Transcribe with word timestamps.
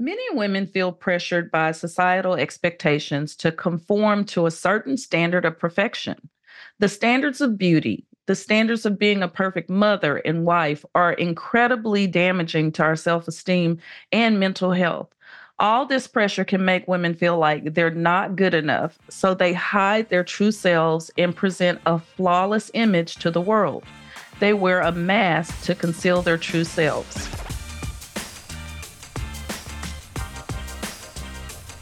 Many 0.00 0.22
women 0.32 0.68
feel 0.68 0.92
pressured 0.92 1.50
by 1.50 1.72
societal 1.72 2.34
expectations 2.34 3.34
to 3.34 3.50
conform 3.50 4.24
to 4.26 4.46
a 4.46 4.50
certain 4.52 4.96
standard 4.96 5.44
of 5.44 5.58
perfection. 5.58 6.28
The 6.78 6.88
standards 6.88 7.40
of 7.40 7.58
beauty, 7.58 8.06
the 8.26 8.36
standards 8.36 8.86
of 8.86 8.96
being 8.96 9.24
a 9.24 9.28
perfect 9.28 9.68
mother 9.68 10.18
and 10.18 10.44
wife 10.44 10.84
are 10.94 11.14
incredibly 11.14 12.06
damaging 12.06 12.70
to 12.72 12.84
our 12.84 12.94
self 12.94 13.26
esteem 13.26 13.78
and 14.12 14.38
mental 14.38 14.70
health. 14.70 15.08
All 15.58 15.84
this 15.84 16.06
pressure 16.06 16.44
can 16.44 16.64
make 16.64 16.86
women 16.86 17.14
feel 17.14 17.36
like 17.36 17.74
they're 17.74 17.90
not 17.90 18.36
good 18.36 18.54
enough, 18.54 19.00
so 19.08 19.34
they 19.34 19.52
hide 19.52 20.10
their 20.10 20.22
true 20.22 20.52
selves 20.52 21.10
and 21.18 21.34
present 21.34 21.80
a 21.86 21.98
flawless 21.98 22.70
image 22.72 23.16
to 23.16 23.32
the 23.32 23.40
world. 23.40 23.82
They 24.38 24.54
wear 24.54 24.80
a 24.80 24.92
mask 24.92 25.64
to 25.64 25.74
conceal 25.74 26.22
their 26.22 26.38
true 26.38 26.62
selves. 26.62 27.28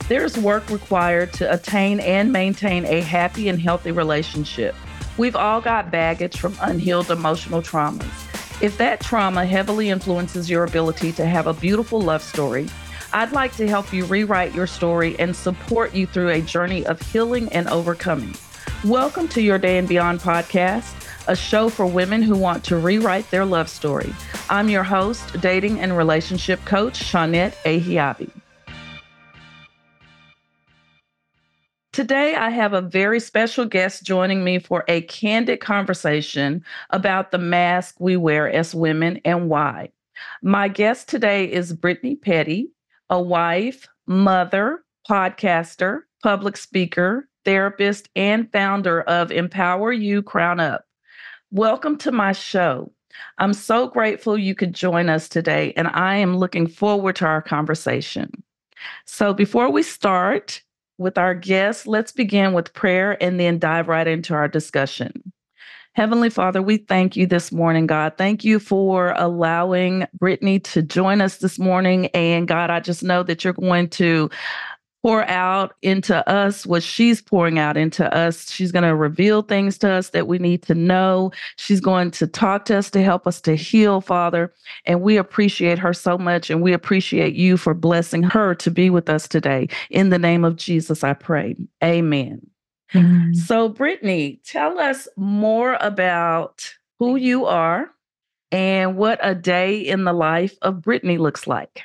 There's 0.09 0.39
work 0.39 0.71
required 0.71 1.33
to 1.33 1.53
attain 1.53 1.99
and 1.99 2.31
maintain 2.31 2.85
a 2.85 3.01
happy 3.01 3.49
and 3.49 3.61
healthy 3.61 3.91
relationship. 3.91 4.77
We've 5.19 5.35
all 5.35 5.61
got 5.61 5.91
baggage 5.91 6.39
from 6.39 6.57
unhealed 6.61 7.11
emotional 7.11 7.61
traumas. 7.61 8.63
If 8.63 8.79
that 8.79 9.01
trauma 9.01 9.45
heavily 9.45 9.91
influences 9.91 10.49
your 10.49 10.63
ability 10.63 11.11
to 11.15 11.27
have 11.27 11.49
a 11.49 11.55
beautiful 11.55 12.01
love 12.01 12.23
story, 12.23 12.69
I'd 13.13 13.33
like 13.33 13.57
to 13.57 13.67
help 13.67 13.93
you 13.93 14.05
rewrite 14.05 14.55
your 14.55 14.69
story 14.69 15.19
and 15.19 15.35
support 15.35 15.93
you 15.93 16.07
through 16.07 16.29
a 16.29 16.41
journey 16.41 16.87
of 16.87 17.03
healing 17.03 17.49
and 17.53 17.67
overcoming. 17.67 18.37
Welcome 18.85 19.27
to 19.31 19.43
Your 19.43 19.59
Day 19.59 19.77
and 19.77 19.89
Beyond 19.89 20.21
podcast, 20.21 20.95
a 21.27 21.35
show 21.35 21.69
for 21.69 21.85
women 21.85 22.23
who 22.23 22.37
want 22.37 22.63
to 22.67 22.77
rewrite 22.77 23.29
their 23.33 23.45
love 23.45 23.69
story. 23.69 24.15
I'm 24.51 24.69
your 24.69 24.85
host, 24.85 25.41
dating 25.41 25.81
and 25.81 25.97
relationship 25.97 26.65
coach, 26.65 27.01
Shawnette 27.01 27.55
Ahiabi. 27.65 28.31
Today, 31.97 32.35
I 32.35 32.51
have 32.51 32.75
a 32.75 32.83
very 32.83 33.19
special 33.19 33.65
guest 33.65 34.05
joining 34.05 34.45
me 34.45 34.59
for 34.59 34.85
a 34.87 35.01
candid 35.01 35.61
conversation 35.61 36.63
about 36.91 37.31
the 37.31 37.39
mask 37.39 37.95
we 37.99 38.19
wear 38.19 38.51
as 38.51 38.75
women 38.75 39.19
and 39.25 39.49
why. 39.49 39.93
My 40.43 40.69
guest 40.69 41.09
today 41.09 41.51
is 41.51 41.73
Brittany 41.73 42.15
Petty, 42.15 42.71
a 43.09 43.19
wife, 43.19 43.89
mother, 44.07 44.85
podcaster, 45.09 46.01
public 46.23 46.59
speaker, 46.59 47.31
therapist, 47.47 48.11
and 48.15 48.53
founder 48.53 49.01
of 49.01 49.33
Empower 49.33 49.91
You 49.91 50.21
Crown 50.21 50.61
Up. 50.61 50.85
Welcome 51.51 51.97
to 51.97 52.13
my 52.13 52.33
show. 52.33 52.93
I'm 53.39 53.55
so 53.55 53.89
grateful 53.89 54.37
you 54.37 54.55
could 54.55 54.75
join 54.75 55.09
us 55.09 55.31
today, 55.31 55.73
and 55.79 55.89
I 55.89 56.17
am 56.17 56.37
looking 56.37 56.67
forward 56.67 57.17
to 57.17 57.25
our 57.25 57.41
conversation. 57.41 58.43
So, 59.07 59.33
before 59.33 59.71
we 59.71 59.83
start 59.83 60.61
with 60.99 61.19
our 61.19 61.35
guests, 61.35 61.87
let's 61.87 62.13
begin 62.13 62.53
with 62.53 62.73
prayer 62.73 63.23
and 63.23 63.39
then 63.39 63.59
dive 63.59 63.89
right 63.89 64.07
into 64.07 64.35
our 64.35 64.49
discussion. 64.49 65.33
Heavenly 65.95 66.29
Father, 66.29 66.61
we 66.61 66.77
thank 66.77 67.17
you 67.17 67.27
this 67.27 67.51
morning, 67.51 67.87
God. 67.87 68.19
Thank 68.19 68.45
you 68.45 68.59
for 68.59 69.15
allowing 69.17 70.07
Brittany 70.13 70.61
to 70.61 70.83
join 70.83 71.23
us 71.23 71.39
this 71.39 71.59
morning. 71.59 72.07
And 72.09 72.47
God, 72.47 72.69
I 72.69 72.81
just 72.81 73.03
know 73.03 73.23
that 73.23 73.45
you're 73.45 73.55
going 73.55 73.89
to 73.91 74.29
pour 75.07 75.23
out 75.29 75.73
into 75.83 76.29
us 76.29 76.67
what 76.67 76.83
she's 76.83 77.23
pouring 77.23 77.61
out 77.61 77.77
into 77.77 78.13
us. 78.13 78.51
She's 78.51 78.73
going 78.73 78.83
to 78.83 78.97
reveal 78.97 79.43
things 79.43 79.79
to 79.79 79.89
us 79.89 80.11
that 80.11 80.27
we 80.27 80.41
need 80.41 80.65
to 80.65 80.75
know. 80.75 81.31
She's 81.55 81.81
going 81.81 82.11
to 82.11 82.27
talk 82.27 82.65
to 82.65 82.77
us 82.77 82.91
to 82.91 83.01
help 83.05 83.25
us 83.25 83.41
to 83.43 83.55
heal, 83.55 84.01
Father. 84.01 84.53
And 84.85 85.03
we 85.03 85.17
appreciate 85.17 85.79
her 85.79 85.93
so 85.93 86.19
much. 86.19 86.51
And 86.51 86.61
we 86.61 86.73
appreciate 86.73 87.37
you 87.37 87.57
for 87.57 87.73
blessing 87.73 88.25
her 88.25 88.57
to 88.57 88.69
be 88.69 88.91
with 88.91 89.09
us 89.09 89.29
today. 89.29 89.69
In 89.91 90.11
the 90.11 90.19
name 90.19 90.45
of 90.45 90.57
Jesus, 90.57 91.05
I 91.05 91.13
pray. 91.13 91.55
Amen. 91.85 92.45
Mm-hmm. 92.93 93.35
So, 93.35 93.69
Brittany, 93.69 94.41
tell 94.45 94.77
us 94.81 95.07
more 95.17 95.79
about 95.81 96.69
who 96.99 97.15
you 97.15 97.45
are 97.45 97.93
and 98.51 98.97
what 98.97 99.21
a 99.23 99.37
day 99.37 99.79
in 99.79 100.03
the 100.03 100.13
life 100.13 100.57
of 100.63 100.83
Brittany 100.83 101.17
looks 101.17 101.47
like. 101.47 101.83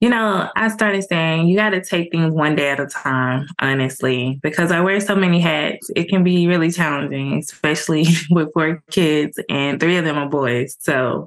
You 0.00 0.10
know, 0.10 0.48
I 0.54 0.68
started 0.68 1.02
saying 1.02 1.48
you 1.48 1.56
got 1.56 1.70
to 1.70 1.84
take 1.84 2.12
things 2.12 2.30
one 2.30 2.54
day 2.54 2.70
at 2.70 2.78
a 2.78 2.86
time, 2.86 3.48
honestly, 3.60 4.38
because 4.42 4.70
I 4.70 4.80
wear 4.80 5.00
so 5.00 5.16
many 5.16 5.40
hats. 5.40 5.90
It 5.96 6.08
can 6.08 6.22
be 6.22 6.46
really 6.46 6.70
challenging, 6.70 7.38
especially 7.38 8.06
with 8.30 8.52
four 8.54 8.82
kids 8.90 9.40
and 9.48 9.80
three 9.80 9.96
of 9.96 10.04
them 10.04 10.16
are 10.16 10.28
boys. 10.28 10.76
So 10.78 11.26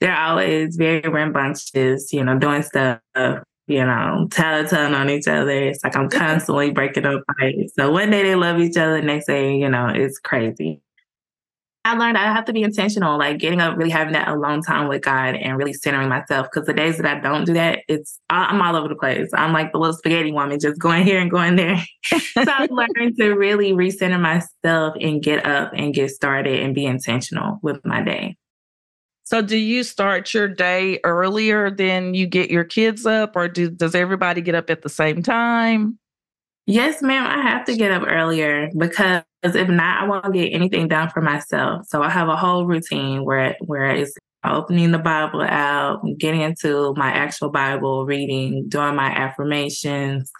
they're 0.00 0.16
always 0.16 0.76
very 0.76 1.08
rambunctious, 1.08 2.12
you 2.12 2.24
know, 2.24 2.38
doing 2.38 2.62
stuff 2.62 3.00
you 3.68 3.84
know, 3.84 4.26
telling 4.30 4.94
on 4.94 5.10
each 5.10 5.28
other. 5.28 5.50
It's 5.50 5.84
like 5.84 5.94
I'm 5.94 6.08
constantly 6.10 6.70
breaking 6.70 7.04
up 7.04 7.22
fights. 7.38 7.74
So 7.76 7.92
one 7.92 8.10
day 8.10 8.22
they 8.22 8.34
love 8.34 8.58
each 8.58 8.76
other, 8.76 9.00
next 9.02 9.26
day, 9.26 9.56
you 9.56 9.68
know, 9.68 9.88
it's 9.94 10.18
crazy. 10.18 10.80
I 11.88 11.94
learned 11.94 12.18
I 12.18 12.30
have 12.30 12.44
to 12.44 12.52
be 12.52 12.62
intentional, 12.62 13.18
like 13.18 13.38
getting 13.38 13.62
up, 13.62 13.78
really 13.78 13.88
having 13.88 14.12
that 14.12 14.28
alone 14.28 14.60
time 14.60 14.88
with 14.88 15.00
God 15.00 15.34
and 15.36 15.56
really 15.56 15.72
centering 15.72 16.10
myself. 16.10 16.46
Because 16.52 16.66
the 16.66 16.74
days 16.74 16.98
that 16.98 17.06
I 17.06 17.18
don't 17.18 17.46
do 17.46 17.54
that, 17.54 17.78
it's 17.88 18.20
I'm 18.28 18.60
all 18.60 18.76
over 18.76 18.88
the 18.88 18.94
place. 18.94 19.30
I'm 19.32 19.54
like 19.54 19.72
the 19.72 19.78
little 19.78 19.96
spaghetti 19.96 20.30
woman, 20.30 20.60
just 20.60 20.78
going 20.78 21.04
here 21.06 21.18
and 21.18 21.30
going 21.30 21.56
there. 21.56 21.82
so 22.12 22.44
I've 22.46 22.70
learned 22.70 23.16
to 23.16 23.32
really 23.32 23.72
recenter 23.72 24.20
myself 24.20 24.96
and 25.00 25.22
get 25.22 25.46
up 25.46 25.72
and 25.74 25.94
get 25.94 26.10
started 26.10 26.60
and 26.60 26.74
be 26.74 26.84
intentional 26.84 27.58
with 27.62 27.82
my 27.86 28.02
day. 28.02 28.36
So, 29.24 29.40
do 29.40 29.56
you 29.56 29.82
start 29.82 30.32
your 30.34 30.48
day 30.48 31.00
earlier 31.04 31.70
than 31.70 32.12
you 32.12 32.26
get 32.26 32.50
your 32.50 32.64
kids 32.64 33.06
up, 33.06 33.34
or 33.34 33.48
do, 33.48 33.70
does 33.70 33.94
everybody 33.94 34.42
get 34.42 34.54
up 34.54 34.68
at 34.68 34.82
the 34.82 34.88
same 34.90 35.22
time? 35.22 35.98
Yes, 36.70 37.00
ma'am. 37.00 37.26
I 37.26 37.40
have 37.40 37.64
to 37.64 37.76
get 37.76 37.92
up 37.92 38.02
earlier 38.06 38.68
because 38.76 39.22
if 39.42 39.68
not, 39.70 40.02
I 40.02 40.06
won't 40.06 40.34
get 40.34 40.50
anything 40.52 40.86
done 40.86 41.08
for 41.08 41.22
myself. 41.22 41.86
So 41.88 42.02
I 42.02 42.10
have 42.10 42.28
a 42.28 42.36
whole 42.36 42.66
routine 42.66 43.24
where 43.24 43.56
where 43.60 43.86
it's 43.86 44.14
opening 44.44 44.90
the 44.90 44.98
Bible 44.98 45.40
out, 45.40 46.02
getting 46.18 46.42
into 46.42 46.92
my 46.94 47.08
actual 47.08 47.48
Bible 47.48 48.04
reading, 48.04 48.68
doing 48.68 48.96
my 48.96 49.06
affirmations, 49.06 50.30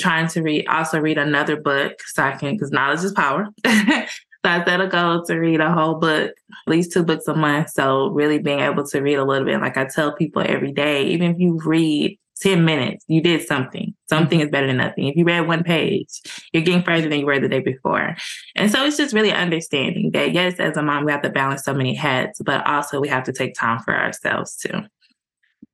trying 0.00 0.26
to 0.30 0.42
read, 0.42 0.66
also 0.66 0.98
read 0.98 1.16
another 1.16 1.54
book 1.54 1.92
so 2.06 2.24
I 2.24 2.32
can, 2.32 2.54
because 2.54 2.72
knowledge 2.72 3.04
is 3.04 3.12
power. 3.12 3.46
So 4.44 4.50
I 4.50 4.64
set 4.64 4.80
a 4.80 4.88
goal 4.88 5.24
to 5.26 5.36
read 5.36 5.60
a 5.60 5.72
whole 5.72 5.94
book, 5.94 6.32
at 6.32 6.70
least 6.70 6.90
two 6.90 7.04
books 7.04 7.28
a 7.28 7.34
month. 7.34 7.70
So 7.70 8.08
really 8.08 8.40
being 8.40 8.58
able 8.58 8.84
to 8.88 9.00
read 9.00 9.14
a 9.14 9.24
little 9.24 9.46
bit, 9.46 9.60
like 9.60 9.76
I 9.76 9.84
tell 9.84 10.16
people 10.16 10.42
every 10.44 10.72
day, 10.72 11.04
even 11.10 11.30
if 11.30 11.38
you 11.38 11.60
read 11.64 12.18
10 12.42 12.64
minutes, 12.64 13.04
you 13.08 13.22
did 13.22 13.46
something. 13.46 13.94
Something 14.08 14.40
is 14.40 14.50
better 14.50 14.66
than 14.66 14.78
nothing. 14.78 15.06
If 15.06 15.16
you 15.16 15.24
read 15.24 15.46
one 15.46 15.62
page, 15.62 16.08
you're 16.52 16.62
getting 16.62 16.82
further 16.82 17.08
than 17.08 17.20
you 17.20 17.26
were 17.26 17.40
the 17.40 17.48
day 17.48 17.60
before. 17.60 18.16
And 18.56 18.70
so 18.70 18.84
it's 18.84 18.96
just 18.96 19.14
really 19.14 19.32
understanding 19.32 20.10
that, 20.12 20.32
yes, 20.32 20.58
as 20.58 20.76
a 20.76 20.82
mom, 20.82 21.04
we 21.04 21.12
have 21.12 21.22
to 21.22 21.30
balance 21.30 21.64
so 21.64 21.72
many 21.72 21.94
hats, 21.94 22.40
but 22.44 22.66
also 22.66 23.00
we 23.00 23.08
have 23.08 23.24
to 23.24 23.32
take 23.32 23.54
time 23.54 23.78
for 23.78 23.96
ourselves 23.96 24.56
too. 24.56 24.80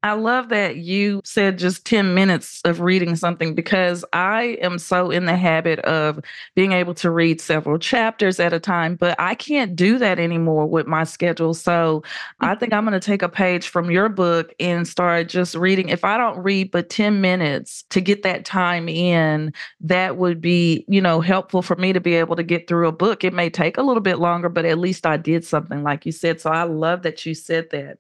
I 0.05 0.13
love 0.13 0.49
that 0.51 0.77
you 0.77 1.21
said 1.25 1.59
just 1.59 1.85
10 1.85 2.15
minutes 2.15 2.61
of 2.65 2.81
reading 2.81 3.17
something 3.17 3.53
because 3.53 4.05
I 4.13 4.57
am 4.63 4.79
so 4.79 5.11
in 5.11 5.25
the 5.25 5.37
habit 5.37 5.81
of 5.81 6.21
being 6.55 6.71
able 6.71 6.95
to 6.95 7.11
read 7.11 7.41
several 7.41 7.79
chapters 7.79 8.39
at 8.39 8.53
a 8.53 8.61
time, 8.61 8.95
but 8.95 9.19
I 9.19 9.35
can't 9.35 9.75
do 9.75 9.99
that 9.99 10.21
anymore 10.21 10.67
with 10.67 10.87
my 10.87 11.03
schedule. 11.03 11.53
So 11.53 12.05
I 12.39 12.55
think 12.55 12.71
mm-hmm. 12.71 12.79
I'm 12.79 12.85
going 12.85 13.01
to 13.01 13.05
take 13.05 13.23
a 13.23 13.29
page 13.29 13.67
from 13.67 13.91
your 13.91 14.09
book 14.09 14.55
and 14.61 14.87
start 14.87 15.29
just 15.29 15.57
reading. 15.57 15.89
If 15.89 16.05
I 16.05 16.17
don't 16.17 16.39
read 16.39 16.71
but 16.71 16.91
10 16.91 17.21
minutes 17.21 17.83
to 17.91 18.01
get 18.01 18.23
that 18.23 18.45
time 18.45 18.89
in, 18.89 19.53
that 19.81 20.17
would 20.17 20.41
be, 20.41 20.85
you 20.87 21.01
know, 21.01 21.21
helpful 21.21 21.61
for 21.61 21.75
me 21.75 21.93
to 21.93 22.01
be 22.01 22.15
able 22.15 22.37
to 22.37 22.45
get 22.45 22.69
through 22.69 22.87
a 22.87 22.93
book. 22.93 23.25
It 23.25 23.35
may 23.35 23.51
take 23.51 23.77
a 23.77 23.83
little 23.83 24.03
bit 24.03 24.21
longer, 24.21 24.49
but 24.49 24.65
at 24.65 24.79
least 24.79 25.07
I 25.07 25.17
did 25.17 25.45
something 25.45 25.83
like 25.83 26.07
you 26.07 26.13
said. 26.13 26.41
So 26.41 26.51
I 26.51 26.63
love 26.63 27.03
that 27.03 27.27
you 27.27 27.35
said 27.35 27.71
that. 27.71 27.99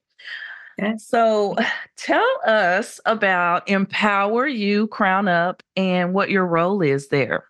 So 0.99 1.57
tell 1.97 2.29
us 2.47 3.01
about 3.07 3.69
Empower 3.69 4.47
You 4.47 4.87
Crown 4.89 5.29
Up 5.29 5.63
and 5.77 6.15
what 6.15 6.31
your 6.31 6.47
role 6.47 6.83
is 6.83 7.09
there. 7.09 7.45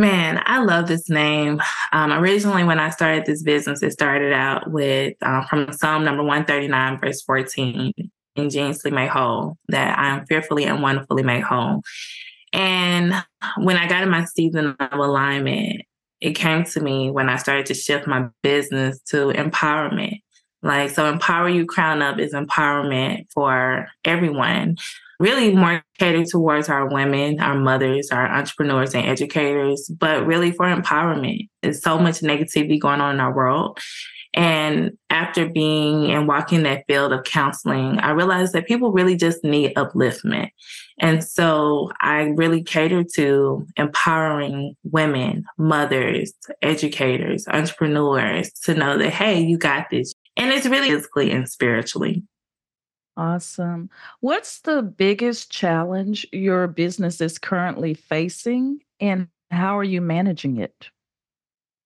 Man, 0.00 0.40
I 0.46 0.62
love 0.62 0.86
this 0.86 1.10
name. 1.10 1.60
Um, 1.92 2.12
originally, 2.12 2.62
when 2.62 2.78
I 2.78 2.90
started 2.90 3.26
this 3.26 3.42
business, 3.42 3.82
it 3.82 3.90
started 3.90 4.32
out 4.32 4.70
with 4.70 5.14
uh, 5.22 5.44
from 5.46 5.72
Psalm 5.72 6.04
number 6.04 6.22
139, 6.22 7.00
verse 7.00 7.20
14, 7.22 7.92
ingeniously 8.36 8.92
made 8.92 9.08
whole, 9.08 9.56
that 9.68 9.98
I 9.98 10.16
am 10.16 10.24
fearfully 10.26 10.66
and 10.66 10.82
wonderfully 10.82 11.24
made 11.24 11.42
whole. 11.42 11.82
And 12.52 13.12
when 13.56 13.76
I 13.76 13.88
got 13.88 14.04
in 14.04 14.10
my 14.10 14.24
season 14.24 14.76
of 14.78 14.92
alignment, 14.92 15.82
it 16.20 16.32
came 16.32 16.62
to 16.64 16.80
me 16.80 17.10
when 17.10 17.28
I 17.28 17.36
started 17.36 17.66
to 17.66 17.74
shift 17.74 18.06
my 18.06 18.28
business 18.42 19.00
to 19.08 19.32
empowerment. 19.32 20.20
Like, 20.62 20.90
so 20.90 21.06
Empower 21.06 21.48
You 21.48 21.66
Crown 21.66 22.02
Up 22.02 22.18
is 22.18 22.32
empowerment 22.32 23.26
for 23.32 23.88
everyone, 24.04 24.76
really 25.20 25.54
more 25.54 25.82
catered 25.98 26.26
towards 26.26 26.68
our 26.68 26.88
women, 26.88 27.40
our 27.40 27.56
mothers, 27.56 28.10
our 28.10 28.26
entrepreneurs, 28.26 28.94
and 28.94 29.06
educators, 29.06 29.88
but 29.88 30.26
really 30.26 30.50
for 30.50 30.66
empowerment. 30.66 31.48
There's 31.62 31.82
so 31.82 31.98
much 31.98 32.20
negativity 32.20 32.80
going 32.80 33.00
on 33.00 33.14
in 33.14 33.20
our 33.20 33.34
world. 33.34 33.78
And 34.34 34.92
after 35.10 35.48
being 35.48 36.12
and 36.12 36.28
walking 36.28 36.62
that 36.64 36.84
field 36.86 37.12
of 37.12 37.24
counseling, 37.24 37.98
I 37.98 38.10
realized 38.10 38.52
that 38.52 38.66
people 38.66 38.92
really 38.92 39.16
just 39.16 39.42
need 39.42 39.74
upliftment. 39.74 40.50
And 41.00 41.24
so 41.24 41.90
I 42.00 42.32
really 42.36 42.62
cater 42.62 43.04
to 43.14 43.66
empowering 43.76 44.76
women, 44.84 45.44
mothers, 45.56 46.32
educators, 46.62 47.48
entrepreneurs 47.48 48.52
to 48.64 48.74
know 48.74 48.98
that, 48.98 49.10
hey, 49.10 49.40
you 49.40 49.56
got 49.56 49.86
this. 49.90 50.12
And 50.38 50.52
it's 50.52 50.66
really 50.66 50.90
physically 50.90 51.30
and 51.32 51.48
spiritually. 51.48 52.22
Awesome. 53.16 53.90
What's 54.20 54.60
the 54.60 54.80
biggest 54.80 55.50
challenge 55.50 56.24
your 56.32 56.68
business 56.68 57.20
is 57.20 57.36
currently 57.36 57.94
facing, 57.94 58.80
and 59.00 59.26
how 59.50 59.76
are 59.76 59.84
you 59.84 60.00
managing 60.00 60.58
it? 60.58 60.90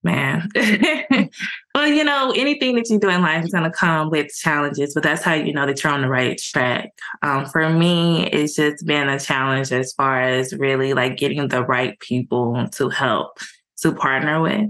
Man. 0.04 0.50
well, 1.74 1.86
you 1.86 2.04
know, 2.04 2.34
anything 2.36 2.74
that 2.74 2.90
you 2.90 2.98
do 2.98 3.08
in 3.08 3.22
life 3.22 3.44
is 3.44 3.52
going 3.52 3.64
to 3.64 3.70
come 3.70 4.10
with 4.10 4.34
challenges, 4.34 4.92
but 4.92 5.04
that's 5.04 5.22
how 5.22 5.32
you 5.32 5.54
know 5.54 5.64
that 5.64 5.82
you're 5.82 5.92
on 5.92 6.02
the 6.02 6.08
right 6.08 6.36
track. 6.36 6.90
Um, 7.22 7.46
for 7.46 7.70
me, 7.70 8.26
it's 8.26 8.56
just 8.56 8.84
been 8.84 9.08
a 9.08 9.18
challenge 9.18 9.72
as 9.72 9.94
far 9.94 10.20
as 10.20 10.52
really 10.52 10.92
like 10.92 11.16
getting 11.16 11.48
the 11.48 11.64
right 11.64 11.98
people 12.00 12.68
to 12.72 12.90
help 12.90 13.38
to 13.82 13.92
partner 13.92 14.40
with. 14.40 14.68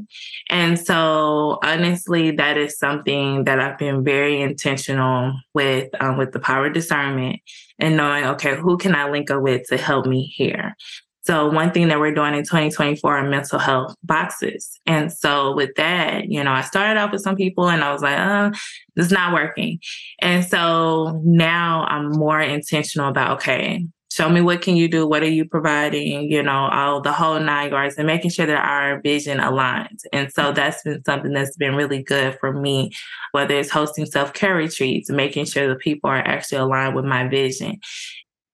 And 0.50 0.78
so 0.78 1.58
honestly, 1.62 2.32
that 2.32 2.56
is 2.56 2.78
something 2.78 3.44
that 3.44 3.60
I've 3.60 3.78
been 3.78 4.04
very 4.04 4.40
intentional 4.40 5.34
with 5.54 5.88
um, 6.00 6.16
with 6.18 6.32
the 6.32 6.40
power 6.40 6.68
discernment 6.68 7.40
and 7.78 7.96
knowing, 7.96 8.24
okay, 8.24 8.56
who 8.56 8.76
can 8.76 8.94
I 8.94 9.10
link 9.10 9.30
up 9.30 9.42
with 9.42 9.66
to 9.68 9.76
help 9.76 10.06
me 10.06 10.24
here? 10.36 10.76
So 11.24 11.48
one 11.48 11.70
thing 11.70 11.86
that 11.88 12.00
we're 12.00 12.14
doing 12.14 12.34
in 12.34 12.42
2024 12.42 13.16
are 13.16 13.28
mental 13.28 13.60
health 13.60 13.94
boxes. 14.02 14.80
And 14.86 15.12
so 15.12 15.54
with 15.54 15.70
that, 15.76 16.28
you 16.28 16.42
know, 16.42 16.50
I 16.50 16.62
started 16.62 16.98
off 16.98 17.12
with 17.12 17.22
some 17.22 17.36
people 17.36 17.68
and 17.68 17.84
I 17.84 17.92
was 17.92 18.02
like, 18.02 18.18
oh, 18.18 18.50
this 18.96 19.06
is 19.06 19.12
not 19.12 19.32
working. 19.32 19.78
And 20.20 20.44
so 20.44 21.20
now 21.24 21.86
I'm 21.88 22.10
more 22.10 22.40
intentional 22.40 23.08
about, 23.08 23.38
okay, 23.38 23.86
show 24.12 24.28
me 24.28 24.40
what 24.40 24.62
can 24.62 24.76
you 24.76 24.88
do 24.88 25.06
what 25.06 25.22
are 25.22 25.30
you 25.30 25.44
providing 25.44 26.30
you 26.30 26.42
know 26.42 26.68
all 26.72 27.00
the 27.00 27.12
whole 27.12 27.40
nine 27.40 27.70
yards 27.70 27.96
and 27.96 28.06
making 28.06 28.30
sure 28.30 28.46
that 28.46 28.64
our 28.64 29.00
vision 29.00 29.38
aligns 29.38 30.02
and 30.12 30.32
so 30.32 30.52
that's 30.52 30.82
been 30.82 31.02
something 31.04 31.32
that's 31.32 31.56
been 31.56 31.74
really 31.74 32.02
good 32.02 32.38
for 32.38 32.52
me 32.52 32.90
whether 33.32 33.54
it's 33.54 33.70
hosting 33.70 34.06
self-care 34.06 34.54
retreats 34.54 35.10
making 35.10 35.44
sure 35.44 35.68
the 35.68 35.76
people 35.76 36.10
are 36.10 36.16
actually 36.16 36.58
aligned 36.58 36.94
with 36.94 37.04
my 37.04 37.26
vision 37.26 37.78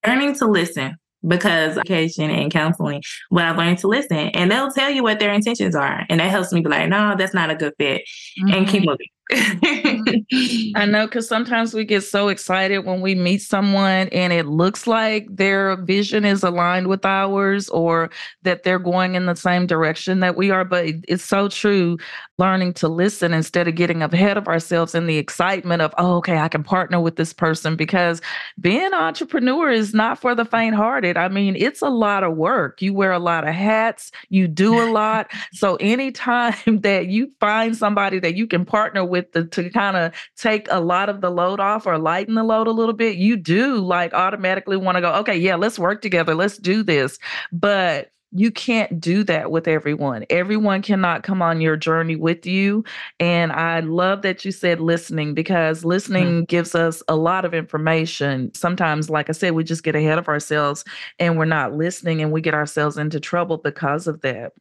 learning 0.06 0.34
to 0.34 0.46
listen 0.46 0.96
because 1.26 1.76
education 1.76 2.30
and 2.30 2.50
counseling, 2.50 3.02
but 3.30 3.44
I've 3.44 3.58
learned 3.58 3.78
to 3.78 3.88
listen 3.88 4.16
and 4.16 4.50
they'll 4.50 4.70
tell 4.70 4.90
you 4.90 5.02
what 5.02 5.18
their 5.18 5.32
intentions 5.32 5.74
are. 5.74 6.06
And 6.08 6.20
that 6.20 6.30
helps 6.30 6.52
me 6.52 6.60
be 6.60 6.68
like, 6.68 6.88
no, 6.88 7.16
that's 7.16 7.34
not 7.34 7.50
a 7.50 7.56
good 7.56 7.74
fit 7.78 8.02
mm-hmm. 8.40 8.54
and 8.54 8.68
keep 8.68 8.82
mm-hmm. 8.82 8.90
moving. 8.90 9.08
I 10.74 10.86
know 10.86 11.06
because 11.06 11.28
sometimes 11.28 11.74
we 11.74 11.84
get 11.84 12.02
so 12.02 12.28
excited 12.28 12.80
when 12.80 13.00
we 13.00 13.14
meet 13.14 13.42
someone 13.42 14.08
and 14.08 14.32
it 14.32 14.46
looks 14.46 14.86
like 14.86 15.26
their 15.30 15.76
vision 15.76 16.24
is 16.24 16.42
aligned 16.42 16.86
with 16.86 17.04
ours 17.04 17.68
or 17.68 18.10
that 18.42 18.62
they're 18.62 18.78
going 18.78 19.16
in 19.16 19.26
the 19.26 19.34
same 19.34 19.66
direction 19.66 20.20
that 20.20 20.36
we 20.36 20.50
are. 20.50 20.64
But 20.64 20.86
it's 21.08 21.24
so 21.24 21.48
true 21.48 21.98
learning 22.38 22.72
to 22.72 22.88
listen 22.88 23.34
instead 23.34 23.66
of 23.66 23.74
getting 23.74 24.00
ahead 24.00 24.38
of 24.38 24.46
ourselves 24.46 24.94
in 24.94 25.06
the 25.06 25.18
excitement 25.18 25.82
of, 25.82 25.92
oh, 25.98 26.16
okay, 26.18 26.38
I 26.38 26.48
can 26.48 26.62
partner 26.62 27.00
with 27.00 27.16
this 27.16 27.32
person 27.32 27.74
because 27.74 28.22
being 28.60 28.86
an 28.86 28.94
entrepreneur 28.94 29.70
is 29.70 29.92
not 29.92 30.20
for 30.20 30.36
the 30.36 30.44
faint 30.44 30.76
hearted. 30.76 31.16
I 31.16 31.28
mean, 31.28 31.56
it's 31.56 31.82
a 31.82 31.88
lot 31.88 32.22
of 32.22 32.36
work. 32.36 32.80
You 32.80 32.94
wear 32.94 33.10
a 33.10 33.18
lot 33.18 33.46
of 33.46 33.54
hats, 33.54 34.12
you 34.28 34.46
do 34.46 34.80
a 34.80 34.88
lot. 34.92 35.30
so 35.52 35.76
anytime 35.76 36.54
that 36.82 37.08
you 37.08 37.30
find 37.40 37.76
somebody 37.76 38.20
that 38.20 38.36
you 38.36 38.46
can 38.46 38.64
partner 38.64 39.04
with, 39.04 39.17
with 39.18 39.32
the 39.32 39.44
to 39.44 39.70
kind 39.70 39.96
of 39.96 40.12
take 40.36 40.66
a 40.70 40.80
lot 40.80 41.08
of 41.08 41.20
the 41.20 41.30
load 41.30 41.60
off 41.60 41.86
or 41.86 41.98
lighten 41.98 42.34
the 42.34 42.44
load 42.44 42.66
a 42.66 42.72
little 42.72 42.94
bit, 42.94 43.16
you 43.16 43.36
do 43.36 43.76
like 43.76 44.14
automatically 44.14 44.76
want 44.76 44.96
to 44.96 45.00
go, 45.00 45.12
okay, 45.14 45.36
yeah, 45.36 45.56
let's 45.56 45.78
work 45.78 46.02
together, 46.02 46.34
let's 46.34 46.58
do 46.58 46.82
this. 46.82 47.18
But 47.52 48.10
you 48.30 48.50
can't 48.50 49.00
do 49.00 49.24
that 49.24 49.50
with 49.50 49.66
everyone. 49.66 50.26
Everyone 50.28 50.82
cannot 50.82 51.22
come 51.22 51.40
on 51.40 51.62
your 51.62 51.78
journey 51.78 52.14
with 52.14 52.44
you. 52.44 52.84
And 53.18 53.50
I 53.52 53.80
love 53.80 54.20
that 54.20 54.44
you 54.44 54.52
said 54.52 54.80
listening 54.80 55.32
because 55.32 55.82
listening 55.82 56.26
mm-hmm. 56.26 56.44
gives 56.44 56.74
us 56.74 57.02
a 57.08 57.16
lot 57.16 57.46
of 57.46 57.54
information. 57.54 58.52
Sometimes, 58.52 59.08
like 59.08 59.30
I 59.30 59.32
said, 59.32 59.52
we 59.52 59.64
just 59.64 59.82
get 59.82 59.96
ahead 59.96 60.18
of 60.18 60.28
ourselves 60.28 60.84
and 61.18 61.38
we're 61.38 61.46
not 61.46 61.72
listening 61.72 62.20
and 62.20 62.30
we 62.30 62.42
get 62.42 62.52
ourselves 62.52 62.98
into 62.98 63.18
trouble 63.18 63.56
because 63.56 64.06
of 64.06 64.20
that. 64.20 64.52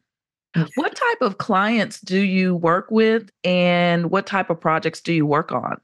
What 0.54 0.96
type 0.96 1.20
of 1.20 1.38
clients 1.38 2.00
do 2.00 2.18
you 2.18 2.54
work 2.54 2.90
with 2.90 3.30
and 3.44 4.10
what 4.10 4.26
type 4.26 4.50
of 4.50 4.60
projects 4.60 5.00
do 5.00 5.12
you 5.12 5.26
work 5.26 5.52
on? 5.52 5.78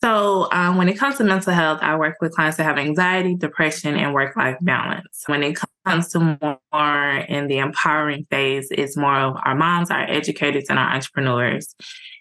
So, 0.00 0.48
um, 0.52 0.76
when 0.76 0.88
it 0.88 0.96
comes 0.96 1.16
to 1.16 1.24
mental 1.24 1.52
health, 1.52 1.80
I 1.82 1.96
work 1.96 2.18
with 2.20 2.32
clients 2.32 2.56
that 2.58 2.64
have 2.64 2.78
anxiety, 2.78 3.34
depression, 3.34 3.96
and 3.96 4.14
work 4.14 4.36
life 4.36 4.56
balance. 4.60 5.24
When 5.26 5.42
it 5.42 5.58
comes 5.84 6.08
to 6.10 6.38
more 6.72 7.16
in 7.28 7.48
the 7.48 7.58
empowering 7.58 8.24
phase, 8.30 8.68
it's 8.70 8.96
more 8.96 9.18
of 9.18 9.36
our 9.44 9.56
moms, 9.56 9.90
our 9.90 10.08
educators, 10.08 10.66
and 10.68 10.78
our 10.78 10.94
entrepreneurs, 10.94 11.74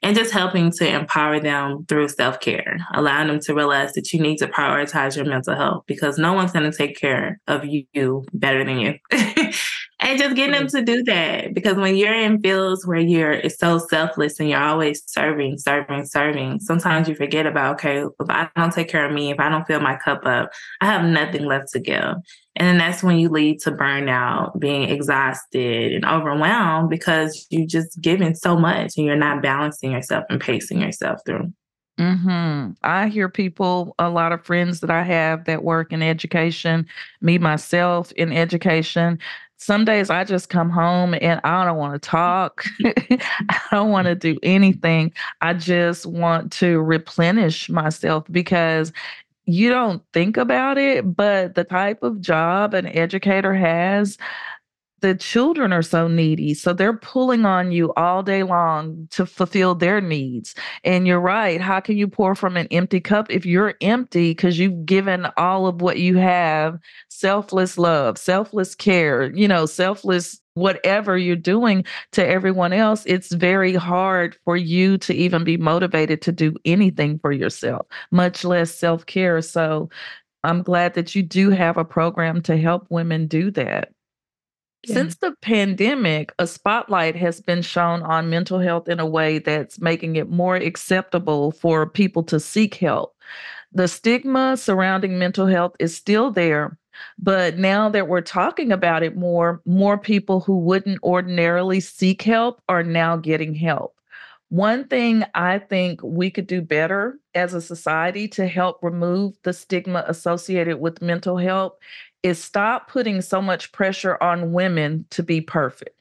and 0.04 0.16
just 0.16 0.32
helping 0.32 0.72
to 0.72 0.88
empower 0.88 1.40
them 1.40 1.86
through 1.88 2.10
self 2.10 2.40
care, 2.40 2.78
allowing 2.94 3.28
them 3.28 3.40
to 3.42 3.54
realize 3.54 3.94
that 3.94 4.14
you 4.14 4.20
need 4.20 4.38
to 4.38 4.48
prioritize 4.48 5.16
your 5.16 5.26
mental 5.26 5.56
health 5.56 5.84
because 5.88 6.18
no 6.18 6.34
one's 6.34 6.52
going 6.52 6.70
to 6.70 6.78
take 6.78 6.98
care 6.98 7.40
of 7.48 7.66
you 7.66 8.26
better 8.34 8.64
than 8.64 8.80
you. 8.80 8.96
and 10.00 10.20
just 10.20 10.36
getting 10.36 10.54
them 10.54 10.68
to 10.68 10.82
do 10.84 11.04
that 11.04 11.54
because 11.54 11.76
when 11.76 11.96
you're 11.96 12.14
in 12.14 12.40
fields 12.42 12.86
where 12.86 13.00
you're 13.00 13.50
so 13.50 13.80
selfless 13.90 14.40
and 14.40 14.50
you're 14.50 14.62
always 14.62 15.04
serving 15.08 15.58
serving 15.58 16.06
serving 16.06 16.60
sometimes 16.60 17.08
you 17.08 17.16
forget 17.16 17.46
about 17.46 17.76
okay 17.76 18.02
if 18.02 18.30
i 18.30 18.48
don't 18.56 18.74
take 18.74 18.90
care 18.90 19.06
of 19.06 19.12
me 19.12 19.32
if 19.32 19.40
i 19.40 19.50
don't 19.50 19.66
fill 19.66 19.80
my 19.80 19.98
cup 19.98 20.26
up 20.26 20.52
i 20.82 20.86
have 20.86 21.04
nothing 21.04 21.46
left 21.46 21.72
to 21.72 21.80
give 21.80 22.16
and 22.60 22.68
then 22.68 22.78
that's 22.78 23.04
when 23.04 23.18
you 23.18 23.30
lead 23.30 23.60
to 23.60 23.72
burnout 23.72 24.60
being 24.60 24.90
exhausted 24.90 25.94
and 25.94 26.06
overwhelmed 26.06 26.90
because 26.90 27.46
you're 27.50 27.68
just 27.68 28.00
giving 28.02 28.34
so 28.34 28.58
much 28.58 28.94
and 28.98 29.06
you're 29.06 29.16
not 29.16 29.42
balancing 29.42 29.87
yourself 29.92 30.26
and 30.30 30.42
pacing 30.42 30.82
yourself 30.82 31.20
through 31.26 31.52
hmm 31.98 32.70
I 32.84 33.08
hear 33.08 33.28
people, 33.28 33.96
a 33.98 34.10
lot 34.10 34.32
of 34.32 34.46
friends 34.46 34.82
that 34.82 34.92
I 34.92 35.02
have 35.02 35.46
that 35.46 35.64
work 35.64 35.92
in 35.92 36.04
education, 36.04 36.86
me 37.22 37.40
myself 37.40 38.12
in 38.12 38.32
education, 38.32 39.18
some 39.58 39.86
days 39.86 40.12
I 40.12 40.24
just 40.24 40.50
come 40.50 40.70
home 40.70 41.16
and 41.20 41.42
I 41.44 41.66
don't 41.66 41.78
want 41.78 41.94
to 42.02 42.08
talk. 42.08 42.66
I 42.86 43.68
don't 43.72 43.90
want 43.90 44.06
to 44.06 44.14
do 44.14 44.38
anything. 44.44 45.12
I 45.42 45.54
just 45.56 46.06
want 46.06 46.52
to 46.54 46.80
replenish 46.80 47.68
myself 47.68 48.26
because 48.30 48.94
you 49.46 49.70
don't 49.70 50.04
think 50.14 50.38
about 50.38 50.78
it, 50.78 51.16
but 51.16 51.56
the 51.56 51.64
type 51.64 52.04
of 52.04 52.22
job 52.22 52.74
an 52.76 52.86
educator 52.88 53.54
has, 53.56 54.18
the 55.02 55.16
children 55.16 55.72
are 55.72 55.84
so 55.84 56.08
needy. 56.08 56.54
So 56.54 56.74
they're 56.74 56.98
pulling 56.98 57.46
on 57.46 57.72
you 57.72 57.94
all 57.94 58.24
day 58.24 58.44
long 58.44 59.08
to 59.12 59.26
fulfill 59.26 59.76
their 59.76 60.02
needs. 60.02 60.56
And 60.84 61.06
you're 61.06 61.20
right. 61.20 61.62
How 61.62 61.80
can 61.80 61.98
you 61.98 62.08
pour 62.08 62.34
from 62.36 62.58
an 62.58 62.68
empty 62.72 63.00
cup 63.00 63.28
if 63.30 63.46
you're 63.46 63.76
empty 63.82 64.32
because 64.32 64.58
you've 64.58 64.86
given 64.86 65.28
all 65.38 65.68
of 65.68 65.82
what 65.82 66.00
you 66.00 66.18
have 66.18 66.80
selfless 67.10 67.78
love, 67.78 68.18
selfless 68.18 68.76
care, 68.76 69.32
you 69.36 69.48
know, 69.48 69.66
selfless 69.66 70.40
whatever 70.56 71.18
you're 71.18 71.36
doing 71.36 71.86
to 72.12 72.26
everyone 72.26 72.74
else, 72.74 73.04
it's 73.06 73.32
very 73.32 73.76
hard 73.76 74.36
for 74.44 74.58
you 74.58 74.98
to 74.98 75.14
even 75.14 75.44
be 75.44 75.56
motivated 75.56 76.22
to 76.24 76.32
do 76.32 76.56
anything 76.66 77.20
for 77.20 77.32
yourself, 77.32 77.86
much 78.12 78.44
less 78.44 78.74
self 78.74 79.06
care. 79.06 79.42
So 79.42 79.90
I'm 80.44 80.64
glad 80.64 80.96
that 80.96 81.14
you 81.14 81.24
do 81.24 81.52
have 81.52 81.78
a 81.78 81.86
program 81.86 82.42
to 82.44 82.58
help 82.58 82.88
women 82.90 83.28
do 83.28 83.52
that. 83.52 83.90
Since 84.86 85.16
the 85.16 85.36
pandemic, 85.42 86.32
a 86.40 86.48
spotlight 86.48 87.16
has 87.16 87.42
been 87.42 87.62
shown 87.62 88.04
on 88.04 88.30
mental 88.30 88.60
health 88.60 88.88
in 88.88 89.00
a 89.00 89.06
way 89.06 89.40
that's 89.40 89.82
making 89.82 90.16
it 90.16 90.30
more 90.30 90.56
acceptable 90.56 91.52
for 91.52 91.90
people 91.90 92.24
to 92.24 92.40
seek 92.40 92.76
help. 92.76 93.16
The 93.74 93.88
stigma 93.88 94.56
surrounding 94.56 95.20
mental 95.20 95.46
health 95.48 95.76
is 95.80 95.96
still 95.96 96.32
there, 96.32 96.78
but 97.20 97.58
now 97.58 97.90
that 97.90 98.08
we're 98.08 98.22
talking 98.22 98.72
about 98.72 99.04
it 99.04 99.18
more, 99.18 99.62
more 99.66 99.98
people 99.98 100.40
who 100.40 100.58
wouldn't 100.60 101.04
ordinarily 101.04 101.80
seek 101.80 102.22
help 102.22 102.62
are 102.70 102.84
now 102.84 103.18
getting 103.18 103.54
help. 103.54 103.94
One 104.50 104.88
thing 104.88 105.26
I 105.34 105.60
think 105.60 106.02
we 106.02 106.32
could 106.32 106.48
do 106.48 106.62
better 106.62 107.20
as 107.36 107.54
a 107.54 107.62
society 107.62 108.30
to 108.30 108.48
help 108.48 108.80
remove 108.82 109.38
the 109.44 109.52
stigma 109.52 110.06
associated 110.08 110.80
with 110.80 111.02
mental 111.02 111.36
health 111.36 111.74
is 112.28 112.44
stop 112.44 112.90
putting 112.90 113.22
so 113.22 113.42
much 113.42 113.72
pressure 113.72 114.22
on 114.22 114.54
women 114.54 115.06
to 115.12 115.24
be 115.24 115.42
perfect. 115.42 116.00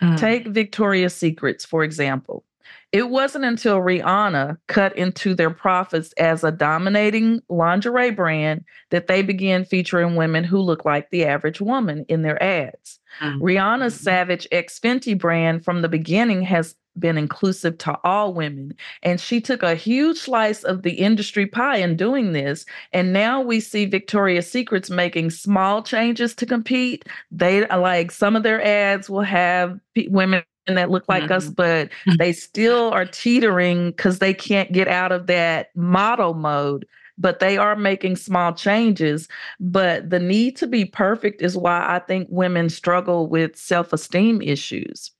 Mm. 0.00 0.18
Take 0.18 0.46
Victoria's 0.46 1.14
Secrets, 1.14 1.64
for 1.64 1.82
example. 1.84 2.44
It 2.90 3.10
wasn't 3.10 3.44
until 3.44 3.80
Rihanna 3.80 4.56
cut 4.66 4.96
into 4.96 5.34
their 5.34 5.50
profits 5.50 6.12
as 6.14 6.42
a 6.42 6.50
dominating 6.50 7.40
lingerie 7.50 8.10
brand 8.10 8.64
that 8.90 9.08
they 9.08 9.20
began 9.20 9.64
featuring 9.64 10.16
women 10.16 10.44
who 10.44 10.58
look 10.58 10.84
like 10.86 11.10
the 11.10 11.26
average 11.26 11.60
woman 11.60 12.06
in 12.08 12.22
their 12.22 12.42
ads. 12.42 12.98
Mm. 13.20 13.40
Rihanna's 13.40 13.98
Savage 13.98 14.46
X 14.52 14.78
Fenty 14.78 15.18
brand 15.18 15.64
from 15.64 15.82
the 15.82 15.88
beginning 15.88 16.42
has 16.42 16.76
been 16.98 17.18
inclusive 17.18 17.78
to 17.78 17.98
all 18.04 18.32
women. 18.32 18.74
And 19.02 19.20
she 19.20 19.40
took 19.40 19.62
a 19.62 19.74
huge 19.74 20.18
slice 20.18 20.64
of 20.64 20.82
the 20.82 20.92
industry 20.92 21.46
pie 21.46 21.76
in 21.76 21.96
doing 21.96 22.32
this. 22.32 22.64
And 22.92 23.12
now 23.12 23.40
we 23.40 23.60
see 23.60 23.84
Victoria's 23.84 24.50
Secrets 24.50 24.90
making 24.90 25.30
small 25.30 25.82
changes 25.82 26.34
to 26.36 26.46
compete. 26.46 27.04
They 27.30 27.66
like 27.66 28.10
some 28.10 28.36
of 28.36 28.42
their 28.42 28.64
ads 28.64 29.08
will 29.08 29.22
have 29.22 29.78
women 30.08 30.42
that 30.66 30.90
look 30.90 31.04
like 31.08 31.24
mm-hmm. 31.24 31.32
us, 31.32 31.48
but 31.48 31.90
they 32.18 32.32
still 32.32 32.90
are 32.90 33.06
teetering 33.06 33.90
because 33.90 34.18
they 34.18 34.34
can't 34.34 34.72
get 34.72 34.88
out 34.88 35.12
of 35.12 35.26
that 35.26 35.74
model 35.76 36.34
mode 36.34 36.86
but 37.18 37.40
they 37.40 37.58
are 37.58 37.76
making 37.76 38.16
small 38.16 38.54
changes. 38.54 39.28
But 39.60 40.08
the 40.08 40.20
need 40.20 40.56
to 40.58 40.66
be 40.66 40.84
perfect 40.84 41.42
is 41.42 41.56
why 41.56 41.84
I 41.86 41.98
think 41.98 42.28
women 42.30 42.68
struggle 42.68 43.26
with 43.26 43.56
self 43.56 43.92
esteem 43.92 44.40
issues. 44.40 45.10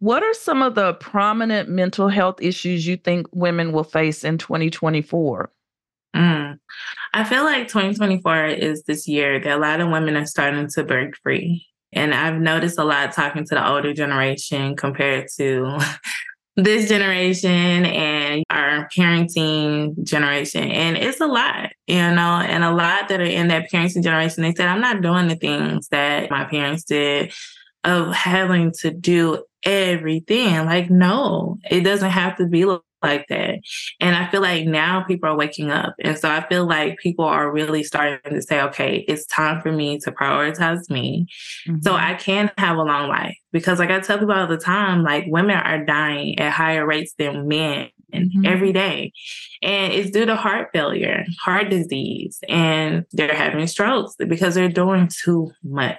What 0.00 0.22
are 0.22 0.34
some 0.34 0.62
of 0.62 0.74
the 0.74 0.94
prominent 0.94 1.68
mental 1.68 2.08
health 2.08 2.40
issues 2.40 2.86
you 2.86 2.96
think 2.96 3.26
women 3.32 3.72
will 3.72 3.84
face 3.84 4.22
in 4.22 4.38
2024? 4.38 5.50
Mm. 6.14 6.58
I 7.14 7.24
feel 7.24 7.44
like 7.44 7.68
2024 7.68 8.46
is 8.46 8.84
this 8.84 9.08
year 9.08 9.40
that 9.40 9.56
a 9.56 9.60
lot 9.60 9.80
of 9.80 9.90
women 9.90 10.16
are 10.16 10.26
starting 10.26 10.68
to 10.68 10.84
break 10.84 11.16
free. 11.16 11.66
And 11.92 12.14
I've 12.14 12.40
noticed 12.40 12.78
a 12.78 12.84
lot 12.84 13.12
talking 13.12 13.44
to 13.46 13.54
the 13.54 13.68
older 13.68 13.92
generation 13.92 14.76
compared 14.76 15.28
to 15.36 15.78
this 16.56 16.88
generation 16.88 17.50
and 17.86 18.44
our 18.50 18.88
parenting 18.96 20.02
generation. 20.04 20.70
And 20.70 20.96
it's 20.96 21.20
a 21.20 21.26
lot, 21.26 21.70
you 21.86 21.96
know, 21.96 22.42
and 22.44 22.62
a 22.62 22.72
lot 22.72 23.08
that 23.08 23.20
are 23.20 23.24
in 23.24 23.48
that 23.48 23.70
parenting 23.70 24.02
generation, 24.02 24.42
they 24.42 24.54
said, 24.54 24.68
I'm 24.68 24.80
not 24.80 25.02
doing 25.02 25.28
the 25.28 25.36
things 25.36 25.88
that 25.88 26.30
my 26.30 26.44
parents 26.44 26.84
did 26.84 27.32
of 27.84 28.12
having 28.14 28.72
to 28.80 28.90
do 28.90 29.44
everything. 29.62 30.54
Like, 30.66 30.90
no, 30.90 31.58
it 31.70 31.80
doesn't 31.82 32.10
have 32.10 32.36
to 32.38 32.46
be 32.46 32.64
like 33.02 33.26
that. 33.28 33.60
And 34.00 34.16
I 34.16 34.28
feel 34.30 34.40
like 34.40 34.66
now 34.66 35.04
people 35.04 35.28
are 35.28 35.36
waking 35.36 35.70
up. 35.70 35.94
And 36.00 36.18
so 36.18 36.28
I 36.28 36.46
feel 36.48 36.66
like 36.66 36.98
people 36.98 37.24
are 37.24 37.50
really 37.50 37.84
starting 37.84 38.18
to 38.32 38.42
say, 38.42 38.60
okay, 38.62 39.04
it's 39.08 39.26
time 39.26 39.62
for 39.62 39.72
me 39.72 39.98
to 40.00 40.12
prioritize 40.12 40.90
me 40.90 41.26
mm-hmm. 41.66 41.80
so 41.82 41.94
I 41.94 42.14
can 42.14 42.50
have 42.58 42.76
a 42.76 42.82
long 42.82 43.08
life. 43.08 43.36
Because, 43.52 43.78
like 43.78 43.90
I 43.90 44.00
tell 44.00 44.18
people 44.18 44.34
all 44.34 44.46
the 44.46 44.58
time, 44.58 45.02
like 45.02 45.24
women 45.28 45.56
are 45.56 45.84
dying 45.84 46.38
at 46.38 46.52
higher 46.52 46.84
rates 46.84 47.14
than 47.18 47.48
men 47.48 47.88
mm-hmm. 48.12 48.44
every 48.44 48.72
day. 48.72 49.12
And 49.62 49.92
it's 49.92 50.10
due 50.10 50.26
to 50.26 50.36
heart 50.36 50.68
failure, 50.72 51.24
heart 51.40 51.70
disease, 51.70 52.38
and 52.48 53.06
they're 53.12 53.34
having 53.34 53.66
strokes 53.66 54.14
because 54.16 54.54
they're 54.54 54.68
doing 54.68 55.08
too 55.24 55.50
much. 55.62 55.98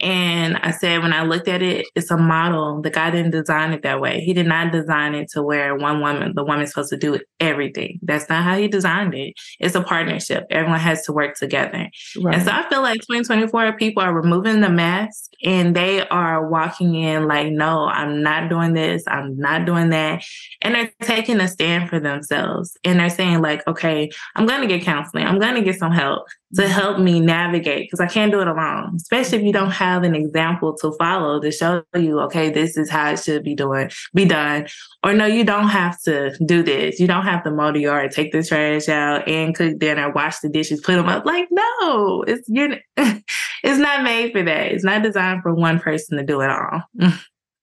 And 0.00 0.56
I 0.58 0.70
said, 0.70 1.02
when 1.02 1.12
I 1.12 1.24
looked 1.24 1.48
at 1.48 1.62
it, 1.62 1.86
it's 1.94 2.10
a 2.10 2.16
model. 2.16 2.80
The 2.80 2.90
guy 2.90 3.10
didn't 3.10 3.32
design 3.32 3.72
it 3.72 3.82
that 3.82 4.00
way. 4.00 4.20
He 4.20 4.32
did 4.32 4.46
not 4.46 4.70
design 4.70 5.14
it 5.14 5.28
to 5.32 5.42
where 5.42 5.74
one 5.74 6.00
woman, 6.00 6.32
the 6.34 6.44
woman's 6.44 6.70
supposed 6.70 6.90
to 6.90 6.96
do 6.96 7.18
everything. 7.40 7.98
That's 8.02 8.28
not 8.28 8.44
how 8.44 8.56
he 8.56 8.68
designed 8.68 9.14
it. 9.14 9.34
It's 9.58 9.74
a 9.74 9.82
partnership. 9.82 10.46
Everyone 10.50 10.78
has 10.78 11.02
to 11.06 11.12
work 11.12 11.36
together. 11.36 11.88
Right. 12.20 12.34
And 12.34 12.44
so 12.44 12.52
I 12.52 12.68
feel 12.68 12.82
like 12.82 13.00
2024 13.00 13.76
people 13.76 14.02
are 14.02 14.14
removing 14.14 14.60
the 14.60 14.70
mask 14.70 15.32
and 15.44 15.74
they 15.74 16.06
are 16.08 16.48
walking 16.48 16.94
in 16.94 17.26
like, 17.26 17.50
no, 17.52 17.86
I'm 17.86 18.22
not 18.22 18.48
doing 18.48 18.74
this. 18.74 19.02
I'm 19.08 19.36
not 19.36 19.66
doing 19.66 19.90
that. 19.90 20.22
And 20.62 20.74
they're 20.74 20.92
taking 21.02 21.40
a 21.40 21.48
stand 21.48 21.88
for 21.88 21.98
themselves. 21.98 22.76
And 22.84 23.00
they're 23.00 23.10
saying, 23.10 23.40
like, 23.40 23.66
okay, 23.66 24.10
I'm 24.36 24.46
going 24.46 24.60
to 24.60 24.68
get 24.68 24.84
counseling. 24.84 25.26
I'm 25.26 25.38
going 25.38 25.54
to 25.54 25.62
get 25.62 25.78
some 25.78 25.92
help 25.92 26.26
to 26.54 26.62
mm-hmm. 26.62 26.70
help 26.70 26.98
me 26.98 27.20
navigate 27.20 27.86
because 27.86 28.00
I 28.00 28.06
can't 28.06 28.32
do 28.32 28.40
it 28.40 28.48
alone, 28.48 28.96
especially 28.96 29.38
if 29.38 29.44
you 29.44 29.52
don't 29.52 29.70
have 29.70 30.02
an 30.02 30.14
example 30.14 30.76
to 30.78 30.92
follow 30.98 31.40
to 31.40 31.50
show 31.50 31.82
you, 31.94 32.20
okay, 32.20 32.50
this 32.50 32.76
is 32.76 32.90
how 32.90 33.12
it 33.12 33.18
should 33.18 33.44
be 33.44 33.54
doing, 33.54 33.90
be 34.14 34.24
done. 34.24 34.66
Or 35.04 35.12
no, 35.14 35.26
you 35.26 35.44
don't 35.44 35.68
have 35.68 36.00
to 36.02 36.36
do 36.44 36.62
this. 36.62 36.98
You 36.98 37.06
don't 37.06 37.24
have 37.24 37.44
to 37.44 37.50
mow 37.50 37.72
the 37.72 37.80
yard, 37.80 38.10
take 38.10 38.32
the 38.32 38.42
trash 38.42 38.88
out, 38.88 39.28
and 39.28 39.54
cook 39.54 39.78
dinner, 39.78 40.10
wash 40.10 40.38
the 40.40 40.48
dishes, 40.48 40.80
put 40.80 40.96
them 40.96 41.08
up. 41.08 41.24
Like, 41.24 41.48
no, 41.50 42.24
it's 42.26 42.48
you're 42.48 42.78
it's 42.96 43.78
not 43.78 44.02
made 44.02 44.32
for 44.32 44.42
that. 44.42 44.72
It's 44.72 44.84
not 44.84 45.02
designed 45.02 45.42
for 45.42 45.54
one 45.54 45.78
person 45.78 46.18
to 46.18 46.24
do 46.24 46.40
it 46.40 46.50
all. 46.50 46.82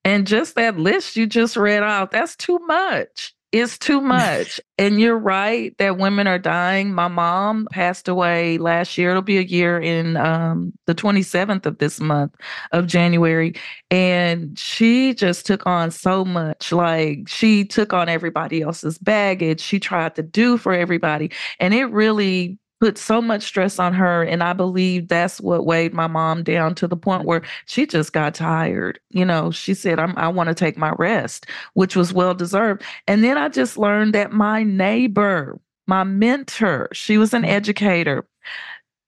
and 0.04 0.28
just 0.28 0.56
that 0.56 0.78
list 0.78 1.16
you 1.16 1.28
just 1.28 1.58
read 1.58 1.84
off, 1.84 2.12
that's 2.12 2.36
too 2.36 2.60
much. 2.68 3.35
It's 3.56 3.78
too 3.78 4.02
much. 4.02 4.60
and 4.78 5.00
you're 5.00 5.18
right 5.18 5.74
that 5.78 5.98
women 5.98 6.28
are 6.28 6.38
dying. 6.38 6.94
My 6.94 7.08
mom 7.08 7.70
passed 7.72 8.10
away 8.10 8.58
last 8.58 8.98
year. 8.98 9.12
It'll 9.12 9.22
be 9.22 9.38
a 9.38 9.44
year 9.44 9.80
in 9.80 10.18
um, 10.18 10.74
the 10.88 10.94
27th 10.94 11.66
of 11.66 11.78
this 11.78 12.02
month 12.02 12.36
of 12.74 12.86
January. 12.86 13.54
And 13.90 14.60
she 14.60 15.14
just 15.14 15.46
took 15.46 15.66
on 15.66 15.92
so 15.92 16.26
much. 16.26 16.74
Like 16.74 17.30
she 17.30 17.64
took 17.64 17.94
on 17.94 18.10
everybody 18.10 18.62
else's 18.62 18.98
baggage. 18.98 19.62
She 19.62 19.80
tried 19.80 20.16
to 20.16 20.22
do 20.22 20.58
for 20.58 20.74
everybody. 20.74 21.32
And 21.58 21.74
it 21.74 21.86
really 21.86 22.60
put 22.80 22.98
so 22.98 23.22
much 23.22 23.44
stress 23.44 23.80
on 23.80 23.94
her. 23.94 24.24
And 24.24 24.44
I 24.44 24.54
believe 24.54 25.08
that's 25.08 25.40
what 25.40 25.66
weighed 25.66 25.94
my 25.94 26.08
mom 26.08 26.44
down 26.44 26.76
to 26.76 26.88
the 26.88 26.98
point 26.98 27.26
where 27.26 27.42
she 27.66 27.86
just 27.86 28.14
got 28.14 28.36
tired. 28.36 29.00
You 29.10 29.26
know, 29.26 29.52
she 29.52 29.74
said, 29.74 30.00
i 30.00 30.28
want 30.28 30.50
to 30.50 30.56
take 30.56 30.78
my 30.78 30.94
rest, 30.98 31.46
which 31.74 31.96
was 31.96 32.14
well 32.14 32.34
deserved. 32.34 32.84
And 33.08 33.24
then 33.24 33.38
I 33.38 33.50
just 33.50 33.78
learned 33.78 34.14
that 34.14 34.32
my 34.32 34.64
neighbor, 34.64 35.60
my 35.88 36.04
mentor, 36.04 36.90
she 36.92 37.18
was 37.18 37.34
an 37.34 37.46
educator. 37.46 38.28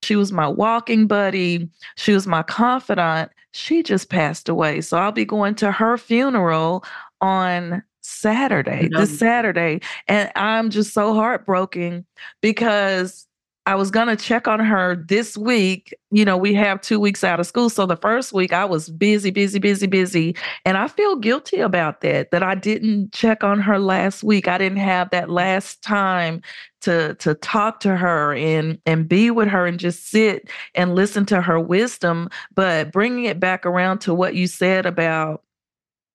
She 0.02 0.16
was 0.16 0.32
my 0.32 0.48
walking 0.48 1.06
buddy. 1.06 1.68
She 1.96 2.12
was 2.12 2.26
my 2.26 2.42
confidant. 2.42 3.30
She 3.52 3.82
just 3.82 4.08
passed 4.08 4.48
away. 4.48 4.80
So 4.80 4.96
I'll 4.96 5.12
be 5.12 5.24
going 5.24 5.54
to 5.56 5.72
her 5.72 5.98
funeral 5.98 6.84
on 7.20 7.82
Saturday, 8.00 8.88
this 8.90 9.18
Saturday. 9.18 9.80
And 10.06 10.30
I'm 10.34 10.70
just 10.70 10.94
so 10.94 11.14
heartbroken 11.14 12.06
because 12.40 13.27
I 13.68 13.74
was 13.74 13.90
going 13.90 14.08
to 14.08 14.16
check 14.16 14.48
on 14.48 14.60
her 14.60 14.96
this 14.96 15.36
week. 15.36 15.92
You 16.10 16.24
know, 16.24 16.38
we 16.38 16.54
have 16.54 16.80
two 16.80 16.98
weeks 16.98 17.22
out 17.22 17.38
of 17.38 17.46
school. 17.46 17.68
So 17.68 17.84
the 17.84 17.98
first 17.98 18.32
week 18.32 18.50
I 18.54 18.64
was 18.64 18.88
busy, 18.88 19.30
busy, 19.30 19.58
busy, 19.58 19.86
busy. 19.86 20.34
And 20.64 20.78
I 20.78 20.88
feel 20.88 21.16
guilty 21.16 21.58
about 21.58 22.00
that, 22.00 22.30
that 22.30 22.42
I 22.42 22.54
didn't 22.54 23.12
check 23.12 23.44
on 23.44 23.60
her 23.60 23.78
last 23.78 24.24
week. 24.24 24.48
I 24.48 24.56
didn't 24.56 24.78
have 24.78 25.10
that 25.10 25.28
last 25.28 25.82
time 25.82 26.40
to 26.80 27.14
to 27.16 27.34
talk 27.34 27.80
to 27.80 27.94
her 27.94 28.34
and 28.34 28.78
and 28.86 29.06
be 29.06 29.30
with 29.30 29.48
her 29.48 29.66
and 29.66 29.78
just 29.78 30.08
sit 30.08 30.48
and 30.74 30.94
listen 30.94 31.26
to 31.26 31.42
her 31.42 31.58
wisdom 31.58 32.30
but 32.54 32.92
bringing 32.92 33.24
it 33.24 33.40
back 33.40 33.66
around 33.66 33.98
to 33.98 34.14
what 34.14 34.36
you 34.36 34.46
said 34.46 34.86
about 34.86 35.42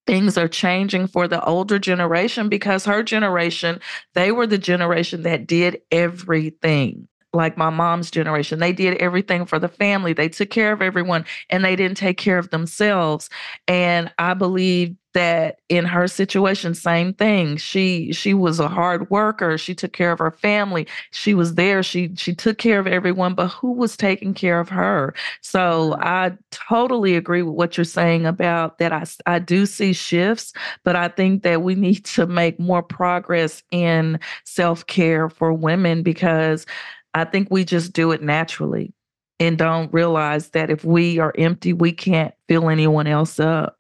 things 0.07 0.38
are 0.38 0.48
changing 0.48 1.05
for 1.05 1.27
the 1.27 1.43
older 1.43 1.77
generation 1.77 2.48
because 2.48 2.86
her 2.86 3.03
generation 3.03 3.77
they 4.13 4.31
were 4.31 4.48
the 4.48 4.57
generation 4.57 5.24
that 5.24 5.45
did 5.45 5.81
everything 5.91 7.10
like 7.34 7.58
my 7.58 7.70
mom's 7.70 8.12
generation. 8.12 8.60
They 8.60 8.74
did 8.74 8.98
everything 8.98 9.46
for 9.46 9.60
the 9.60 9.68
family. 9.68 10.13
They 10.13 10.30
took 10.30 10.50
care 10.50 10.72
of 10.72 10.82
everyone 10.82 11.25
and 11.50 11.66
they 11.66 11.75
didn't 11.75 11.98
take 11.98 12.18
care 12.18 12.38
of 12.38 12.52
themselves. 12.52 13.30
And 13.68 14.12
I 14.20 14.34
believe 14.34 14.96
that 15.13 15.60
in 15.70 15.86
her 15.86 16.08
situation 16.08 16.74
same 16.74 17.13
thing 17.13 17.56
she 17.56 18.12
she 18.12 18.34
was 18.34 18.60
a 18.60 18.68
hard 18.68 19.10
worker 19.10 19.58
she 19.58 19.74
took 19.74 19.94
care 19.94 20.12
of 20.12 20.20
her 20.20 20.32
family 20.32 20.88
she 21.12 21.34
was 21.34 21.56
there 21.56 21.84
she 21.84 22.12
she 22.16 22.34
took 22.34 22.58
care 22.58 22.80
of 22.80 22.88
everyone 22.88 23.36
but 23.36 23.48
who 23.50 23.72
was 23.72 23.96
taking 23.96 24.34
care 24.34 24.60
of 24.60 24.70
her 24.70 25.13
so 25.42 25.92
mm-hmm. 25.92 26.02
i 26.04 26.32
totally 26.52 27.16
agree 27.16 27.44
with 27.44 27.56
what 27.56 27.78
you're 27.78 27.84
saying 27.84 28.25
about 28.25 28.80
that 28.80 28.92
i 28.92 29.06
i 29.28 29.38
do 29.38 29.66
see 29.66 29.94
shifts 29.94 30.52
but 30.84 30.96
i 30.96 31.08
think 31.08 31.44
that 31.44 31.62
we 31.62 31.75
need 31.84 32.04
to 32.04 32.25
make 32.25 32.60
more 32.60 32.84
progress 32.84 33.62
in 33.72 34.20
self-care 34.46 35.30
for 35.30 35.54
women 35.54 36.02
because 36.02 36.66
I 37.13 37.25
think 37.25 37.50
we 37.51 37.63
just 37.63 37.93
do 37.93 38.12
it 38.12 38.22
naturally 38.22 38.93
and 39.39 39.58
don't 39.58 39.93
realize 39.93 40.50
that 40.50 40.70
if 40.70 40.84
we 40.84 41.20
are 41.20 41.34
empty, 41.38 41.74
we 41.74 41.91
can't 41.91 42.34
fill 42.48 42.70
anyone 42.70 43.08
else 43.08 43.39
up. 43.39 43.77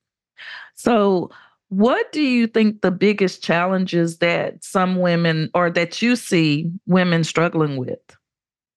So, 0.75 1.31
what 1.69 2.11
do 2.11 2.21
you 2.21 2.45
think 2.45 2.81
the 2.81 2.91
biggest 2.91 3.43
challenges 3.43 4.19
that 4.19 4.63
some 4.63 4.97
women 4.97 5.49
or 5.55 5.71
that 5.71 6.01
you 6.01 6.15
see 6.15 6.69
women 6.85 7.23
struggling 7.23 7.77
with? 7.77 7.99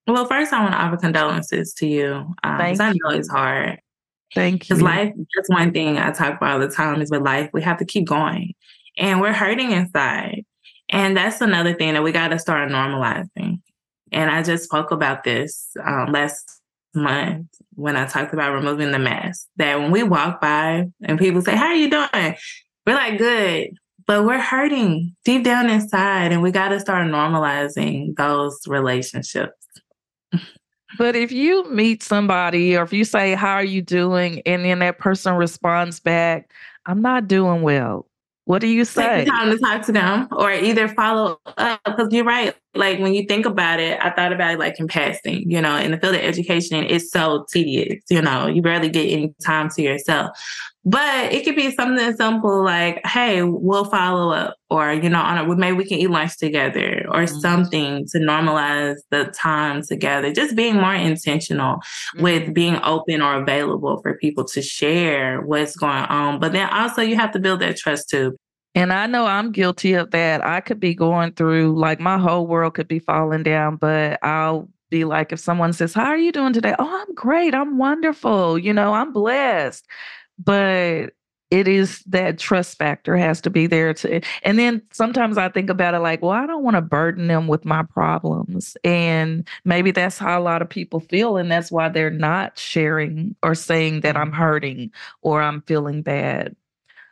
Well, 0.06 0.24
first, 0.26 0.52
I 0.52 0.62
want 0.62 0.72
to 0.72 0.78
offer 0.78 0.96
condolences 0.96 1.74
to 1.74 1.86
you. 1.86 2.34
Um, 2.44 2.58
Thank 2.58 2.80
I 2.80 2.92
know 2.92 3.10
it's 3.10 3.28
hard. 3.28 3.80
Thank 4.34 4.68
you. 4.68 4.76
Because 4.76 4.82
life, 4.82 5.12
that's 5.34 5.48
one 5.48 5.72
thing 5.72 5.98
I 5.98 6.10
talk 6.12 6.36
about 6.36 6.52
all 6.52 6.58
the 6.60 6.68
time 6.68 7.02
is 7.02 7.10
with 7.10 7.22
life, 7.22 7.50
we 7.52 7.62
have 7.62 7.78
to 7.78 7.84
keep 7.84 8.06
going. 8.06 8.54
And 8.96 9.20
we're 9.20 9.32
hurting 9.32 9.72
inside. 9.72 10.44
And 10.88 11.16
that's 11.16 11.40
another 11.40 11.74
thing 11.74 11.94
that 11.94 12.02
we 12.02 12.12
got 12.12 12.28
to 12.28 12.38
start 12.38 12.70
normalizing. 12.70 13.60
And 14.12 14.30
I 14.30 14.42
just 14.42 14.64
spoke 14.64 14.90
about 14.90 15.24
this 15.24 15.68
um, 15.84 16.12
last 16.12 16.60
month 16.94 17.48
when 17.74 17.96
I 17.96 18.06
talked 18.06 18.32
about 18.32 18.54
removing 18.54 18.92
the 18.92 18.98
mask. 18.98 19.46
That 19.56 19.78
when 19.78 19.90
we 19.90 20.02
walk 20.02 20.40
by 20.40 20.86
and 21.02 21.18
people 21.18 21.42
say, 21.42 21.56
How 21.56 21.66
are 21.66 21.74
you 21.74 21.90
doing? 21.90 22.36
We're 22.86 22.94
like, 22.94 23.18
Good. 23.18 23.70
But 24.06 24.24
we're 24.24 24.40
hurting 24.40 25.16
deep 25.24 25.42
down 25.42 25.68
inside, 25.68 26.30
and 26.30 26.40
we 26.40 26.52
got 26.52 26.68
to 26.68 26.78
start 26.78 27.08
normalizing 27.08 28.14
those 28.16 28.56
relationships. 28.68 29.52
But 30.96 31.16
if 31.16 31.32
you 31.32 31.68
meet 31.68 32.04
somebody 32.04 32.76
or 32.76 32.84
if 32.84 32.92
you 32.92 33.04
say, 33.04 33.34
How 33.34 33.54
are 33.54 33.64
you 33.64 33.82
doing? 33.82 34.42
And 34.46 34.64
then 34.64 34.78
that 34.78 34.98
person 34.98 35.34
responds 35.34 36.00
back, 36.00 36.50
I'm 36.86 37.02
not 37.02 37.26
doing 37.26 37.62
well. 37.62 38.06
What 38.46 38.60
do 38.60 38.68
you 38.68 38.84
say? 38.84 39.02
Take 39.02 39.24
the 39.24 39.30
time 39.32 39.50
to 39.50 39.58
talk 39.58 39.84
to 39.86 39.92
them 39.92 40.28
or 40.30 40.52
either 40.52 40.86
follow 40.86 41.40
up 41.58 41.80
because 41.84 42.12
you're 42.12 42.24
right. 42.24 42.54
Like 42.76 43.00
when 43.00 43.12
you 43.12 43.26
think 43.26 43.44
about 43.44 43.80
it, 43.80 43.98
I 44.00 44.10
thought 44.10 44.32
about 44.32 44.54
it 44.54 44.60
like 44.60 44.78
in 44.78 44.86
passing, 44.86 45.50
you 45.50 45.60
know, 45.60 45.76
in 45.76 45.90
the 45.90 45.98
field 45.98 46.14
of 46.14 46.20
education, 46.20 46.84
it's 46.84 47.10
so 47.10 47.44
tedious, 47.52 48.04
you 48.08 48.22
know, 48.22 48.46
you 48.46 48.62
barely 48.62 48.88
get 48.88 49.10
any 49.10 49.34
time 49.44 49.68
to 49.70 49.82
yourself. 49.82 50.30
But 50.88 51.32
it 51.32 51.44
could 51.44 51.56
be 51.56 51.72
something 51.72 52.16
simple 52.16 52.62
like, 52.62 53.04
hey, 53.04 53.42
we'll 53.42 53.86
follow 53.86 54.30
up, 54.30 54.54
or, 54.70 54.92
you 54.92 55.10
know, 55.10 55.20
on 55.20 55.36
a, 55.36 55.56
maybe 55.56 55.76
we 55.76 55.84
can 55.84 55.98
eat 55.98 56.10
lunch 56.10 56.38
together 56.38 57.04
or 57.08 57.24
mm-hmm. 57.24 57.38
something 57.40 58.06
to 58.12 58.18
normalize 58.18 58.94
the 59.10 59.24
time 59.36 59.82
together. 59.82 60.32
Just 60.32 60.54
being 60.54 60.76
more 60.76 60.94
intentional 60.94 61.78
mm-hmm. 61.78 62.22
with 62.22 62.54
being 62.54 62.78
open 62.84 63.20
or 63.20 63.42
available 63.42 64.00
for 64.00 64.16
people 64.18 64.44
to 64.44 64.62
share 64.62 65.40
what's 65.40 65.74
going 65.76 66.04
on. 66.04 66.38
But 66.38 66.52
then 66.52 66.68
also, 66.68 67.02
you 67.02 67.16
have 67.16 67.32
to 67.32 67.40
build 67.40 67.60
that 67.62 67.76
trust 67.76 68.08
too. 68.08 68.36
And 68.76 68.92
I 68.92 69.06
know 69.06 69.26
I'm 69.26 69.50
guilty 69.50 69.94
of 69.94 70.12
that. 70.12 70.46
I 70.46 70.60
could 70.60 70.78
be 70.78 70.94
going 70.94 71.32
through, 71.32 71.76
like, 71.76 71.98
my 71.98 72.16
whole 72.16 72.46
world 72.46 72.74
could 72.74 72.86
be 72.86 73.00
falling 73.00 73.42
down, 73.42 73.74
but 73.74 74.20
I'll 74.22 74.68
be 74.88 75.04
like, 75.04 75.32
if 75.32 75.40
someone 75.40 75.72
says, 75.72 75.94
How 75.94 76.04
are 76.04 76.16
you 76.16 76.30
doing 76.30 76.52
today? 76.52 76.76
Oh, 76.78 77.04
I'm 77.08 77.12
great. 77.16 77.56
I'm 77.56 77.76
wonderful. 77.76 78.56
You 78.56 78.72
know, 78.72 78.94
I'm 78.94 79.12
blessed 79.12 79.84
but 80.38 81.10
it 81.52 81.68
is 81.68 82.00
that 82.06 82.38
trust 82.38 82.76
factor 82.76 83.16
has 83.16 83.40
to 83.40 83.50
be 83.50 83.68
there 83.68 83.94
to 83.94 84.20
and 84.42 84.58
then 84.58 84.82
sometimes 84.92 85.38
i 85.38 85.48
think 85.48 85.70
about 85.70 85.94
it 85.94 86.00
like 86.00 86.20
well 86.20 86.32
i 86.32 86.44
don't 86.44 86.64
want 86.64 86.74
to 86.74 86.82
burden 86.82 87.28
them 87.28 87.46
with 87.46 87.64
my 87.64 87.84
problems 87.84 88.76
and 88.82 89.46
maybe 89.64 89.92
that's 89.92 90.18
how 90.18 90.38
a 90.38 90.42
lot 90.42 90.60
of 90.60 90.68
people 90.68 90.98
feel 90.98 91.36
and 91.36 91.50
that's 91.50 91.70
why 91.70 91.88
they're 91.88 92.10
not 92.10 92.58
sharing 92.58 93.36
or 93.44 93.54
saying 93.54 94.00
that 94.00 94.16
i'm 94.16 94.32
hurting 94.32 94.90
or 95.22 95.40
i'm 95.40 95.62
feeling 95.62 96.02
bad. 96.02 96.56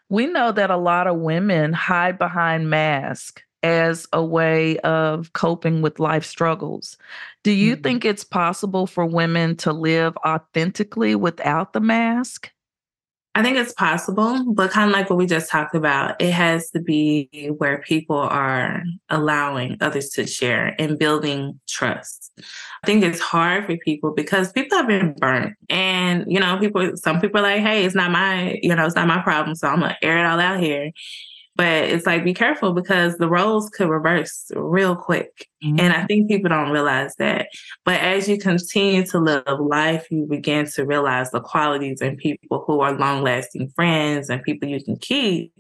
We 0.09 0.27
know 0.27 0.53
that 0.53 0.71
a 0.71 0.77
lot 0.77 1.07
of 1.07 1.17
women 1.17 1.73
hide 1.73 2.19
behind 2.19 2.71
masks 2.71 3.43
as 3.63 4.07
a 4.13 4.23
way 4.23 4.79
of 4.81 5.33
coping 5.33 5.81
with 5.81 5.99
life 5.99 6.25
struggles. 6.25 6.99
Do 7.43 7.51
you 7.51 7.73
mm-hmm. 7.73 7.83
think 7.83 8.05
it's 8.05 8.23
possible 8.23 8.87
for 8.87 9.07
women 9.07 9.57
to 9.57 9.73
live 9.73 10.17
authentically 10.19 11.15
without 11.15 11.73
the 11.73 11.81
mask 11.81 12.53
I 13.37 13.43
think 13.43 13.57
it's 13.57 13.73
possible, 13.73 14.53
but 14.53 14.71
kind 14.71 14.89
of 14.89 14.95
like 14.95 15.11
what 15.11 15.17
we 15.17 15.27
just 15.27 15.51
talked 15.51 15.75
about, 15.75 16.21
it 16.23 16.31
has 16.31 16.71
to 16.71 16.81
be 16.81 17.51
where 17.59 17.79
people 17.79 18.17
are 18.17 18.85
allowing 19.11 19.77
others 19.81 20.11
to 20.11 20.25
share 20.25 20.77
and 20.79 20.97
building 20.99 21.59
trust. 21.69 22.31
I 22.39 22.87
think 22.87 23.03
it's 23.03 23.19
hard 23.19 23.67
for 23.67 23.77
people 23.79 24.13
because 24.13 24.53
people 24.53 24.79
have 24.79 24.87
been 24.87 25.15
burnt. 25.15 25.57
And, 25.69 26.25
you 26.29 26.39
know, 26.39 26.59
people, 26.59 26.97
some 26.97 27.21
people 27.21 27.41
are 27.41 27.43
like, 27.43 27.63
hey, 27.63 27.85
it's 27.85 27.97
not 27.97 28.13
my, 28.13 28.59
you 28.63 28.73
know, 28.75 28.87
it's 28.87 28.95
not 28.95 29.09
my 29.09 29.21
problem. 29.21 29.57
So 29.57 29.67
I'm 29.67 29.81
going 29.81 29.91
to 29.91 30.05
air 30.05 30.19
it 30.19 30.27
all 30.27 30.39
out 30.39 30.61
here. 30.61 30.93
But 31.57 31.85
it's 31.85 32.07
like, 32.07 32.25
be 32.25 32.35
careful 32.35 32.73
because 32.73 33.17
the 33.19 33.29
roles 33.29 33.71
could 33.71 33.89
reverse 33.89 34.51
real 34.57 34.97
quick. 34.97 35.49
Mm-hmm. 35.63 35.79
And 35.79 35.93
I 35.93 36.05
think 36.07 36.29
people 36.29 36.49
don't 36.49 36.71
realize 36.71 37.15
that. 37.17 37.49
But 37.85 38.01
as 38.01 38.29
you 38.29 38.39
continue 38.39 39.07
to 39.07 39.19
live 39.21 39.61
life, 39.61 40.07
you 40.11 40.27
begin 40.27 40.67
to 40.73 40.85
realize 40.85 41.31
the 41.31 41.41
qualities 41.41 42.01
in 42.01 42.17
people 42.17 42.65
who 42.67 42.81
are 42.81 42.99
long 42.99 43.23
lasting 43.23 43.71
friends 43.71 44.31
and 44.31 44.43
people 44.43 44.69
you 44.69 44.83
can 44.83 44.97
keep. 44.97 45.53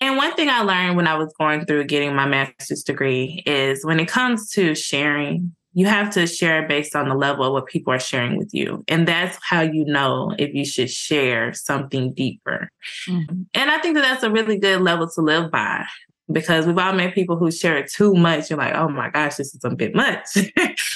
And 0.00 0.16
one 0.16 0.34
thing 0.34 0.48
I 0.48 0.62
learned 0.62 0.96
when 0.96 1.06
I 1.06 1.16
was 1.16 1.32
going 1.38 1.64
through 1.64 1.84
getting 1.84 2.14
my 2.14 2.26
master's 2.26 2.82
degree 2.82 3.42
is 3.46 3.84
when 3.84 4.00
it 4.00 4.08
comes 4.08 4.50
to 4.52 4.74
sharing 4.74 5.54
you 5.76 5.84
have 5.84 6.08
to 6.08 6.26
share 6.26 6.66
based 6.66 6.96
on 6.96 7.06
the 7.06 7.14
level 7.14 7.44
of 7.44 7.52
what 7.52 7.66
people 7.66 7.92
are 7.92 8.00
sharing 8.00 8.38
with 8.38 8.48
you. 8.54 8.82
And 8.88 9.06
that's 9.06 9.38
how 9.42 9.60
you 9.60 9.84
know 9.84 10.34
if 10.38 10.54
you 10.54 10.64
should 10.64 10.90
share 10.90 11.52
something 11.52 12.14
deeper. 12.14 12.70
Mm-hmm. 13.06 13.42
And 13.52 13.70
I 13.70 13.76
think 13.80 13.94
that 13.96 14.00
that's 14.00 14.22
a 14.22 14.30
really 14.30 14.56
good 14.56 14.80
level 14.80 15.06
to 15.06 15.20
live 15.20 15.50
by 15.50 15.84
because 16.32 16.66
we've 16.66 16.78
all 16.78 16.92
met 16.92 17.14
people 17.14 17.36
who 17.36 17.50
share 17.52 17.84
too 17.84 18.14
much. 18.14 18.50
You're 18.50 18.58
like, 18.58 18.74
oh 18.74 18.88
my 18.88 19.10
gosh, 19.10 19.36
this 19.36 19.54
is 19.54 19.64
a 19.64 19.70
bit 19.70 19.94
much. 19.94 20.26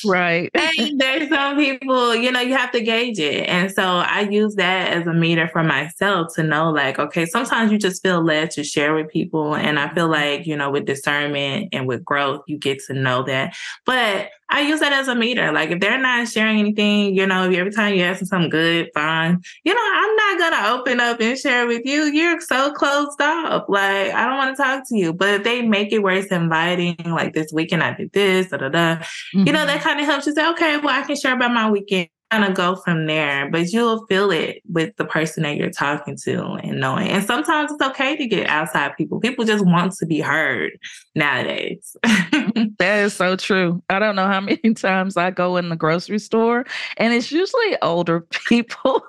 right. 0.05 0.51
and 0.79 0.99
there's 0.99 1.29
some 1.29 1.57
people, 1.57 2.15
you 2.17 2.33
know, 2.33 2.41
you 2.41 2.57
have 2.57 2.73
to 2.73 2.81
gauge 2.81 3.19
it. 3.19 3.49
And 3.49 3.71
so 3.71 3.83
I 3.83 4.23
use 4.23 4.57
that 4.57 4.93
as 4.93 5.07
a 5.07 5.13
meter 5.13 5.47
for 5.49 5.63
myself 5.63 6.35
to 6.35 6.43
know, 6.43 6.71
like, 6.71 6.99
okay, 6.99 7.27
sometimes 7.27 7.71
you 7.71 7.79
just 7.79 8.03
feel 8.03 8.25
led 8.25 8.51
to 8.53 8.65
share 8.65 8.95
with 8.95 9.09
people. 9.09 9.55
And 9.55 9.79
I 9.79 9.93
feel 9.95 10.09
like, 10.09 10.47
you 10.47 10.57
know, 10.57 10.71
with 10.71 10.87
discernment 10.87 11.69
and 11.73 11.87
with 11.87 12.05
growth, 12.05 12.43
you 12.47 12.59
get 12.59 12.83
to 12.87 12.95
know 12.95 13.23
that. 13.25 13.55
But 13.87 14.31
I 14.51 14.63
use 14.63 14.81
that 14.81 14.93
as 14.93 15.09
a 15.09 15.15
meter. 15.15 15.53
Like 15.53 15.71
if 15.71 15.81
they're 15.81 16.01
not 16.01 16.29
sharing 16.29 16.59
anything, 16.59 17.15
you 17.15 17.27
know, 17.27 17.51
every 17.51 17.73
time 17.73 17.95
you 17.95 18.03
ask 18.03 18.19
them 18.19 18.27
something 18.27 18.51
good, 18.51 18.91
fine. 18.95 19.41
You 19.65 19.75
know, 19.75 19.81
I'm 19.81 20.17
not 20.17 20.39
gonna 20.39 20.81
open 20.81 21.01
up 21.01 21.21
and 21.21 21.39
share 21.39 21.67
with 21.67 21.83
you. 21.85 22.05
You're 22.05 22.41
so 22.41 22.73
closed 22.73 23.21
off. 23.21 23.65
Like 23.69 24.13
I 24.13 24.27
don't 24.27 24.37
want 24.37 24.57
to 24.57 24.63
talk 24.63 24.89
to 24.89 24.97
you. 24.97 25.13
But 25.13 25.29
if 25.29 25.45
they 25.45 25.63
make 25.63 25.93
it 25.93 26.01
where 26.01 26.15
it's 26.15 26.33
inviting, 26.33 26.97
like 27.05 27.33
this 27.33 27.53
weekend 27.53 27.83
I 27.83 27.95
did 27.95 28.13
this, 28.13 28.49
da 28.49 28.57
da 28.57 28.69
da, 28.69 28.97
mm-hmm. 28.97 29.47
you 29.47 29.53
know, 29.53 29.65
that 29.67 29.79
mm-hmm. 29.79 29.89
kind 29.89 30.01
of 30.01 30.07
helps 30.07 30.27
you 30.27 30.35
say, 30.35 30.49
okay, 30.51 30.79
well 30.79 30.99
I 30.99 31.03
can 31.03 31.17
share 31.17 31.35
about 31.35 31.53
my 31.53 31.71
weekend 31.71 32.09
kind 32.31 32.45
of 32.45 32.55
go 32.55 32.77
from 32.77 33.07
there, 33.07 33.51
but 33.51 33.73
you'll 33.73 34.07
feel 34.07 34.31
it 34.31 34.63
with 34.71 34.95
the 34.97 35.05
person 35.05 35.43
that 35.43 35.57
you're 35.57 35.71
talking 35.71 36.17
to 36.25 36.45
and 36.63 36.79
knowing. 36.79 37.09
And 37.09 37.25
sometimes 37.25 37.73
it's 37.73 37.83
okay 37.83 38.17
to 38.17 38.27
get 38.27 38.49
outside 38.49 38.97
people. 38.97 39.19
People 39.19 39.45
just 39.45 39.65
want 39.65 39.93
to 39.95 40.07
be 40.07 40.21
heard 40.21 40.79
nowadays. 41.17 41.97
that 42.05 43.05
is 43.05 43.15
so 43.15 43.35
true. 43.35 43.83
I 43.91 43.99
don't 43.99 44.15
know 44.15 44.27
how 44.27 44.41
many 44.51 44.75
times 44.75 45.17
I 45.17 45.31
go 45.31 45.57
in 45.57 45.71
the 45.71 45.77
grocery 45.77 46.21
store 46.21 46.65
and 46.99 47.13
it's 47.13 47.33
usually 47.33 47.77
older 47.83 48.21
people. 48.49 49.03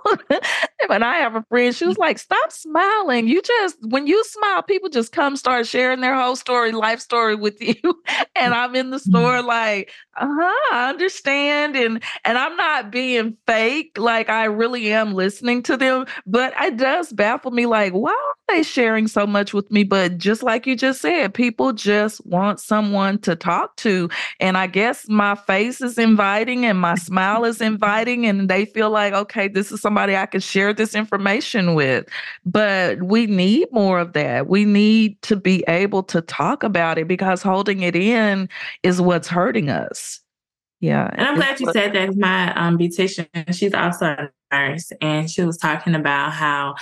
when 0.88 1.04
I 1.04 1.18
have 1.18 1.36
a 1.36 1.44
friend, 1.44 1.76
she 1.76 1.86
was 1.86 1.98
like, 1.98 2.18
Stop 2.18 2.52
smiling. 2.52 3.28
You 3.28 3.42
just, 3.42 3.78
when 3.82 4.08
you 4.08 4.24
smile, 4.24 4.64
people 4.64 4.90
just 4.90 5.12
come 5.12 5.36
start 5.36 5.68
sharing 5.68 6.02
their 6.02 6.20
whole 6.20 6.36
story, 6.36 6.72
life 6.72 7.00
story 7.00 7.36
with 7.36 7.62
you. 7.62 7.76
and 8.36 8.54
I'm 8.54 8.76
in 8.76 8.90
the 8.90 9.00
store 9.00 9.38
mm-hmm. 9.38 9.48
like, 9.48 9.92
uh 10.18 10.28
huh, 10.28 10.76
I 10.76 10.90
understand. 10.90 11.76
And, 11.76 12.02
and 12.26 12.38
I'm 12.38 12.56
not 12.58 12.92
being 12.92 13.11
being 13.12 13.38
fake. 13.46 13.98
Like 13.98 14.30
I 14.30 14.46
really 14.46 14.92
am 14.94 15.14
listening 15.14 15.64
to 15.64 15.76
them, 15.76 16.06
but 16.26 16.54
it 16.62 16.78
does 16.78 17.12
baffle 17.12 17.52
me. 17.52 17.66
Like, 17.66 17.94
why 17.94 18.12
are 18.12 18.56
they 18.56 18.64
sharing 18.64 19.08
so 19.08 19.28
much 19.28 19.54
with 19.54 19.70
me? 19.70 19.84
But 19.84 20.18
just 20.18 20.44
like 20.44 20.66
you 20.66 20.76
just 20.76 21.02
said, 21.02 21.34
people 21.34 21.74
just 21.74 22.26
want 22.26 22.60
someone 22.60 23.20
to 23.20 23.36
talk 23.36 23.76
to. 23.78 24.10
And 24.40 24.58
I 24.58 24.68
guess 24.68 25.10
my 25.10 25.36
face 25.36 25.82
is 25.82 25.98
inviting 25.98 26.66
and 26.66 26.80
my 26.80 26.96
smile 26.96 27.44
is 27.44 27.60
inviting, 27.60 28.26
and 28.26 28.50
they 28.50 28.66
feel 28.66 28.90
like, 28.90 29.14
okay, 29.14 29.48
this 29.48 29.72
is 29.72 29.82
somebody 29.82 30.16
I 30.16 30.26
can 30.26 30.42
share 30.42 30.74
this 30.74 30.96
information 30.96 31.74
with. 31.74 32.08
But 32.46 33.04
we 33.04 33.28
need 33.28 33.68
more 33.72 34.00
of 34.00 34.14
that. 34.14 34.48
We 34.48 34.66
need 34.66 35.22
to 35.24 35.36
be 35.36 35.64
able 35.68 36.04
to 36.04 36.22
talk 36.22 36.64
about 36.64 36.98
it 36.98 37.08
because 37.08 37.42
holding 37.42 37.82
it 37.82 37.96
in 37.96 38.48
is 38.84 39.02
what's 39.02 39.28
hurting 39.28 39.70
us. 39.70 40.22
Yeah. 40.82 41.10
And 41.14 41.28
I'm 41.28 41.36
glad 41.36 41.60
you 41.60 41.72
said 41.72 41.94
that. 41.94 42.18
My 42.18 42.54
um, 42.56 42.78
beautician, 42.78 43.28
she's 43.54 43.74
also 43.74 44.08
a 44.08 44.30
nurse, 44.52 44.92
and 45.00 45.30
she 45.30 45.44
was 45.44 45.58
talking 45.58 45.94
about 45.96 46.34
how 46.34 46.76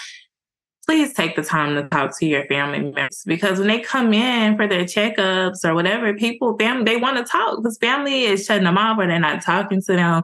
please 0.85 1.13
take 1.13 1.35
the 1.35 1.43
time 1.43 1.75
to 1.75 1.87
talk 1.89 2.17
to 2.17 2.25
your 2.25 2.45
family 2.47 2.79
members 2.79 3.21
because 3.27 3.59
when 3.59 3.67
they 3.67 3.79
come 3.79 4.11
in 4.11 4.55
for 4.55 4.67
their 4.67 4.85
checkups 4.85 5.63
or 5.63 5.75
whatever, 5.75 6.13
people, 6.15 6.57
family, 6.57 6.83
they 6.83 6.97
want 6.97 7.17
to 7.17 7.23
talk 7.23 7.57
because 7.57 7.77
family 7.77 8.23
is 8.23 8.45
shutting 8.45 8.63
them 8.63 8.77
off 8.77 8.97
or 8.97 9.05
they're 9.05 9.19
not 9.19 9.43
talking 9.43 9.81
to 9.81 9.93
them 9.93 10.23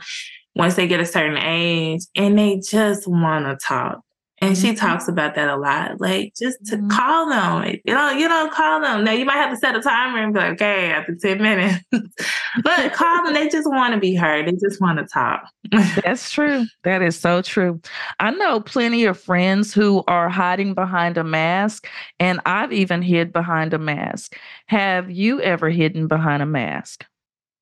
once 0.56 0.76
they 0.76 0.88
get 0.88 1.00
a 1.00 1.06
certain 1.06 1.38
age 1.38 2.02
and 2.16 2.40
they 2.40 2.60
just 2.60 3.08
want 3.08 3.46
to 3.46 3.64
talk. 3.64 4.02
And 4.40 4.58
she 4.58 4.70
mm-hmm. 4.70 4.76
talks 4.76 5.08
about 5.08 5.36
that 5.36 5.48
a 5.48 5.56
lot. 5.56 6.02
Like 6.02 6.34
just 6.38 6.64
to 6.66 6.78
mm-hmm. 6.78 6.90
call 6.90 7.30
them. 7.30 7.80
You 7.86 7.94
know, 7.94 8.12
you 8.12 8.28
don't 8.28 8.52
call 8.52 8.82
them. 8.82 9.04
Now 9.04 9.14
you 9.14 9.26
might 9.26 9.36
have 9.36 9.52
to 9.52 9.58
set 9.58 9.76
a 9.76 9.82
timer 9.82 10.24
and 10.24 10.34
be 10.34 10.40
like, 10.40 10.54
okay, 10.54 10.92
after 10.92 11.16
10 11.16 11.42
minutes. 11.42 11.84
but 12.64 12.94
call 12.94 13.24
them. 13.24 13.34
They 13.34 13.48
just 13.48 13.70
want 13.70 13.94
to 13.94 14.00
be 14.00 14.14
heard. 14.14 14.48
They 14.48 14.52
just 14.52 14.82
want 14.82 15.00
to 15.00 15.06
talk. 15.06 15.48
That's 16.04 16.32
true. 16.32 16.66
That 16.84 17.02
is 17.02 17.18
so 17.18 17.42
true. 17.42 17.80
I 18.20 18.32
know 18.32 18.60
plenty 18.60 19.06
of 19.06 19.20
friends 19.20 19.74
who 19.74 20.04
are 20.08 20.30
hiding 20.30 20.74
behind 20.74 21.18
a 21.18 21.24
mask, 21.24 21.88
and 22.20 22.42
I've 22.46 22.74
even 22.74 23.02
hid 23.02 23.32
behind 23.32 23.74
a 23.74 23.80
mask. 23.80 24.36
Have 24.68 25.10
you 25.10 25.42
ever 25.42 25.70
hidden 25.70 26.08
behind 26.08 26.44
a 26.44 26.46
mask? 26.46 27.06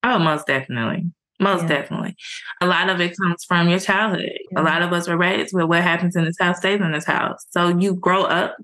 Oh, 0.02 0.18
most 0.18 0.46
definitely. 0.46 1.06
Most 1.40 1.62
yeah. 1.62 1.68
definitely. 1.68 2.16
A 2.60 2.66
lot 2.66 2.88
of 2.88 3.00
it 3.00 3.16
comes 3.16 3.44
from 3.44 3.68
your 3.68 3.80
childhood. 3.80 4.30
Yeah. 4.52 4.60
A 4.60 4.62
lot 4.62 4.82
of 4.82 4.92
us 4.92 5.08
were 5.08 5.16
raised 5.16 5.52
with 5.52 5.66
what 5.66 5.82
happens 5.82 6.14
in 6.16 6.24
this 6.24 6.36
house 6.38 6.58
stays 6.58 6.80
in 6.80 6.92
this 6.92 7.04
house. 7.04 7.44
So 7.50 7.68
you 7.68 7.94
grow 7.94 8.22
up. 8.22 8.56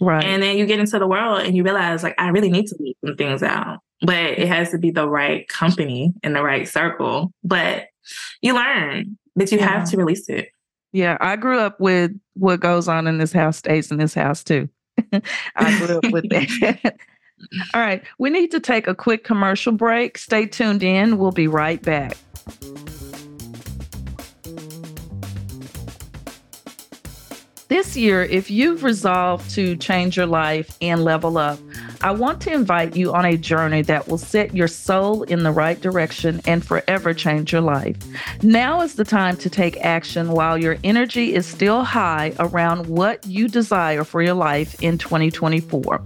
Right. 0.00 0.24
And 0.24 0.42
then 0.42 0.56
you 0.56 0.66
get 0.66 0.80
into 0.80 0.98
the 0.98 1.06
world 1.06 1.42
and 1.42 1.56
you 1.56 1.62
realize, 1.62 2.02
like, 2.02 2.14
I 2.18 2.28
really 2.28 2.50
need 2.50 2.66
to 2.66 2.76
leave 2.80 2.96
some 3.04 3.16
things 3.16 3.42
out. 3.42 3.78
But 4.00 4.16
it 4.16 4.48
has 4.48 4.70
to 4.70 4.78
be 4.78 4.90
the 4.90 5.08
right 5.08 5.46
company 5.48 6.12
in 6.24 6.32
the 6.32 6.42
right 6.42 6.66
circle. 6.66 7.32
But 7.44 7.86
you 8.40 8.54
learn 8.54 9.16
that 9.36 9.52
you 9.52 9.58
yeah. 9.58 9.68
have 9.68 9.90
to 9.90 9.96
release 9.96 10.28
it. 10.28 10.48
Yeah. 10.92 11.18
I 11.20 11.36
grew 11.36 11.58
up 11.58 11.78
with 11.78 12.12
what 12.34 12.60
goes 12.60 12.88
on 12.88 13.06
in 13.06 13.18
this 13.18 13.32
house 13.32 13.58
stays 13.58 13.90
in 13.90 13.98
this 13.98 14.14
house 14.14 14.42
too. 14.42 14.68
I 15.56 15.78
grew 15.78 15.98
up 15.98 16.10
with 16.10 16.28
that. 16.30 16.96
All 17.74 17.80
right, 17.80 18.02
we 18.18 18.30
need 18.30 18.50
to 18.52 18.60
take 18.60 18.86
a 18.86 18.94
quick 18.94 19.24
commercial 19.24 19.72
break. 19.72 20.18
Stay 20.18 20.46
tuned 20.46 20.82
in. 20.82 21.18
We'll 21.18 21.32
be 21.32 21.48
right 21.48 21.82
back. 21.82 22.16
This 27.68 27.96
year, 27.96 28.22
if 28.22 28.50
you've 28.50 28.84
resolved 28.84 29.50
to 29.54 29.76
change 29.76 30.16
your 30.16 30.26
life 30.26 30.76
and 30.82 31.04
level 31.04 31.38
up, 31.38 31.58
I 32.02 32.10
want 32.10 32.40
to 32.42 32.52
invite 32.52 32.96
you 32.96 33.14
on 33.14 33.24
a 33.24 33.36
journey 33.36 33.80
that 33.82 34.08
will 34.08 34.18
set 34.18 34.54
your 34.54 34.68
soul 34.68 35.22
in 35.22 35.42
the 35.42 35.52
right 35.52 35.80
direction 35.80 36.40
and 36.44 36.62
forever 36.64 37.14
change 37.14 37.52
your 37.52 37.60
life. 37.60 37.96
Now 38.42 38.82
is 38.82 38.94
the 38.94 39.04
time 39.04 39.36
to 39.38 39.48
take 39.48 39.78
action 39.78 40.32
while 40.32 40.58
your 40.58 40.76
energy 40.84 41.34
is 41.34 41.46
still 41.46 41.82
high 41.82 42.34
around 42.38 42.88
what 42.88 43.26
you 43.26 43.48
desire 43.48 44.04
for 44.04 44.20
your 44.20 44.34
life 44.34 44.74
in 44.82 44.98
2024. 44.98 46.04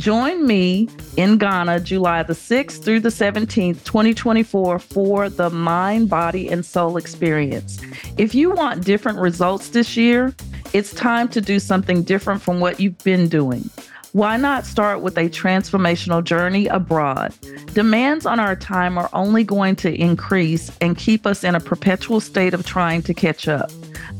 Join 0.00 0.46
me 0.46 0.88
in 1.18 1.36
Ghana 1.36 1.80
July 1.80 2.22
the 2.22 2.32
6th 2.32 2.82
through 2.82 3.00
the 3.00 3.10
17th, 3.10 3.84
2024 3.84 4.78
for 4.78 5.28
the 5.28 5.50
Mind, 5.50 6.08
Body, 6.08 6.48
and 6.48 6.64
Soul 6.64 6.96
Experience. 6.96 7.78
If 8.16 8.34
you 8.34 8.50
want 8.50 8.86
different 8.86 9.18
results 9.18 9.68
this 9.68 9.98
year, 9.98 10.34
it's 10.72 10.94
time 10.94 11.28
to 11.28 11.42
do 11.42 11.58
something 11.58 12.02
different 12.02 12.40
from 12.40 12.60
what 12.60 12.80
you've 12.80 12.96
been 13.04 13.28
doing. 13.28 13.68
Why 14.12 14.38
not 14.38 14.64
start 14.64 15.02
with 15.02 15.18
a 15.18 15.28
transformational 15.28 16.24
journey 16.24 16.66
abroad? 16.68 17.34
Demands 17.74 18.24
on 18.24 18.40
our 18.40 18.56
time 18.56 18.96
are 18.96 19.10
only 19.12 19.44
going 19.44 19.76
to 19.76 19.94
increase 19.94 20.72
and 20.80 20.96
keep 20.96 21.26
us 21.26 21.44
in 21.44 21.54
a 21.54 21.60
perpetual 21.60 22.20
state 22.20 22.54
of 22.54 22.64
trying 22.64 23.02
to 23.02 23.12
catch 23.12 23.48
up 23.48 23.70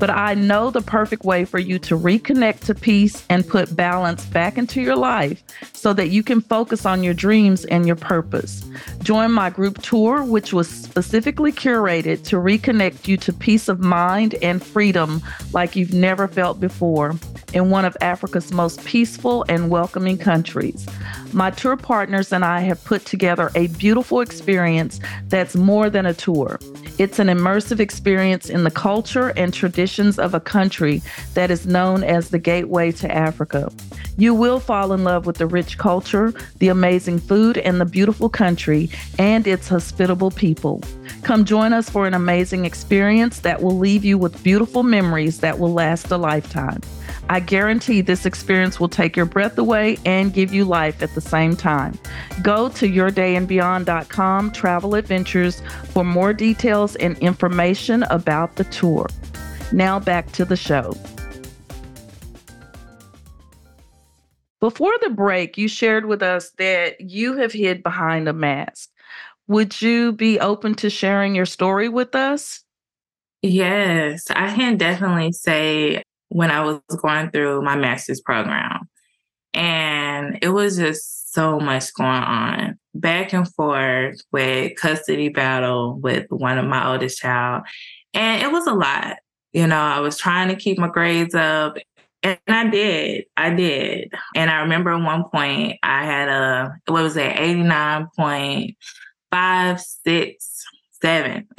but 0.00 0.08
I 0.10 0.32
know 0.32 0.70
the 0.70 0.80
perfect 0.80 1.24
way 1.24 1.44
for 1.44 1.58
you 1.58 1.78
to 1.80 1.96
reconnect 1.96 2.60
to 2.60 2.74
peace 2.74 3.24
and 3.28 3.46
put 3.46 3.76
balance 3.76 4.24
back 4.24 4.56
into 4.56 4.80
your 4.80 4.96
life 4.96 5.44
so 5.74 5.92
that 5.92 6.08
you 6.08 6.22
can 6.22 6.40
focus 6.40 6.86
on 6.86 7.04
your 7.04 7.12
dreams 7.12 7.66
and 7.66 7.86
your 7.86 7.96
purpose. 7.96 8.64
Join 9.02 9.30
my 9.30 9.50
group 9.50 9.82
tour, 9.82 10.24
which 10.24 10.54
was 10.54 10.68
specifically 10.68 11.52
curated 11.52 12.24
to 12.24 12.36
reconnect 12.36 13.06
you 13.06 13.18
to 13.18 13.32
peace 13.32 13.68
of 13.68 13.80
mind 13.80 14.34
and 14.42 14.64
freedom 14.64 15.22
like 15.52 15.76
you've 15.76 15.92
never 15.92 16.26
felt 16.26 16.58
before 16.58 17.14
in 17.52 17.68
one 17.68 17.84
of 17.84 17.96
Africa's 18.00 18.52
most 18.52 18.82
peaceful 18.84 19.44
and 19.50 19.68
welcoming 19.68 20.16
countries. 20.16 20.88
My 21.32 21.50
tour 21.50 21.76
partners 21.76 22.32
and 22.32 22.44
I 22.44 22.60
have 22.60 22.82
put 22.84 23.04
together 23.04 23.50
a 23.54 23.66
beautiful 23.68 24.20
experience 24.20 24.98
that's 25.28 25.54
more 25.54 25.90
than 25.90 26.06
a 26.06 26.14
tour. 26.14 26.58
It's 27.00 27.18
an 27.18 27.28
immersive 27.28 27.80
experience 27.80 28.50
in 28.50 28.64
the 28.64 28.70
culture 28.70 29.30
and 29.30 29.54
traditions 29.54 30.18
of 30.18 30.34
a 30.34 30.38
country 30.38 31.00
that 31.32 31.50
is 31.50 31.66
known 31.66 32.04
as 32.04 32.28
the 32.28 32.38
gateway 32.38 32.92
to 32.92 33.10
Africa. 33.10 33.72
You 34.18 34.34
will 34.34 34.60
fall 34.60 34.92
in 34.92 35.02
love 35.02 35.24
with 35.24 35.38
the 35.38 35.46
rich 35.46 35.78
culture, 35.78 36.34
the 36.58 36.68
amazing 36.68 37.18
food, 37.18 37.56
and 37.56 37.80
the 37.80 37.86
beautiful 37.86 38.28
country 38.28 38.90
and 39.18 39.46
its 39.46 39.66
hospitable 39.66 40.30
people. 40.30 40.82
Come 41.22 41.46
join 41.46 41.72
us 41.72 41.88
for 41.88 42.06
an 42.06 42.12
amazing 42.12 42.66
experience 42.66 43.38
that 43.38 43.62
will 43.62 43.78
leave 43.78 44.04
you 44.04 44.18
with 44.18 44.44
beautiful 44.44 44.82
memories 44.82 45.40
that 45.40 45.58
will 45.58 45.72
last 45.72 46.10
a 46.10 46.18
lifetime. 46.18 46.82
I 47.30 47.38
guarantee 47.38 48.00
this 48.00 48.26
experience 48.26 48.80
will 48.80 48.88
take 48.88 49.16
your 49.16 49.24
breath 49.24 49.56
away 49.56 49.98
and 50.04 50.34
give 50.34 50.52
you 50.52 50.64
life 50.64 51.00
at 51.00 51.14
the 51.14 51.20
same 51.20 51.54
time. 51.54 51.96
Go 52.42 52.68
to 52.70 52.88
yourdayandbeyond.com 52.88 54.50
travel 54.50 54.96
adventures 54.96 55.62
for 55.90 56.02
more 56.02 56.32
details 56.32 56.96
and 56.96 57.16
information 57.18 58.02
about 58.10 58.56
the 58.56 58.64
tour. 58.64 59.06
Now 59.70 60.00
back 60.00 60.32
to 60.32 60.44
the 60.44 60.56
show. 60.56 60.92
Before 64.58 64.94
the 65.00 65.10
break, 65.10 65.56
you 65.56 65.68
shared 65.68 66.06
with 66.06 66.24
us 66.24 66.50
that 66.58 67.00
you 67.00 67.36
have 67.36 67.52
hid 67.52 67.84
behind 67.84 68.28
a 68.28 68.32
mask. 68.32 68.90
Would 69.46 69.80
you 69.80 70.10
be 70.10 70.40
open 70.40 70.74
to 70.74 70.90
sharing 70.90 71.36
your 71.36 71.46
story 71.46 71.88
with 71.88 72.16
us? 72.16 72.64
Yes, 73.40 74.26
I 74.30 74.52
can 74.52 74.76
definitely 74.76 75.30
say 75.30 76.02
when 76.30 76.50
I 76.50 76.62
was 76.62 76.80
going 77.02 77.30
through 77.30 77.62
my 77.62 77.76
master's 77.76 78.20
program, 78.20 78.88
and 79.54 80.38
it 80.42 80.48
was 80.48 80.76
just 80.76 81.32
so 81.32 81.60
much 81.60 81.92
going 81.94 82.08
on 82.08 82.78
back 82.94 83.32
and 83.32 83.52
forth 83.54 84.20
with 84.32 84.76
custody 84.76 85.28
battle 85.28 85.96
with 85.96 86.26
one 86.30 86.58
of 86.58 86.66
my 86.66 86.92
oldest 86.92 87.20
child. 87.20 87.64
And 88.14 88.42
it 88.42 88.50
was 88.50 88.66
a 88.66 88.74
lot. 88.74 89.18
You 89.52 89.66
know, 89.66 89.80
I 89.80 90.00
was 90.00 90.16
trying 90.16 90.48
to 90.48 90.56
keep 90.56 90.78
my 90.78 90.88
grades 90.88 91.34
up 91.34 91.76
and 92.22 92.38
I 92.48 92.68
did. 92.68 93.24
I 93.36 93.54
did. 93.54 94.12
And 94.34 94.50
I 94.50 94.60
remember 94.60 94.96
one 94.98 95.24
point 95.24 95.78
I 95.82 96.04
had 96.04 96.28
a, 96.28 96.76
what 96.86 97.02
was 97.02 97.16
it, 97.16 97.36
89.567. 101.02 101.46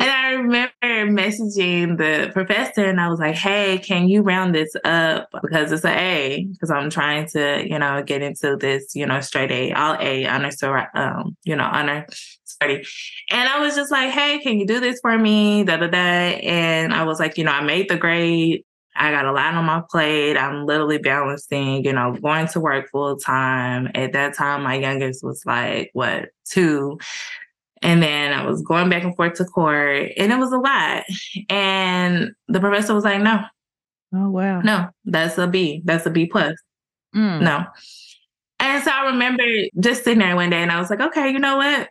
and 0.00 0.02
I 0.02 0.32
remember 0.32 0.72
messaging 0.82 1.96
the 1.98 2.30
professor 2.32 2.84
and 2.84 3.00
I 3.00 3.08
was 3.08 3.18
like, 3.18 3.34
hey, 3.34 3.78
can 3.78 4.08
you 4.08 4.22
round 4.22 4.54
this 4.54 4.74
up? 4.84 5.28
Because 5.42 5.72
it's 5.72 5.84
an 5.84 5.98
A, 5.98 6.46
because 6.52 6.70
I'm 6.70 6.90
trying 6.90 7.26
to, 7.28 7.66
you 7.68 7.78
know, 7.78 8.02
get 8.02 8.22
into 8.22 8.56
this, 8.56 8.94
you 8.94 9.06
know, 9.06 9.20
straight 9.20 9.50
A, 9.50 9.72
all 9.72 9.96
A 10.00 10.26
honor, 10.26 10.50
um, 10.94 11.36
you 11.44 11.56
know, 11.56 11.64
honor 11.64 12.06
study. 12.44 12.84
And 13.30 13.48
I 13.48 13.58
was 13.60 13.74
just 13.74 13.90
like, 13.90 14.10
hey, 14.10 14.38
can 14.40 14.58
you 14.58 14.66
do 14.66 14.80
this 14.80 15.00
for 15.00 15.16
me? 15.16 15.64
Da 15.64 15.76
da 15.76 15.88
da. 15.88 15.98
And 15.98 16.92
I 16.92 17.04
was 17.04 17.18
like, 17.18 17.38
you 17.38 17.44
know, 17.44 17.52
I 17.52 17.62
made 17.62 17.88
the 17.88 17.96
grade. 17.96 18.64
I 18.98 19.10
got 19.10 19.26
a 19.26 19.32
lot 19.32 19.54
on 19.54 19.64
my 19.66 19.82
plate. 19.90 20.36
I'm 20.38 20.64
literally 20.64 20.98
balancing, 20.98 21.84
you 21.84 21.92
know, 21.92 22.12
going 22.12 22.48
to 22.48 22.60
work 22.60 22.88
full 22.90 23.16
time. 23.16 23.90
At 23.94 24.12
that 24.14 24.34
time, 24.34 24.62
my 24.62 24.74
youngest 24.74 25.22
was 25.22 25.44
like, 25.44 25.90
what, 25.92 26.30
two. 26.48 26.98
And 27.82 28.02
then 28.02 28.32
I 28.32 28.46
was 28.46 28.62
going 28.62 28.88
back 28.88 29.04
and 29.04 29.14
forth 29.14 29.34
to 29.34 29.44
court, 29.44 30.12
and 30.16 30.32
it 30.32 30.38
was 30.38 30.52
a 30.52 30.58
lot. 30.58 31.04
And 31.50 32.32
the 32.48 32.60
professor 32.60 32.94
was 32.94 33.04
like, 33.04 33.20
no. 33.20 33.40
Oh, 34.14 34.30
wow. 34.30 34.60
No, 34.60 34.88
that's 35.04 35.36
a 35.36 35.46
B. 35.46 35.82
That's 35.84 36.06
a 36.06 36.10
B 36.10 36.26
plus. 36.26 36.54
Mm. 37.14 37.42
No. 37.42 37.66
And 38.76 38.84
so 38.84 38.90
I 38.90 39.06
remember 39.06 39.42
just 39.80 40.04
sitting 40.04 40.18
there 40.18 40.36
one 40.36 40.50
day 40.50 40.60
and 40.60 40.70
I 40.70 40.78
was 40.78 40.90
like, 40.90 41.00
okay, 41.00 41.30
you 41.30 41.38
know 41.38 41.56
what? 41.56 41.88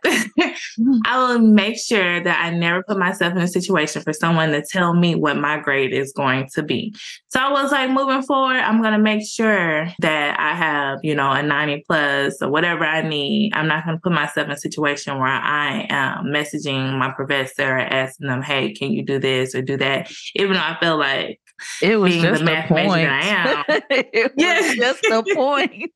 Mm. 0.78 1.00
I 1.04 1.18
will 1.18 1.40
make 1.40 1.76
sure 1.76 2.22
that 2.22 2.44
I 2.44 2.50
never 2.50 2.84
put 2.84 2.96
myself 2.96 3.32
in 3.32 3.38
a 3.38 3.48
situation 3.48 4.02
for 4.02 4.12
someone 4.12 4.52
to 4.52 4.62
tell 4.62 4.94
me 4.94 5.16
what 5.16 5.36
my 5.36 5.58
grade 5.58 5.92
is 5.92 6.12
going 6.12 6.48
to 6.54 6.62
be. 6.62 6.94
So 7.30 7.40
I 7.40 7.50
was 7.50 7.72
like, 7.72 7.90
moving 7.90 8.22
forward, 8.22 8.58
I'm 8.58 8.80
going 8.82 8.92
to 8.92 9.00
make 9.00 9.26
sure 9.26 9.88
that 9.98 10.38
I 10.38 10.54
have, 10.54 11.00
you 11.02 11.16
know, 11.16 11.28
a 11.32 11.42
90 11.42 11.82
plus 11.88 12.40
or 12.40 12.50
whatever 12.50 12.84
I 12.84 13.02
need. 13.02 13.50
I'm 13.54 13.66
not 13.66 13.84
going 13.84 13.96
to 13.96 14.00
put 14.00 14.12
myself 14.12 14.46
in 14.46 14.52
a 14.52 14.56
situation 14.56 15.18
where 15.18 15.26
I 15.26 15.88
am 15.90 16.26
messaging 16.26 16.96
my 16.96 17.10
professor, 17.10 17.78
asking 17.78 18.28
them, 18.28 18.42
hey, 18.42 18.72
can 18.74 18.92
you 18.92 19.04
do 19.04 19.18
this 19.18 19.56
or 19.56 19.62
do 19.62 19.76
that? 19.78 20.08
Even 20.36 20.52
though 20.52 20.60
I 20.60 20.76
feel 20.80 20.98
like 20.98 21.40
it 21.82 21.96
was 21.96 22.14
just 22.14 22.44
the, 22.44 22.46
the 22.46 22.64
point. 22.68 23.08
I 23.08 23.22
am. 23.22 23.64
it 23.90 24.32
was 24.36 24.76
just 24.76 25.02
the 25.02 25.24
point. 25.34 25.92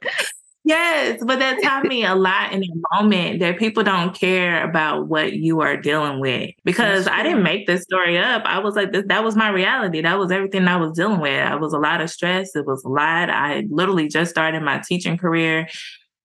yes, 0.64 1.22
but 1.24 1.38
that 1.38 1.62
taught 1.62 1.84
me 1.84 2.04
a 2.04 2.14
lot 2.14 2.52
in 2.52 2.60
the 2.60 2.82
moment 2.94 3.40
that 3.40 3.58
people 3.58 3.82
don't 3.82 4.14
care 4.14 4.68
about 4.68 5.08
what 5.08 5.34
you 5.34 5.60
are 5.60 5.76
dealing 5.76 6.20
with 6.20 6.50
because 6.64 7.06
I 7.06 7.22
didn't 7.22 7.42
make 7.42 7.66
this 7.66 7.82
story 7.82 8.18
up. 8.18 8.42
I 8.44 8.58
was 8.58 8.76
like, 8.76 8.92
this, 8.92 9.04
that 9.08 9.24
was 9.24 9.36
my 9.36 9.48
reality. 9.48 10.00
That 10.02 10.18
was 10.18 10.30
everything 10.30 10.66
I 10.68 10.76
was 10.76 10.96
dealing 10.96 11.20
with. 11.20 11.40
I 11.40 11.56
was 11.56 11.72
a 11.72 11.78
lot 11.78 12.00
of 12.00 12.10
stress. 12.10 12.54
It 12.54 12.66
was 12.66 12.84
a 12.84 12.88
lot. 12.88 13.30
I 13.30 13.66
literally 13.70 14.08
just 14.08 14.30
started 14.30 14.62
my 14.62 14.82
teaching 14.86 15.16
career. 15.16 15.68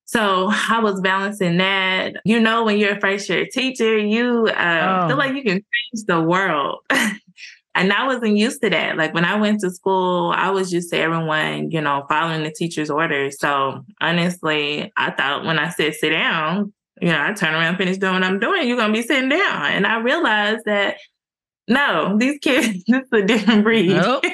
So 0.05 0.51
I 0.51 0.79
was 0.79 1.01
balancing 1.01 1.57
that. 1.57 2.17
You 2.23 2.39
know, 2.39 2.63
when 2.65 2.77
you're 2.77 2.97
a 2.97 2.99
first 2.99 3.29
year 3.29 3.47
teacher, 3.51 3.97
you 3.97 4.47
uh, 4.47 5.03
oh. 5.03 5.07
feel 5.07 5.17
like 5.17 5.33
you 5.33 5.43
can 5.43 5.53
change 5.53 6.05
the 6.05 6.21
world. 6.21 6.79
And 7.75 7.91
I 7.91 8.05
wasn't 8.05 8.37
used 8.37 8.61
to 8.61 8.69
that. 8.69 8.97
Like 8.97 9.13
when 9.13 9.25
I 9.25 9.35
went 9.39 9.61
to 9.61 9.71
school, 9.71 10.31
I 10.35 10.51
was 10.51 10.71
used 10.71 10.91
to 10.91 10.97
everyone, 10.97 11.71
you 11.71 11.81
know, 11.81 12.05
following 12.07 12.43
the 12.43 12.51
teacher's 12.51 12.89
orders. 12.89 13.39
So 13.39 13.83
honestly, 13.99 14.91
I 14.95 15.11
thought 15.11 15.43
when 15.43 15.57
I 15.57 15.69
said 15.69 15.95
sit 15.95 16.11
down, 16.11 16.71
you 17.01 17.09
know, 17.09 17.19
I 17.19 17.33
turn 17.33 17.55
around, 17.55 17.77
finish 17.77 17.97
doing 17.97 18.13
what 18.13 18.23
I'm 18.23 18.39
doing, 18.39 18.67
you're 18.67 18.77
gonna 18.77 18.93
be 18.93 19.01
sitting 19.01 19.29
down. 19.29 19.71
And 19.71 19.87
I 19.87 19.97
realized 19.99 20.65
that 20.65 20.97
no, 21.67 22.17
these 22.17 22.39
kids, 22.39 22.83
this 22.87 23.03
is 23.03 23.09
a 23.11 23.23
different 23.23 23.63
breed. 23.63 23.89
Nope. 23.89 24.23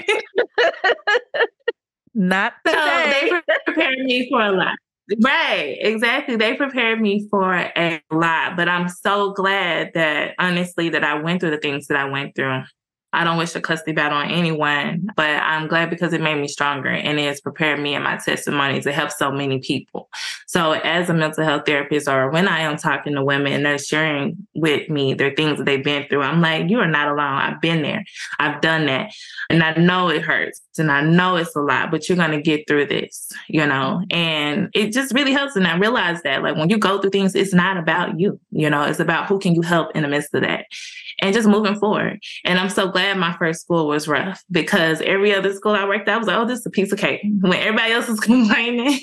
Not 2.13 2.53
today. 2.65 3.27
So 3.29 3.41
they 3.47 3.55
prepared 3.65 3.99
me 3.99 4.27
for 4.29 4.41
a 4.41 4.51
lot. 4.51 4.75
Right, 5.23 5.77
exactly. 5.79 6.35
They 6.35 6.55
prepared 6.55 7.01
me 7.01 7.27
for 7.31 7.53
a 7.55 8.01
lot, 8.11 8.55
but 8.55 8.69
I'm 8.69 8.89
so 8.89 9.31
glad 9.31 9.91
that 9.95 10.35
honestly 10.37 10.89
that 10.89 11.03
I 11.03 11.15
went 11.15 11.39
through 11.39 11.51
the 11.51 11.57
things 11.57 11.87
that 11.87 11.97
I 11.97 12.05
went 12.05 12.35
through 12.35 12.61
I 13.11 13.23
don't 13.23 13.37
wish 13.37 13.55
a 13.55 13.61
custody 13.61 13.93
battle 13.93 14.17
on 14.17 14.29
anyone, 14.29 15.09
but 15.15 15.25
I'm 15.25 15.67
glad 15.67 15.89
because 15.89 16.13
it 16.13 16.21
made 16.21 16.39
me 16.39 16.47
stronger 16.47 16.89
and 16.89 17.19
it 17.19 17.23
has 17.23 17.41
prepared 17.41 17.79
me 17.79 17.95
and 17.95 18.03
my 18.03 18.17
testimony 18.17 18.81
to 18.81 18.91
help 18.91 19.11
so 19.11 19.31
many 19.31 19.59
people. 19.59 20.09
So, 20.47 20.73
as 20.73 21.09
a 21.09 21.13
mental 21.13 21.43
health 21.43 21.63
therapist, 21.65 22.07
or 22.07 22.29
when 22.29 22.47
I 22.47 22.59
am 22.61 22.77
talking 22.77 23.15
to 23.15 23.23
women 23.23 23.53
and 23.53 23.65
they're 23.65 23.79
sharing 23.79 24.47
with 24.53 24.89
me 24.89 25.13
their 25.15 25.33
things 25.33 25.57
that 25.57 25.65
they've 25.65 25.83
been 25.83 26.07
through, 26.07 26.21
I'm 26.21 26.41
like, 26.41 26.69
you 26.69 26.79
are 26.79 26.87
not 26.87 27.07
alone. 27.07 27.19
I've 27.19 27.61
been 27.61 27.81
there, 27.81 28.03
I've 28.39 28.61
done 28.61 28.85
that. 28.85 29.11
And 29.49 29.63
I 29.63 29.73
know 29.73 30.09
it 30.09 30.21
hurts 30.21 30.61
and 30.77 30.91
I 30.91 31.01
know 31.01 31.35
it's 31.35 31.55
a 31.55 31.61
lot, 31.61 31.91
but 31.91 32.07
you're 32.07 32.17
going 32.17 32.31
to 32.31 32.41
get 32.41 32.67
through 32.67 32.85
this, 32.87 33.31
you 33.47 33.65
know? 33.65 34.03
And 34.09 34.69
it 34.73 34.93
just 34.93 35.13
really 35.13 35.33
helps. 35.33 35.55
And 35.55 35.67
I 35.67 35.77
realize 35.77 36.21
that, 36.23 36.41
like, 36.41 36.55
when 36.55 36.69
you 36.69 36.77
go 36.77 36.99
through 36.99 37.11
things, 37.11 37.35
it's 37.35 37.53
not 37.53 37.77
about 37.77 38.19
you, 38.19 38.39
you 38.51 38.69
know, 38.69 38.83
it's 38.83 38.99
about 38.99 39.27
who 39.27 39.39
can 39.39 39.55
you 39.55 39.61
help 39.61 39.95
in 39.95 40.03
the 40.03 40.07
midst 40.07 40.33
of 40.33 40.41
that. 40.41 40.65
And 41.21 41.33
just 41.33 41.47
moving 41.47 41.75
forward. 41.75 42.19
And 42.45 42.59
I'm 42.59 42.69
so 42.69 42.89
glad 42.89 43.17
my 43.17 43.35
first 43.37 43.61
school 43.61 43.87
was 43.87 44.07
rough 44.07 44.43
because 44.51 45.01
every 45.01 45.33
other 45.33 45.53
school 45.53 45.73
I 45.73 45.85
worked 45.85 46.07
at, 46.07 46.17
was 46.17 46.27
like, 46.27 46.37
oh, 46.37 46.45
this 46.45 46.59
is 46.59 46.65
a 46.65 46.71
piece 46.71 46.91
of 46.91 46.99
cake. 46.99 47.21
When 47.41 47.53
everybody 47.53 47.93
else 47.93 48.07
was 48.07 48.19
complaining, 48.19 48.99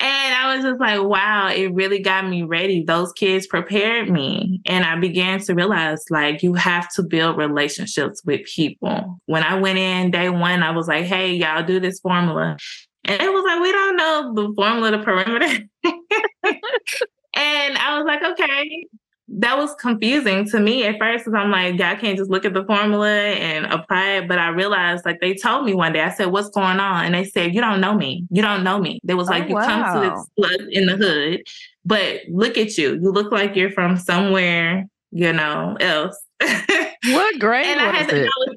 and 0.00 0.34
I 0.34 0.54
was 0.54 0.64
just 0.64 0.80
like, 0.80 1.02
wow, 1.02 1.48
it 1.48 1.72
really 1.72 2.00
got 2.00 2.28
me 2.28 2.42
ready. 2.42 2.82
Those 2.82 3.12
kids 3.12 3.46
prepared 3.46 4.10
me. 4.10 4.60
And 4.66 4.84
I 4.84 4.98
began 4.98 5.38
to 5.40 5.54
realize 5.54 6.04
like 6.10 6.42
you 6.42 6.54
have 6.54 6.92
to 6.94 7.02
build 7.02 7.36
relationships 7.36 8.20
with 8.24 8.44
people. 8.44 9.20
When 9.26 9.44
I 9.44 9.58
went 9.58 9.78
in 9.78 10.10
day 10.10 10.30
one, 10.30 10.62
I 10.62 10.72
was 10.72 10.88
like, 10.88 11.04
hey, 11.04 11.34
y'all 11.34 11.64
do 11.64 11.78
this 11.78 12.00
formula. 12.00 12.56
And 13.04 13.22
it 13.22 13.32
was 13.32 13.44
like, 13.44 13.60
we 13.60 13.72
don't 13.72 13.96
know 13.96 14.34
the 14.34 14.52
formula, 14.54 14.90
the 14.90 14.98
perimeter. 14.98 15.64
and 15.84 17.78
I 17.78 17.96
was 17.96 18.04
like, 18.04 18.22
okay, 18.22 18.86
that 19.28 19.56
was 19.56 19.74
confusing 19.76 20.48
to 20.50 20.60
me 20.60 20.84
at 20.84 20.98
first 20.98 21.24
because 21.24 21.38
I'm 21.38 21.50
like, 21.50 21.78
y'all 21.78 21.96
can't 21.96 22.18
just 22.18 22.30
look 22.30 22.44
at 22.44 22.52
the 22.52 22.64
formula 22.64 23.08
and 23.08 23.64
apply 23.66 24.10
it. 24.12 24.28
But 24.28 24.38
I 24.38 24.48
realized, 24.48 25.06
like, 25.06 25.20
they 25.20 25.34
told 25.34 25.64
me 25.64 25.74
one 25.74 25.92
day, 25.92 26.02
I 26.02 26.10
said, 26.10 26.26
What's 26.26 26.50
going 26.50 26.78
on? 26.78 27.06
And 27.06 27.14
they 27.14 27.24
said, 27.24 27.54
You 27.54 27.60
don't 27.60 27.80
know 27.80 27.94
me. 27.94 28.26
You 28.30 28.42
don't 28.42 28.62
know 28.62 28.78
me. 28.78 29.00
They 29.02 29.14
was 29.14 29.28
like, 29.28 29.44
oh, 29.44 29.48
You 29.48 29.54
wow. 29.54 29.66
come 29.66 30.02
to 30.02 30.10
this 30.10 30.28
club 30.38 30.68
in 30.70 30.86
the 30.86 30.96
hood, 30.96 31.42
but 31.84 32.20
look 32.28 32.58
at 32.58 32.76
you. 32.76 32.94
You 33.00 33.10
look 33.10 33.32
like 33.32 33.56
you're 33.56 33.70
from 33.70 33.96
somewhere, 33.96 34.86
you 35.10 35.32
know, 35.32 35.76
else. 35.80 36.18
what 36.40 37.38
grade 37.38 37.66
and 37.66 37.80
I 37.80 37.96
had 37.96 38.08
to, 38.10 38.16
it? 38.16 38.24
That 38.24 38.46
was, 38.46 38.56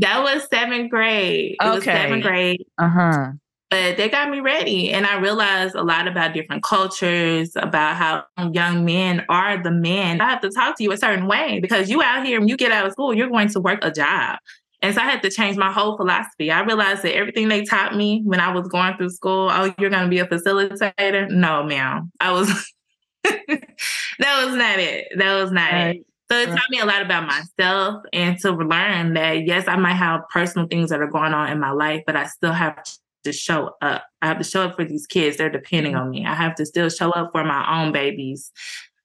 that 0.00 0.22
was 0.22 0.48
seventh 0.52 0.90
grade. 0.90 1.56
It 1.60 1.64
okay. 1.64 1.74
was 1.74 1.84
seventh 1.84 2.22
grade. 2.24 2.66
Uh 2.76 2.88
huh 2.88 3.32
but 3.70 3.96
they 3.96 4.08
got 4.08 4.30
me 4.30 4.40
ready. 4.40 4.92
And 4.92 5.06
I 5.06 5.18
realized 5.18 5.74
a 5.74 5.82
lot 5.82 6.08
about 6.08 6.32
different 6.32 6.62
cultures, 6.62 7.52
about 7.54 7.96
how 7.96 8.24
young 8.52 8.84
men 8.84 9.24
are 9.28 9.62
the 9.62 9.70
men. 9.70 10.20
I 10.20 10.30
have 10.30 10.40
to 10.40 10.50
talk 10.50 10.76
to 10.78 10.82
you 10.82 10.92
a 10.92 10.96
certain 10.96 11.26
way 11.26 11.60
because 11.60 11.90
you 11.90 12.02
out 12.02 12.24
here, 12.24 12.38
when 12.38 12.48
you 12.48 12.56
get 12.56 12.72
out 12.72 12.86
of 12.86 12.92
school, 12.92 13.12
you're 13.12 13.28
going 13.28 13.48
to 13.48 13.60
work 13.60 13.80
a 13.82 13.90
job. 13.90 14.38
And 14.80 14.94
so 14.94 15.02
I 15.02 15.04
had 15.04 15.22
to 15.22 15.30
change 15.30 15.56
my 15.56 15.72
whole 15.72 15.96
philosophy. 15.96 16.50
I 16.50 16.60
realized 16.60 17.02
that 17.02 17.14
everything 17.14 17.48
they 17.48 17.64
taught 17.64 17.96
me 17.96 18.22
when 18.24 18.40
I 18.40 18.52
was 18.52 18.68
going 18.68 18.96
through 18.96 19.10
school, 19.10 19.50
oh, 19.52 19.74
you're 19.78 19.90
going 19.90 20.04
to 20.04 20.08
be 20.08 20.20
a 20.20 20.26
facilitator. 20.26 21.28
No, 21.28 21.64
ma'am. 21.64 22.12
I 22.20 22.30
was, 22.30 22.72
that 23.24 24.44
was 24.44 24.54
not 24.54 24.78
it. 24.78 25.08
That 25.16 25.42
was 25.42 25.50
not 25.50 25.72
right. 25.72 25.96
it. 25.96 26.06
So 26.30 26.38
it 26.38 26.46
taught 26.46 26.70
me 26.70 26.78
a 26.78 26.84
lot 26.84 27.02
about 27.02 27.26
myself 27.26 28.04
and 28.12 28.38
to 28.40 28.52
learn 28.52 29.14
that, 29.14 29.46
yes, 29.46 29.66
I 29.66 29.76
might 29.76 29.94
have 29.94 30.28
personal 30.28 30.68
things 30.68 30.90
that 30.90 31.00
are 31.00 31.06
going 31.06 31.32
on 31.32 31.50
in 31.50 31.58
my 31.58 31.70
life, 31.70 32.02
but 32.06 32.16
I 32.16 32.26
still 32.26 32.52
have 32.52 32.82
to 33.24 33.32
show 33.32 33.72
up. 33.82 34.04
I 34.22 34.26
have 34.26 34.38
to 34.38 34.44
show 34.44 34.64
up 34.64 34.76
for 34.76 34.84
these 34.84 35.06
kids. 35.06 35.36
They're 35.36 35.50
depending 35.50 35.92
mm-hmm. 35.92 36.02
on 36.02 36.10
me. 36.10 36.26
I 36.26 36.34
have 36.34 36.54
to 36.56 36.66
still 36.66 36.88
show 36.88 37.10
up 37.10 37.30
for 37.32 37.44
my 37.44 37.82
own 37.82 37.92
babies, 37.92 38.50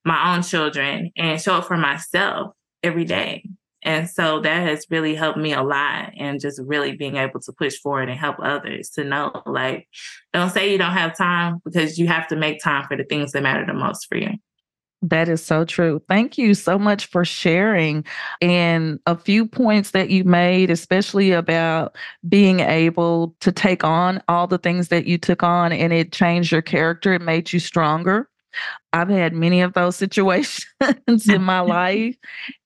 my 0.06 0.34
own 0.34 0.44
children, 0.44 1.12
and 1.18 1.42
show 1.42 1.56
up 1.56 1.66
for 1.66 1.78
myself 1.78 2.54
every 2.84 3.06
day. 3.06 3.44
And 3.86 4.10
so 4.10 4.40
that 4.40 4.68
has 4.68 4.86
really 4.90 5.14
helped 5.14 5.38
me 5.38 5.54
a 5.54 5.62
lot 5.62 6.14
and 6.18 6.40
just 6.40 6.62
really 6.64 6.96
being 6.96 7.18
able 7.18 7.42
to 7.42 7.52
push 7.52 7.76
forward 7.78 8.10
and 8.10 8.18
help 8.18 8.38
others 8.42 8.90
to 8.92 9.04
know 9.04 9.44
like, 9.46 9.88
don't 10.32 10.50
say 10.50 10.72
you 10.72 10.78
don't 10.78 10.94
have 10.94 11.18
time 11.18 11.62
because 11.66 12.00
you 12.00 12.08
have 12.08 12.28
to 12.30 12.38
make 12.38 12.64
time 12.64 12.88
for 12.88 12.96
the 12.96 13.04
things 13.04 13.34
that 13.34 13.44
matter 13.44 13.66
the 13.66 13.74
most 13.74 14.08
for 14.08 14.18
you. 14.18 14.32
That 15.04 15.28
is 15.28 15.46
so 15.46 15.66
true. 15.66 16.02
Thank 16.08 16.38
you 16.38 16.54
so 16.54 16.80
much 16.80 17.08
for 17.08 17.26
sharing. 17.26 18.06
And 18.42 19.02
a 19.06 19.18
few 19.18 19.46
points 19.46 19.92
that 19.92 20.10
you 20.10 20.24
made, 20.24 20.70
especially 20.70 21.34
about 21.34 21.98
being 22.30 22.62
able 22.62 23.36
to 23.42 23.52
take 23.52 23.84
on 23.84 24.24
all 24.30 24.48
the 24.48 24.58
things 24.58 24.88
that 24.88 25.06
you 25.06 25.18
took 25.18 25.44
on 25.44 25.74
and 25.74 25.92
it 25.92 26.14
changed 26.14 26.54
your 26.54 26.62
character, 26.62 27.14
it 27.14 27.22
made 27.22 27.52
you 27.52 27.60
stronger. 27.60 28.30
I've 28.94 29.10
had 29.10 29.34
many 29.34 29.62
of 29.62 29.74
those 29.74 29.96
situations 29.98 31.28
in 31.28 31.44
my 31.44 31.60
life. 31.60 32.16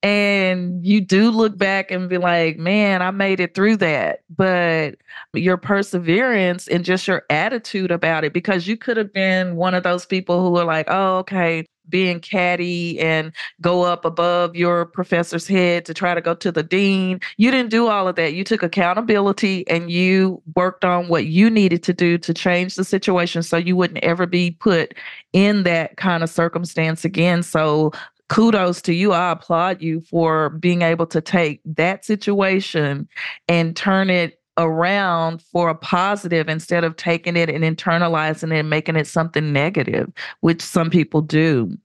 And 0.04 0.86
you 0.86 1.00
do 1.00 1.32
look 1.32 1.58
back 1.58 1.90
and 1.90 2.08
be 2.08 2.18
like, 2.18 2.56
man, 2.56 3.02
I 3.02 3.10
made 3.10 3.40
it 3.40 3.56
through 3.56 3.78
that. 3.78 4.20
But 4.30 4.96
your 5.32 5.56
perseverance 5.56 6.68
and 6.68 6.84
just 6.84 7.08
your 7.08 7.24
attitude 7.30 7.90
about 7.90 8.22
it, 8.22 8.32
because 8.32 8.68
you 8.68 8.76
could 8.76 8.96
have 8.96 9.12
been 9.12 9.56
one 9.56 9.74
of 9.74 9.82
those 9.82 10.06
people 10.06 10.40
who 10.40 10.56
are 10.56 10.64
like, 10.64 10.86
oh, 10.88 11.16
okay, 11.18 11.66
being 11.88 12.20
catty 12.20 12.98
and 13.00 13.32
go 13.60 13.82
up 13.82 14.04
above 14.04 14.56
your 14.56 14.86
professor's 14.86 15.46
head 15.46 15.84
to 15.86 15.94
try 15.94 16.14
to 16.14 16.20
go 16.20 16.34
to 16.34 16.52
the 16.52 16.62
dean. 16.62 17.20
You 17.36 17.50
didn't 17.50 17.70
do 17.70 17.88
all 17.88 18.08
of 18.08 18.16
that. 18.16 18.34
You 18.34 18.44
took 18.44 18.62
accountability 18.62 19.66
and 19.68 19.90
you 19.90 20.42
worked 20.54 20.84
on 20.84 21.08
what 21.08 21.26
you 21.26 21.50
needed 21.50 21.82
to 21.84 21.92
do 21.92 22.18
to 22.18 22.34
change 22.34 22.74
the 22.74 22.84
situation 22.84 23.42
so 23.42 23.56
you 23.56 23.76
wouldn't 23.76 24.04
ever 24.04 24.26
be 24.26 24.52
put 24.52 24.94
in 25.32 25.62
that 25.64 25.96
kind 25.96 26.22
of 26.22 26.30
circumstance 26.30 27.04
again. 27.04 27.42
So 27.42 27.92
kudos 28.28 28.82
to 28.82 28.92
you. 28.92 29.12
I 29.12 29.32
applaud 29.32 29.82
you 29.82 30.02
for 30.02 30.50
being 30.50 30.82
able 30.82 31.06
to 31.06 31.20
take 31.20 31.60
that 31.64 32.04
situation 32.04 33.08
and 33.48 33.74
turn 33.74 34.10
it 34.10 34.37
around 34.58 35.40
for 35.40 35.70
a 35.70 35.74
positive 35.74 36.48
instead 36.48 36.84
of 36.84 36.96
taking 36.96 37.36
it 37.36 37.48
and 37.48 37.64
internalizing 37.64 38.52
it 38.52 38.58
and 38.58 38.70
making 38.70 38.96
it 38.96 39.06
something 39.06 39.52
negative, 39.52 40.12
which 40.40 40.60
some 40.60 40.90
people 40.90 41.22
do. 41.22 41.76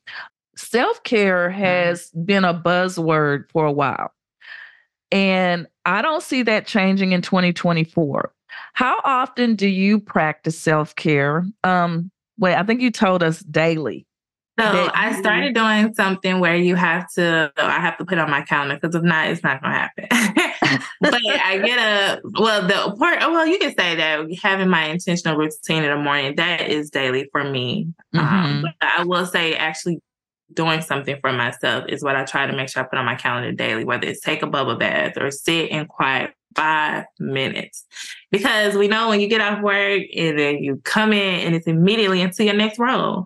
Self 0.58 1.02
care 1.04 1.50
has 1.50 2.10
been 2.26 2.44
a 2.44 2.54
buzzword 2.54 3.46
for 3.52 3.66
a 3.66 3.72
while. 3.72 4.12
And 5.12 5.68
I 5.86 6.02
don't 6.02 6.24
see 6.24 6.42
that 6.44 6.66
changing 6.66 7.12
in 7.12 7.22
2024. 7.22 8.34
How 8.74 9.00
often 9.04 9.56
do 9.56 9.68
you 9.68 10.00
practice 10.00 10.60
self 10.60 10.96
care? 10.96 11.46
Um, 11.64 12.12
wait, 12.38 12.56
I 12.56 12.64
think 12.64 12.82
you 12.82 12.92
told 12.92 13.24
us 13.24 13.40
daily. 13.40 14.06
So 14.60 14.92
I 14.94 15.20
started 15.20 15.56
doing 15.56 15.96
something 15.96 16.40
where 16.40 16.56
you 16.56 16.76
have 16.76 17.12
to, 17.14 17.52
I 17.58 17.80
have 17.80 17.98
to 17.98 18.06
put 18.06 18.20
on 18.20 18.30
my 18.30 18.42
calendar 18.44 18.76
because 18.80 18.94
if 18.94 19.02
not, 19.02 19.28
it's 19.28 19.42
not 19.42 19.62
going 19.64 19.74
to 19.74 19.80
happen. 19.80 20.52
but 21.02 21.14
I 21.14 21.62
get 21.64 21.80
a, 21.80 22.22
well, 22.24 22.68
the 22.68 22.96
part, 22.98 23.20
well, 23.20 23.46
you 23.46 23.60
can 23.60 23.76
say 23.76 23.96
that 23.96 24.26
having 24.42 24.70
my 24.70 24.86
intentional 24.86 25.38
routine 25.38 25.84
in 25.84 25.90
the 25.90 25.98
morning, 25.98 26.36
that 26.36 26.62
is 26.70 26.90
daily 26.90 27.30
for 27.32 27.44
me. 27.44 27.88
Um, 28.14 28.20
mm-hmm. 28.20 28.66
Um, 28.66 28.74
I 28.82 29.04
will 29.04 29.26
say 29.26 29.56
actually 29.56 30.00
doing 30.54 30.82
something 30.82 31.18
for 31.20 31.32
myself 31.34 31.86
is 31.90 32.04
what 32.04 32.16
I 32.16 32.26
try 32.26 32.46
to 32.46 32.56
make 32.56 32.70
sure 32.70 32.84
I 32.84 32.88
put 32.88 33.00
on 33.00 33.06
my 33.06 33.16
calendar 33.16 33.52
daily, 33.52 33.86
whether 33.86 34.08
it's 34.08 34.22
take 34.22 34.44
a 34.44 34.48
bubble 34.48 34.76
bath 34.76 35.18
or 35.18 35.32
sit 35.32 35.70
in 35.70 35.86
quiet 35.88 36.34
five 36.56 37.06
minutes. 37.20 37.86
Because 38.32 38.76
we 38.76 38.88
know 38.88 39.10
when 39.10 39.22
you 39.22 39.28
get 39.28 39.42
off 39.42 39.62
work 39.62 40.02
and 40.16 40.40
then 40.40 40.58
you 40.58 40.82
come 40.84 41.14
in 41.14 41.46
and 41.46 41.56
it's 41.56 41.68
immediately 41.68 42.22
into 42.22 42.44
your 42.44 42.56
next 42.56 42.80
role. 42.80 43.26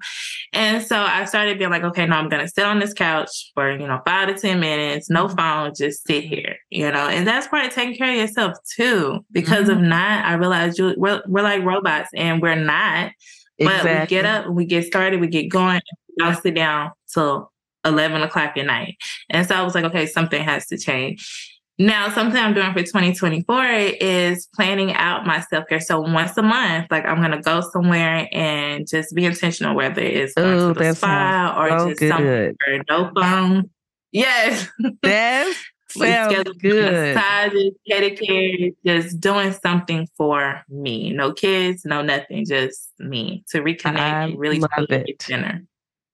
And 0.54 0.86
so 0.86 0.98
I 0.98 1.26
started 1.26 1.58
being 1.58 1.72
like, 1.72 1.84
okay, 1.84 2.06
no, 2.06 2.16
I'm 2.16 2.30
going 2.30 2.46
to 2.46 2.52
sit 2.52 2.66
on 2.66 2.80
this 2.80 2.94
couch 2.94 3.52
for, 3.54 3.72
you 3.72 3.88
know, 3.88 4.02
five 4.06 4.28
to 4.28 4.40
10 4.40 4.60
minutes, 4.60 5.10
no 5.10 5.28
mm-hmm. 5.28 5.38
phone, 5.38 5.74
just 5.76 6.06
sit 6.06 6.24
here, 6.24 6.58
you 6.70 6.92
know, 6.92 7.08
and 7.08 7.26
that's 7.26 7.48
part 7.48 7.66
of 7.66 7.74
taking 7.74 7.96
care 7.96 8.12
of 8.12 8.18
yourself 8.18 8.58
too. 8.76 9.26
Because 9.32 9.70
mm-hmm. 9.70 9.84
if 9.84 9.90
not, 9.90 10.26
I 10.26 10.34
realized 10.34 10.78
you, 10.78 10.94
we're, 10.98 11.22
we're 11.26 11.44
like 11.44 11.64
robots 11.64 12.10
and 12.16 12.42
we're 12.42 12.56
not. 12.56 13.12
But 13.60 13.84
we 13.84 14.06
get 14.06 14.26
up, 14.26 14.48
we 14.50 14.66
get 14.66 14.86
started, 14.86 15.20
we 15.20 15.28
get 15.28 15.50
going, 15.50 15.82
I'll 16.22 16.40
sit 16.40 16.54
down 16.54 16.92
till 17.12 17.52
11 17.86 18.22
o'clock 18.22 18.58
at 18.58 18.66
night. 18.66 18.98
And 19.30 19.48
so 19.48 19.56
I 19.56 19.64
was 19.64 19.74
like, 19.76 19.86
okay, 19.86 20.06
something 20.06 20.44
has 20.44 20.68
to 20.68 20.78
change. 20.78 21.57
Now, 21.80 22.10
something 22.10 22.42
I'm 22.42 22.56
doing 22.56 22.74
for 22.74 22.82
2024 22.82 23.66
is 24.02 24.48
planning 24.56 24.94
out 24.94 25.28
my 25.28 25.42
self 25.42 25.68
care. 25.68 25.80
So 25.80 26.02
once 26.02 26.36
a 26.38 26.42
month, 26.42 26.88
like 26.90 27.06
I'm 27.06 27.22
gonna 27.22 27.42
go 27.42 27.62
somewhere 27.62 28.28
and 28.32 28.88
just 28.88 29.14
be 29.14 29.26
intentional, 29.26 29.76
whether 29.76 30.02
it's 30.02 30.34
going 30.34 30.58
Ooh, 30.58 30.74
to 30.74 30.80
the 30.80 30.94
spa 30.96 31.56
or 31.56 31.78
so 31.80 31.90
just 31.90 32.00
good. 32.00 32.10
somewhere 32.10 32.54
no 32.90 33.12
phone. 33.16 33.70
Yes, 34.12 34.68
that 35.04 35.56
sounds 35.90 36.50
good. 36.60 37.16
Massages, 37.16 37.74
pedicure, 37.90 38.76
just 38.84 39.20
doing 39.20 39.52
something 39.52 40.08
for 40.18 40.64
me. 40.70 41.12
No 41.14 41.34
kids, 41.34 41.86
no 41.86 42.02
nothing, 42.02 42.46
just 42.46 42.92
me 43.00 43.44
to 43.50 43.62
reconnect 43.62 43.98
I 44.00 44.24
and 44.24 44.40
really 44.40 44.60
love 44.60 44.90
it. 44.90 45.20
dinner. 45.28 45.64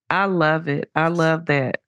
I 0.10 0.26
love 0.26 0.67
it. 0.67 0.91
I 0.93 1.08
love 1.08 1.45
that. 1.45 1.82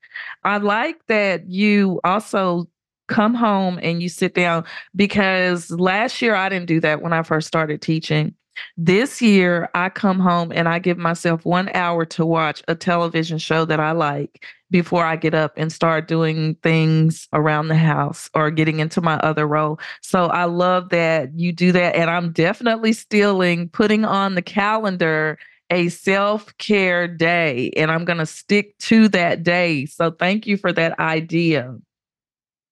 I 0.44 0.58
like 0.58 1.06
that 1.08 1.50
you 1.50 2.00
also 2.04 2.70
come 3.08 3.34
home 3.34 3.80
and 3.82 4.02
you 4.02 4.10
sit 4.10 4.34
down 4.34 4.65
because 4.96 5.72
last 5.72 6.22
year 6.22 6.36
I 6.36 6.50
didn't 6.50 6.68
do 6.68 6.80
that 6.82 7.02
when 7.02 7.13
I 7.13 7.24
first 7.24 7.48
started 7.48 7.82
teaching. 7.82 8.36
This 8.78 9.22
year, 9.22 9.70
I 9.74 9.89
come 9.89 10.20
home 10.20 10.54
and 10.54 10.70
I 10.70 10.80
give 10.80 10.98
myself 10.98 11.44
one 11.44 11.70
hour 11.74 12.06
to 12.06 12.26
watch 12.26 12.63
a 12.70 12.76
television 12.76 13.38
show 13.38 13.65
that 13.65 13.82
I 13.82 13.91
like 13.91 14.46
before 14.72 15.06
I 15.06 15.15
get 15.18 15.34
up 15.34 15.54
and 15.58 15.72
start 15.72 16.08
doing 16.08 16.56
things 16.63 17.28
around 17.34 17.68
the 17.68 17.76
house 17.76 18.30
or 18.34 18.52
getting 18.52 18.80
into 18.80 19.02
my 19.02 19.15
other 19.18 19.48
role. 19.48 19.80
So 20.02 20.28
I 20.28 20.46
love 20.46 20.89
that 20.89 21.38
you 21.38 21.52
do 21.52 21.72
that. 21.74 21.96
And 21.96 22.10
I'm 22.10 22.32
definitely 22.32 22.94
stealing 22.94 23.70
putting 23.70 24.06
on 24.06 24.36
the 24.36 24.41
calendar 24.41 25.38
a 25.72 25.89
self 25.89 26.56
care 26.58 27.08
day, 27.08 27.72
and 27.76 27.89
I'm 27.91 28.06
going 28.06 28.20
to 28.20 28.26
stick 28.26 28.78
to 28.80 29.08
that 29.10 29.44
day. 29.44 29.86
So 29.88 30.12
thank 30.12 30.46
you 30.46 30.58
for 30.58 30.72
that 30.74 31.00
idea. 31.00 31.76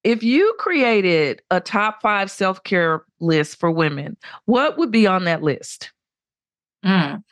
If 0.04 0.22
you 0.24 0.54
created 0.60 1.42
a 1.50 1.60
top 1.62 2.02
five 2.02 2.30
self 2.30 2.64
care 2.64 3.06
list 3.20 3.60
for 3.60 3.72
women, 3.72 4.18
what 4.46 4.78
would 4.78 4.92
be 4.92 5.08
on 5.08 5.24
that 5.26 5.42
list? 5.44 5.92
Mm. 6.86 7.24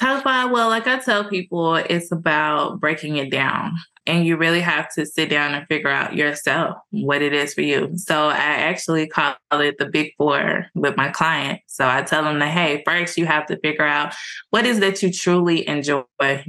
Top 0.00 0.24
five, 0.24 0.50
well, 0.50 0.68
like 0.68 0.86
I 0.86 0.98
tell 0.98 1.24
people, 1.24 1.76
it's 1.76 2.10
about 2.12 2.80
breaking 2.80 3.16
it 3.16 3.30
down. 3.30 3.72
and 4.06 4.26
you 4.26 4.36
really 4.36 4.60
have 4.60 4.92
to 4.94 5.06
sit 5.06 5.30
down 5.30 5.54
and 5.54 5.66
figure 5.68 5.88
out 5.88 6.16
yourself 6.16 6.76
what 6.90 7.22
it 7.22 7.32
is 7.32 7.54
for 7.54 7.60
you. 7.60 7.90
So 7.96 8.28
I 8.28 8.34
actually 8.36 9.06
call 9.06 9.36
it 9.52 9.78
the 9.78 9.86
big 9.86 10.12
four 10.18 10.66
with 10.74 10.96
my 10.96 11.08
client. 11.10 11.60
So 11.68 11.86
I 11.86 12.02
tell 12.02 12.24
them 12.24 12.40
that, 12.40 12.50
hey, 12.50 12.82
first 12.84 13.16
you 13.16 13.26
have 13.26 13.46
to 13.46 13.58
figure 13.60 13.86
out 13.86 14.12
what 14.50 14.66
is 14.66 14.80
that 14.80 15.02
you 15.02 15.12
truly 15.12 15.66
enjoy 15.68 16.02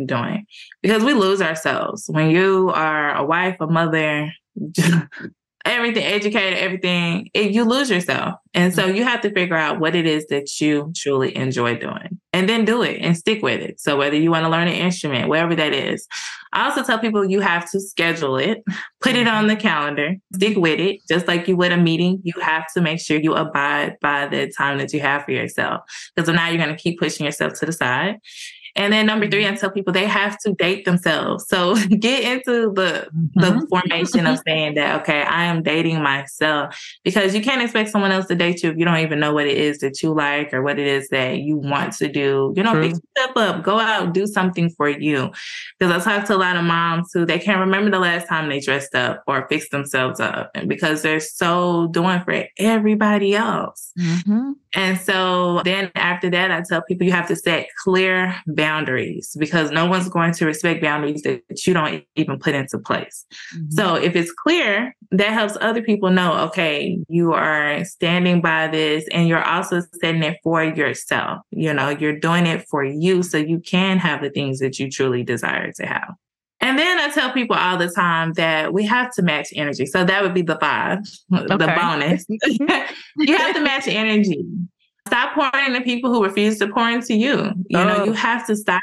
doing 0.06 0.46
because 0.82 1.04
we 1.04 1.14
lose 1.14 1.42
ourselves 1.42 2.06
when 2.08 2.32
you 2.32 2.72
are 2.74 3.16
a 3.16 3.24
wife, 3.24 3.58
a 3.60 3.68
mother, 3.68 4.34
everything, 5.66 6.04
educated, 6.04 6.60
everything, 6.60 7.30
it, 7.34 7.52
you 7.52 7.64
lose 7.64 7.90
yourself. 7.90 8.36
And 8.54 8.74
so 8.74 8.84
mm-hmm. 8.84 8.98
you 8.98 9.04
have 9.04 9.22
to 9.22 9.32
figure 9.32 9.56
out 9.56 9.80
what 9.80 9.96
it 9.96 10.06
is 10.06 10.28
that 10.28 10.60
you 10.60 10.92
truly 10.96 11.36
enjoy 11.36 11.78
doing 11.78 12.20
and 12.34 12.50
then 12.50 12.66
do 12.66 12.82
it 12.82 13.00
and 13.02 13.18
stick 13.18 13.42
with 13.42 13.62
it. 13.62 13.80
So 13.80 13.98
whether 13.98 14.18
you 14.18 14.30
want 14.30 14.44
to 14.46 14.50
learn 14.50 14.68
an 14.68 14.74
instrument, 14.74 15.30
whatever 15.30 15.56
that 15.56 15.74
is. 15.74 16.08
I 16.52 16.66
also 16.66 16.84
tell 16.84 17.00
people 17.00 17.26
you 17.26 17.40
have 17.40 17.70
to 17.72 17.80
schedule 17.80 18.38
it, 18.38 18.64
put 19.02 19.16
it 19.16 19.28
on 19.28 19.46
mm-hmm. 19.46 19.48
the 19.48 19.56
calendar, 19.56 20.16
stick 20.36 20.56
with 20.58 20.80
it. 20.80 21.00
Just 21.08 21.28
like 21.28 21.48
you 21.48 21.58
would 21.58 21.72
a 21.72 21.78
meeting, 21.78 22.22
you 22.24 22.34
have 22.42 22.72
to 22.74 22.82
make 22.82 23.00
sure 23.00 23.18
you 23.18 23.34
abide 23.34 23.98
by 24.02 24.28
the 24.28 24.52
time 24.56 24.78
that 24.78 24.94
you 24.94 25.00
have 25.00 25.24
for 25.24 25.32
yourself. 25.32 25.82
Because 26.16 26.34
now 26.34 26.50
you're 26.50 26.64
going 26.64 26.76
to 26.76 26.82
keep 26.82 27.00
pushing 27.00 27.26
yourself 27.26 27.54
to 27.60 27.66
the 27.66 27.74
side. 27.74 28.20
And 28.76 28.92
then 28.92 29.06
number 29.06 29.30
three, 29.30 29.46
I 29.46 29.50
mm-hmm. 29.50 29.58
tell 29.58 29.72
people 29.72 29.94
they 29.94 30.08
have 30.08 30.38
to 30.40 30.54
date 30.54 30.86
themselves. 30.86 31.48
So 31.48 31.76
get 32.00 32.24
into 32.24 32.74
the 32.74 33.08
mm-hmm. 33.16 33.40
the 33.40 33.68
formation 33.68 34.26
of 34.26 34.40
saying 34.46 34.76
that, 34.76 35.02
okay, 35.02 35.22
I 35.22 35.46
am 35.46 35.62
dating 35.62 36.02
myself 36.02 36.76
because 37.04 37.36
you 37.36 37.42
can't 37.42 37.62
expect 37.62 37.90
someone 37.90 38.12
else 38.12 38.26
to 38.28 38.36
date 38.36 38.64
you 38.64 38.72
if 38.72 38.78
you 38.78 38.86
don't 38.86 39.00
even 39.00 39.20
know 39.20 39.34
what 39.34 39.46
it 39.46 39.58
is 39.58 39.80
that 39.80 40.02
you 40.02 40.14
like 40.14 40.54
or 40.54 40.64
what 40.64 40.80
it 40.80 40.88
is 40.88 41.10
that 41.10 41.40
you 41.40 41.58
want 41.58 41.94
to 41.94 42.08
do. 42.08 42.54
You 42.56 42.64
know, 42.64 42.92
step 43.18 43.36
up, 43.36 43.64
go 43.64 43.80
out, 43.80 44.14
do 44.14 44.26
something 44.26 44.70
for 44.72 44.90
you. 44.90 45.32
Because 45.78 46.06
I 46.06 46.18
talk 46.18 46.28
to 46.28 46.36
a 46.36 46.38
lot 46.38 46.58
of 46.58 46.64
moms 46.64 47.12
who 47.14 47.26
they 47.26 47.40
can't 47.40 47.60
remember 47.60 47.92
the 47.92 48.00
last 48.00 48.28
time 48.28 48.50
they 48.50 48.60
dressed 48.60 48.96
up 48.96 49.24
or 49.28 49.48
fixed 49.50 49.72
themselves 49.72 50.20
up. 50.20 50.52
And 50.56 50.68
because 50.68 51.02
they're 51.02 51.20
so 51.20 51.88
doing 51.88 52.22
for 52.22 52.46
everybody 52.58 53.36
else. 53.36 53.92
Mm-hmm. 54.00 54.54
And 54.74 55.00
so 55.00 55.62
then 55.64 55.92
after 55.96 56.30
that, 56.32 56.52
I 56.52 56.64
tell 56.68 56.82
people 56.82 57.06
you 57.06 57.12
have 57.12 57.28
to 57.28 57.36
set 57.36 57.68
clear 57.84 58.36
boundaries 58.48 59.36
because 59.40 59.72
no 59.72 59.86
one's 59.86 60.10
going 60.10 60.34
to 60.34 60.46
respect 60.46 60.82
boundaries 60.82 61.22
that 61.24 61.44
you 61.66 61.74
don't 61.74 62.04
even 62.16 62.40
put 62.40 62.56
into 62.56 62.80
place. 62.80 63.26
Mm-hmm. 63.56 63.72
So 63.72 63.96
if 63.96 64.16
it's 64.16 64.32
clear, 64.32 64.96
that 65.12 65.32
helps 65.32 65.58
other 65.62 65.82
people 65.82 66.10
know, 66.10 66.34
okay, 66.46 66.98
you 67.08 67.34
are 67.34 67.86
standing 67.86 68.42
by 68.42 68.68
this 68.68 69.06
and 69.12 69.28
you're 69.28 69.44
also 69.44 69.82
setting 70.02 70.24
it 70.24 70.40
for 70.44 70.64
yourself. 70.64 71.42
You 71.52 71.74
know, 71.74 71.90
you're 71.90 72.20
doing 72.20 72.48
it 72.48 72.68
for 72.68 72.84
you 72.84 73.22
so 73.22 73.38
you 73.38 73.60
can 73.60 74.00
have 74.00 74.22
the 74.22 74.32
things 74.32 74.60
that 74.60 74.80
you 74.80 74.90
truly 74.90 75.24
desire 75.24 75.72
to 75.74 75.86
have. 75.86 76.14
And 76.64 76.80
then 76.80 76.98
I 76.98 77.10
tell 77.10 77.34
people 77.34 77.58
all 77.58 77.78
the 77.78 77.90
time 77.90 78.34
that 78.34 78.74
we 78.74 78.86
have 78.86 79.12
to 79.16 79.22
match 79.22 79.50
energy. 79.54 79.86
So 79.86 80.06
that 80.06 80.24
would 80.24 80.34
be 80.34 80.44
the 80.44 80.58
five, 80.60 81.00
okay. 81.34 81.46
the 81.46 81.58
bonus. 81.58 82.26
you 83.18 83.36
have 83.36 83.54
to 83.54 83.62
match 83.62 83.88
energy. 83.88 84.46
Stop 85.08 85.36
pouring 85.36 85.68
into 85.68 85.82
people 85.82 86.10
who 86.10 86.24
refuse 86.24 86.58
to 86.60 86.70
pour 86.70 86.90
into 86.90 87.16
you. 87.16 87.52
You 87.68 87.80
oh. 87.80 87.84
know, 87.84 88.06
you 88.06 88.14
have 88.14 88.48
to 88.48 88.56
stop 88.56 88.82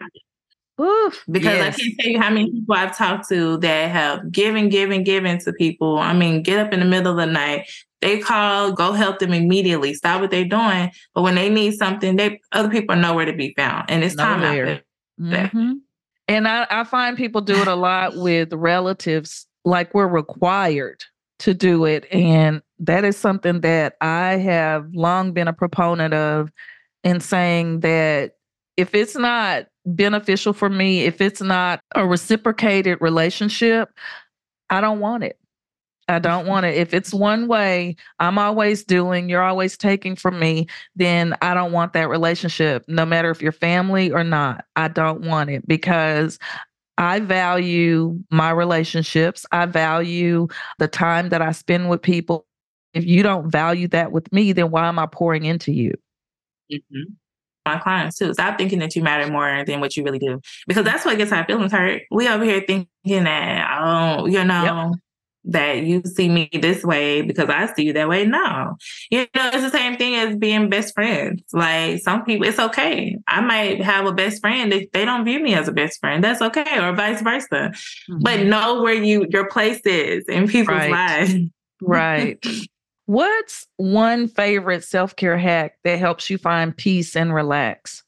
Oof, 0.78 1.24
because 1.30 1.56
yes. 1.56 1.74
I 1.74 1.78
can't 1.78 1.94
tell 2.00 2.10
you 2.10 2.20
how 2.20 2.30
many 2.30 2.50
people 2.50 2.74
I've 2.74 2.96
talked 2.96 3.28
to 3.30 3.56
that 3.58 3.90
have 3.90 4.30
given, 4.30 4.68
given, 4.68 5.02
given 5.02 5.38
to 5.38 5.52
people. 5.54 5.98
I 5.98 6.12
mean, 6.12 6.42
get 6.42 6.58
up 6.58 6.74
in 6.74 6.80
the 6.80 6.86
middle 6.86 7.12
of 7.12 7.16
the 7.16 7.32
night, 7.32 7.66
they 8.02 8.18
call, 8.18 8.72
go 8.72 8.92
help 8.92 9.20
them 9.20 9.32
immediately, 9.32 9.94
stop 9.94 10.20
what 10.20 10.30
they're 10.30 10.44
doing. 10.44 10.90
But 11.14 11.22
when 11.22 11.34
they 11.34 11.48
need 11.48 11.74
something, 11.74 12.16
they 12.16 12.40
other 12.52 12.68
people 12.68 12.94
are 12.94 13.00
nowhere 13.00 13.24
to 13.24 13.34
be 13.34 13.54
found, 13.56 13.90
and 13.90 14.04
it's 14.04 14.14
time 14.14 14.42
out 14.42 14.52
there. 14.52 14.82
Mm-hmm. 15.18 15.72
And 16.30 16.46
I, 16.46 16.64
I 16.70 16.84
find 16.84 17.16
people 17.16 17.40
do 17.40 17.60
it 17.60 17.66
a 17.66 17.74
lot 17.74 18.16
with 18.16 18.52
relatives, 18.52 19.48
like 19.64 19.92
we're 19.92 20.06
required 20.06 21.02
to 21.40 21.54
do 21.54 21.86
it. 21.86 22.06
And 22.12 22.62
that 22.78 23.04
is 23.04 23.16
something 23.16 23.62
that 23.62 23.96
I 24.00 24.36
have 24.36 24.94
long 24.94 25.32
been 25.32 25.48
a 25.48 25.52
proponent 25.52 26.14
of 26.14 26.52
in 27.02 27.18
saying 27.18 27.80
that 27.80 28.36
if 28.76 28.94
it's 28.94 29.16
not 29.16 29.66
beneficial 29.84 30.52
for 30.52 30.70
me, 30.70 31.00
if 31.00 31.20
it's 31.20 31.40
not 31.40 31.80
a 31.96 32.06
reciprocated 32.06 32.98
relationship, 33.00 33.90
I 34.70 34.80
don't 34.80 35.00
want 35.00 35.24
it. 35.24 35.36
I 36.10 36.18
don't 36.18 36.46
want 36.46 36.66
it. 36.66 36.76
If 36.76 36.92
it's 36.92 37.14
one 37.14 37.46
way, 37.46 37.94
I'm 38.18 38.36
always 38.36 38.84
doing, 38.84 39.28
you're 39.28 39.44
always 39.44 39.76
taking 39.76 40.16
from 40.16 40.40
me, 40.40 40.66
then 40.96 41.36
I 41.40 41.54
don't 41.54 41.70
want 41.70 41.92
that 41.92 42.08
relationship, 42.08 42.84
no 42.88 43.06
matter 43.06 43.30
if 43.30 43.40
you're 43.40 43.52
family 43.52 44.10
or 44.10 44.24
not. 44.24 44.64
I 44.74 44.88
don't 44.88 45.20
want 45.22 45.50
it 45.50 45.66
because 45.68 46.38
I 46.98 47.20
value 47.20 48.18
my 48.30 48.50
relationships. 48.50 49.46
I 49.52 49.66
value 49.66 50.48
the 50.78 50.88
time 50.88 51.28
that 51.28 51.42
I 51.42 51.52
spend 51.52 51.88
with 51.88 52.02
people. 52.02 52.44
If 52.92 53.06
you 53.06 53.22
don't 53.22 53.48
value 53.48 53.86
that 53.88 54.10
with 54.10 54.32
me, 54.32 54.52
then 54.52 54.72
why 54.72 54.88
am 54.88 54.98
I 54.98 55.06
pouring 55.06 55.44
into 55.44 55.70
you? 55.72 55.92
Mm-hmm. 56.72 57.12
My 57.66 57.78
clients 57.78 58.18
too. 58.18 58.32
Stop 58.34 58.58
thinking 58.58 58.80
that 58.80 58.96
you 58.96 59.02
matter 59.02 59.30
more 59.30 59.64
than 59.64 59.78
what 59.78 59.96
you 59.96 60.02
really 60.02 60.18
do, 60.18 60.40
because 60.66 60.84
that's 60.84 61.04
what 61.04 61.18
gets 61.18 61.30
our 61.30 61.44
feelings 61.44 61.70
hurt. 61.70 62.02
We 62.10 62.26
over 62.26 62.44
here 62.44 62.64
thinking 62.66 62.88
that, 63.04 63.78
oh, 63.80 64.26
you 64.26 64.42
know, 64.44 64.90
yep 64.90 65.00
that 65.44 65.82
you 65.84 66.02
see 66.02 66.28
me 66.28 66.48
this 66.52 66.84
way 66.84 67.22
because 67.22 67.48
I 67.48 67.72
see 67.72 67.84
you 67.84 67.92
that 67.94 68.08
way. 68.08 68.24
No, 68.26 68.76
you 69.10 69.20
know, 69.34 69.50
it's 69.52 69.62
the 69.62 69.70
same 69.70 69.96
thing 69.96 70.14
as 70.14 70.36
being 70.36 70.68
best 70.68 70.94
friends. 70.94 71.42
Like 71.52 72.00
some 72.00 72.24
people, 72.24 72.46
it's 72.46 72.58
okay. 72.58 73.16
I 73.26 73.40
might 73.40 73.82
have 73.82 74.06
a 74.06 74.12
best 74.12 74.40
friend 74.40 74.70
that 74.72 74.92
they 74.92 75.04
don't 75.04 75.24
view 75.24 75.40
me 75.40 75.54
as 75.54 75.68
a 75.68 75.72
best 75.72 76.00
friend. 76.00 76.22
That's 76.22 76.42
okay, 76.42 76.78
or 76.78 76.94
vice 76.94 77.22
versa. 77.22 77.46
Mm-hmm. 77.72 78.18
But 78.20 78.40
know 78.40 78.82
where 78.82 78.94
you 78.94 79.26
your 79.30 79.48
place 79.48 79.80
is 79.84 80.24
in 80.28 80.46
people's 80.48 80.78
right. 80.78 80.90
lives. 80.90 81.34
right. 81.82 82.46
What's 83.06 83.66
one 83.76 84.28
favorite 84.28 84.84
self 84.84 85.16
care 85.16 85.38
hack 85.38 85.78
that 85.82 85.98
helps 85.98 86.30
you 86.30 86.38
find 86.38 86.76
peace 86.76 87.16
and 87.16 87.34
relax? 87.34 88.04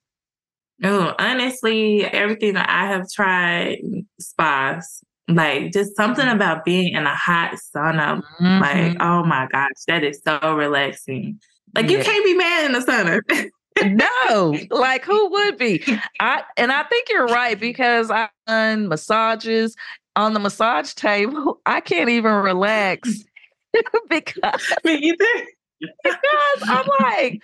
Oh, 0.85 1.15
honestly, 1.19 2.05
everything 2.05 2.55
that 2.55 2.69
I 2.69 2.87
have 2.87 3.11
tried, 3.11 3.79
spas, 4.21 5.03
like 5.35 5.73
just 5.73 5.97
something 5.97 6.25
mm-hmm. 6.25 6.37
about 6.37 6.65
being 6.65 6.95
in 6.95 7.07
a 7.07 7.15
hot 7.15 7.55
sauna. 7.75 8.23
Mm-hmm. 8.41 8.61
Like, 8.61 8.97
oh 9.01 9.25
my 9.25 9.49
gosh, 9.51 9.71
that 9.89 10.05
is 10.05 10.21
so 10.25 10.39
relaxing. 10.55 11.41
Like 11.75 11.89
yeah. 11.89 11.99
you 11.99 12.05
can't 12.05 12.25
be 12.25 12.35
mad 12.35 12.67
in 12.67 12.73
the 12.73 12.81
sauna. 12.81 13.51
no, 14.29 14.59
like 14.77 15.05
who 15.05 15.31
would 15.31 15.59
be? 15.59 15.83
I 16.21 16.43
and 16.57 16.73
I 16.73 16.83
think 16.85 17.09
you're 17.11 17.27
right 17.27 17.59
because 17.59 18.11
I've 18.11 18.31
done 18.47 18.89
massages 18.89 19.77
on 20.17 20.35
the 20.35 20.41
massage 20.41 20.95
table. 20.95 21.61
I 21.67 21.81
can't 21.81 22.11
even 22.11 22.33
relax 22.33 23.25
because 24.09 24.75
me 24.85 24.95
either. 24.95 25.47
because 25.81 26.63
I'm 26.63 26.87
like, 27.01 27.43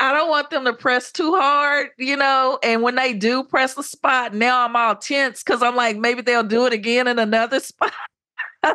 I 0.00 0.12
don't 0.12 0.30
want 0.30 0.50
them 0.50 0.64
to 0.64 0.72
press 0.72 1.10
too 1.10 1.34
hard, 1.34 1.88
you 1.98 2.16
know. 2.16 2.58
And 2.62 2.82
when 2.82 2.94
they 2.94 3.12
do 3.12 3.42
press 3.42 3.74
the 3.74 3.82
spot, 3.82 4.32
now 4.32 4.64
I'm 4.64 4.76
all 4.76 4.94
tense 4.94 5.42
because 5.42 5.62
I'm 5.62 5.74
like, 5.74 5.96
maybe 5.96 6.22
they'll 6.22 6.44
do 6.44 6.66
it 6.66 6.72
again 6.72 7.08
in 7.08 7.18
another 7.18 7.58
spot. 7.60 7.92
so 8.64 8.74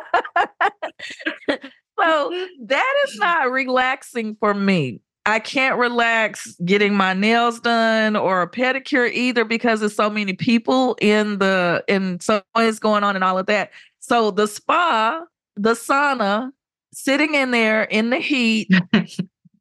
that 2.66 2.94
is 3.06 3.16
not 3.18 3.50
relaxing 3.50 4.36
for 4.38 4.54
me. 4.54 5.00
I 5.26 5.38
can't 5.38 5.78
relax 5.78 6.54
getting 6.66 6.94
my 6.94 7.14
nails 7.14 7.60
done 7.60 8.14
or 8.14 8.42
a 8.42 8.50
pedicure 8.50 9.10
either 9.10 9.46
because 9.46 9.80
there's 9.80 9.96
so 9.96 10.10
many 10.10 10.34
people 10.34 10.98
in 11.00 11.38
the 11.38 11.82
and 11.88 12.22
so 12.22 12.42
is 12.58 12.78
going 12.78 13.04
on 13.04 13.14
and 13.14 13.24
all 13.24 13.38
of 13.38 13.46
that. 13.46 13.70
So 14.00 14.30
the 14.30 14.46
spa, 14.46 15.22
the 15.56 15.72
sauna, 15.72 16.50
sitting 16.92 17.34
in 17.34 17.52
there 17.52 17.84
in 17.84 18.10
the 18.10 18.18
heat 18.18 18.68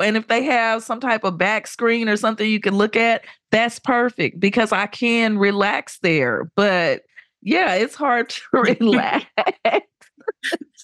and 0.04 0.18
if 0.18 0.28
they 0.28 0.44
have 0.44 0.84
some 0.84 1.00
type 1.00 1.24
of 1.24 1.38
back 1.38 1.66
screen 1.68 2.08
or 2.10 2.18
something 2.18 2.50
you 2.50 2.60
can 2.60 2.76
look 2.78 2.96
at, 2.96 3.24
that's 3.52 3.80
perfect 3.80 4.40
because 4.40 4.72
I 4.72 4.86
can 4.88 5.38
relax 5.38 6.00
there. 6.00 6.52
But 6.56 7.04
yeah, 7.42 7.76
it's 7.76 7.96
hard 7.96 8.30
to 8.30 8.42
relax. 8.54 9.26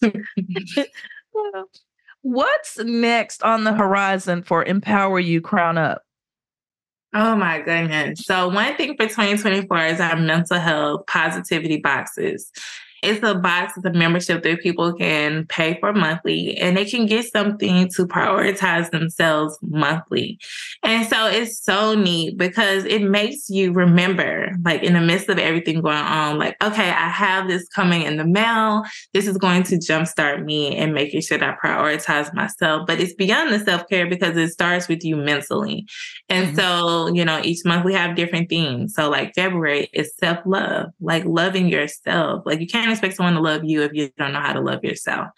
What's 2.21 2.77
next 2.79 3.43
on 3.43 3.63
the 3.63 3.73
horizon 3.73 4.43
for 4.43 4.63
Empower 4.65 5.19
You 5.19 5.41
Crown 5.41 5.77
Up? 5.77 6.01
Oh 7.13 7.35
my 7.35 7.59
goodness. 7.61 8.21
So, 8.21 8.49
one 8.49 8.75
thing 8.75 8.95
for 8.95 9.07
2024 9.07 9.85
is 9.85 9.99
our 9.99 10.15
mental 10.15 10.59
health 10.59 11.07
positivity 11.07 11.77
boxes. 11.77 12.51
It's 13.03 13.23
a 13.23 13.35
box, 13.35 13.73
it's 13.77 13.85
a 13.85 13.91
membership 13.91 14.43
that 14.43 14.61
people 14.61 14.93
can 14.93 15.45
pay 15.47 15.77
for 15.79 15.93
monthly 15.93 16.57
and 16.57 16.75
they 16.75 16.85
can 16.85 17.05
get 17.05 17.31
something 17.31 17.89
to 17.95 18.07
prioritize 18.07 18.89
themselves 18.91 19.57
monthly. 19.61 20.39
And 20.83 21.07
so 21.07 21.27
it's 21.27 21.63
so 21.63 21.95
neat 21.95 22.37
because 22.37 22.85
it 22.85 23.01
makes 23.01 23.49
you 23.49 23.71
remember, 23.73 24.51
like 24.63 24.83
in 24.83 24.93
the 24.93 25.01
midst 25.01 25.29
of 25.29 25.37
everything 25.37 25.81
going 25.81 25.97
on, 25.97 26.37
like, 26.37 26.55
okay, 26.63 26.89
I 26.89 27.09
have 27.09 27.47
this 27.47 27.67
coming 27.69 28.03
in 28.03 28.17
the 28.17 28.25
mail. 28.25 28.83
This 29.13 29.27
is 29.27 29.37
going 29.37 29.63
to 29.63 29.75
jumpstart 29.75 30.43
me 30.43 30.75
and 30.75 30.93
making 30.93 31.21
sure 31.21 31.37
that 31.37 31.57
I 31.63 31.67
prioritize 31.67 32.33
myself. 32.33 32.85
But 32.87 32.99
it's 32.99 33.13
beyond 33.13 33.51
the 33.51 33.59
self 33.59 33.87
care 33.87 34.07
because 34.07 34.37
it 34.37 34.49
starts 34.49 34.87
with 34.87 35.03
you 35.03 35.15
mentally. 35.15 35.87
And 36.29 36.47
mm-hmm. 36.47 36.55
so, 36.55 37.13
you 37.13 37.25
know, 37.25 37.41
each 37.43 37.65
month 37.65 37.85
we 37.85 37.93
have 37.93 38.15
different 38.15 38.49
themes. 38.49 38.93
So, 38.95 39.09
like 39.09 39.33
February 39.35 39.89
is 39.93 40.15
self 40.17 40.39
love, 40.45 40.87
like 40.99 41.25
loving 41.25 41.67
yourself. 41.67 42.43
Like, 42.45 42.59
you 42.59 42.67
can't 42.67 42.88
can't 42.89 42.97
expect 42.97 43.15
someone 43.15 43.35
to 43.35 43.41
love 43.41 43.63
you 43.63 43.83
if 43.83 43.93
you 43.93 44.09
don't 44.17 44.33
know 44.33 44.41
how 44.41 44.53
to 44.53 44.61
love 44.61 44.83
yourself. 44.83 45.29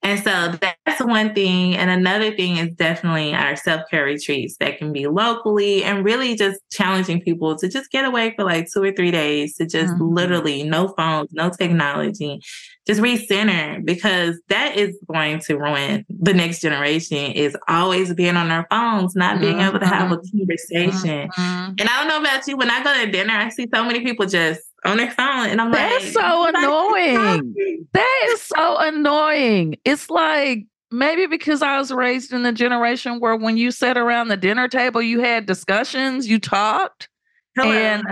And 0.00 0.22
so 0.22 0.52
that's 0.60 1.00
one 1.00 1.34
thing. 1.34 1.74
And 1.74 1.90
another 1.90 2.34
thing 2.34 2.56
is 2.56 2.70
definitely 2.76 3.34
our 3.34 3.56
self 3.56 3.82
care 3.90 4.04
retreats 4.04 4.56
that 4.60 4.78
can 4.78 4.92
be 4.92 5.08
locally 5.08 5.82
and 5.82 6.04
really 6.04 6.36
just 6.36 6.60
challenging 6.70 7.20
people 7.20 7.56
to 7.56 7.68
just 7.68 7.90
get 7.90 8.04
away 8.04 8.32
for 8.36 8.44
like 8.44 8.68
two 8.72 8.82
or 8.82 8.92
three 8.92 9.10
days 9.10 9.56
to 9.56 9.66
just 9.66 9.92
mm-hmm. 9.94 10.14
literally 10.14 10.62
no 10.62 10.88
phones, 10.96 11.32
no 11.32 11.50
technology, 11.50 12.40
just 12.86 13.00
recenter 13.00 13.84
because 13.84 14.40
that 14.48 14.76
is 14.76 14.96
going 15.12 15.40
to 15.40 15.58
ruin 15.58 16.06
the 16.08 16.32
next 16.32 16.60
generation 16.60 17.32
is 17.32 17.56
always 17.66 18.14
being 18.14 18.36
on 18.36 18.48
their 18.48 18.68
phones, 18.70 19.16
not 19.16 19.40
being 19.40 19.56
mm-hmm. 19.56 19.68
able 19.68 19.80
to 19.80 19.86
have 19.86 20.12
a 20.12 20.16
mm-hmm. 20.16 20.38
conversation. 20.38 21.28
Mm-hmm. 21.28 21.72
And 21.80 21.88
I 21.88 21.98
don't 21.98 22.08
know 22.08 22.20
about 22.20 22.46
you, 22.46 22.56
when 22.56 22.70
I 22.70 22.84
go 22.84 22.94
to 22.94 23.10
dinner, 23.10 23.34
I 23.34 23.48
see 23.48 23.66
so 23.74 23.84
many 23.84 24.00
people 24.00 24.26
just 24.26 24.60
on 24.84 24.96
their 24.96 25.10
phone. 25.10 25.48
And 25.48 25.60
I'm 25.60 25.72
That's 25.72 26.04
like, 26.04 26.14
That's 26.14 26.14
so 26.14 26.48
annoying. 26.48 27.86
That 27.92 28.28
is 28.30 28.42
so 28.42 28.76
annoying. 28.78 29.76
It's 29.84 30.10
like 30.10 30.66
maybe 30.90 31.26
because 31.26 31.62
I 31.62 31.78
was 31.78 31.92
raised 31.92 32.32
in 32.32 32.42
the 32.42 32.52
generation 32.52 33.20
where 33.20 33.36
when 33.36 33.56
you 33.56 33.70
sat 33.70 33.98
around 33.98 34.28
the 34.28 34.36
dinner 34.36 34.68
table, 34.68 35.02
you 35.02 35.20
had 35.20 35.46
discussions, 35.46 36.28
you 36.28 36.38
talked. 36.38 37.08
Hello. 37.56 37.72
And 37.72 38.04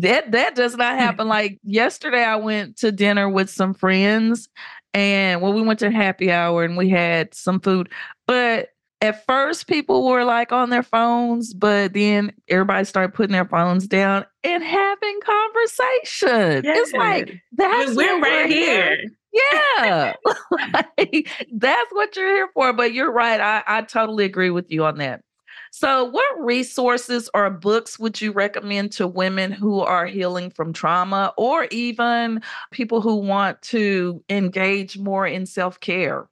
that 0.00 0.30
that 0.32 0.54
does 0.54 0.76
not 0.76 0.94
happen. 0.98 1.28
Like 1.28 1.58
yesterday, 1.62 2.22
I 2.22 2.36
went 2.36 2.76
to 2.78 2.92
dinner 2.92 3.28
with 3.28 3.50
some 3.50 3.74
friends, 3.74 4.48
and 4.94 5.42
well, 5.42 5.52
we 5.52 5.62
went 5.62 5.80
to 5.80 5.90
happy 5.90 6.30
hour 6.30 6.64
and 6.64 6.76
we 6.76 6.88
had 6.88 7.34
some 7.34 7.60
food. 7.60 7.90
But 8.26 8.70
at 9.00 9.24
first 9.26 9.66
people 9.66 10.06
were 10.06 10.24
like 10.24 10.52
on 10.52 10.70
their 10.70 10.82
phones, 10.82 11.54
but 11.54 11.92
then 11.92 12.32
everybody 12.48 12.84
started 12.84 13.14
putting 13.14 13.32
their 13.32 13.44
phones 13.44 13.86
down 13.86 14.24
and 14.42 14.62
having 14.62 15.20
conversation. 15.20 16.64
Yes. 16.64 16.88
It's 16.88 16.92
like 16.92 17.40
that's 17.52 17.94
we're 17.94 18.20
right 18.20 18.22
we're 18.22 18.46
here. 18.48 18.96
here. 18.96 19.10
Yeah. 19.52 20.14
like, 20.98 21.28
that's 21.52 21.92
what 21.92 22.16
you're 22.16 22.34
here 22.34 22.48
for. 22.54 22.72
But 22.72 22.92
you're 22.92 23.12
right. 23.12 23.40
I, 23.40 23.62
I 23.66 23.82
totally 23.82 24.24
agree 24.24 24.50
with 24.50 24.70
you 24.70 24.84
on 24.84 24.98
that. 24.98 25.22
So, 25.70 26.04
what 26.04 26.40
resources 26.40 27.28
or 27.34 27.50
books 27.50 27.98
would 27.98 28.20
you 28.20 28.32
recommend 28.32 28.92
to 28.92 29.06
women 29.06 29.52
who 29.52 29.80
are 29.80 30.06
healing 30.06 30.50
from 30.50 30.72
trauma 30.72 31.34
or 31.36 31.66
even 31.70 32.42
people 32.70 33.00
who 33.00 33.16
want 33.16 33.60
to 33.62 34.24
engage 34.30 34.98
more 34.98 35.26
in 35.26 35.46
self 35.46 35.78
care? 35.80 36.26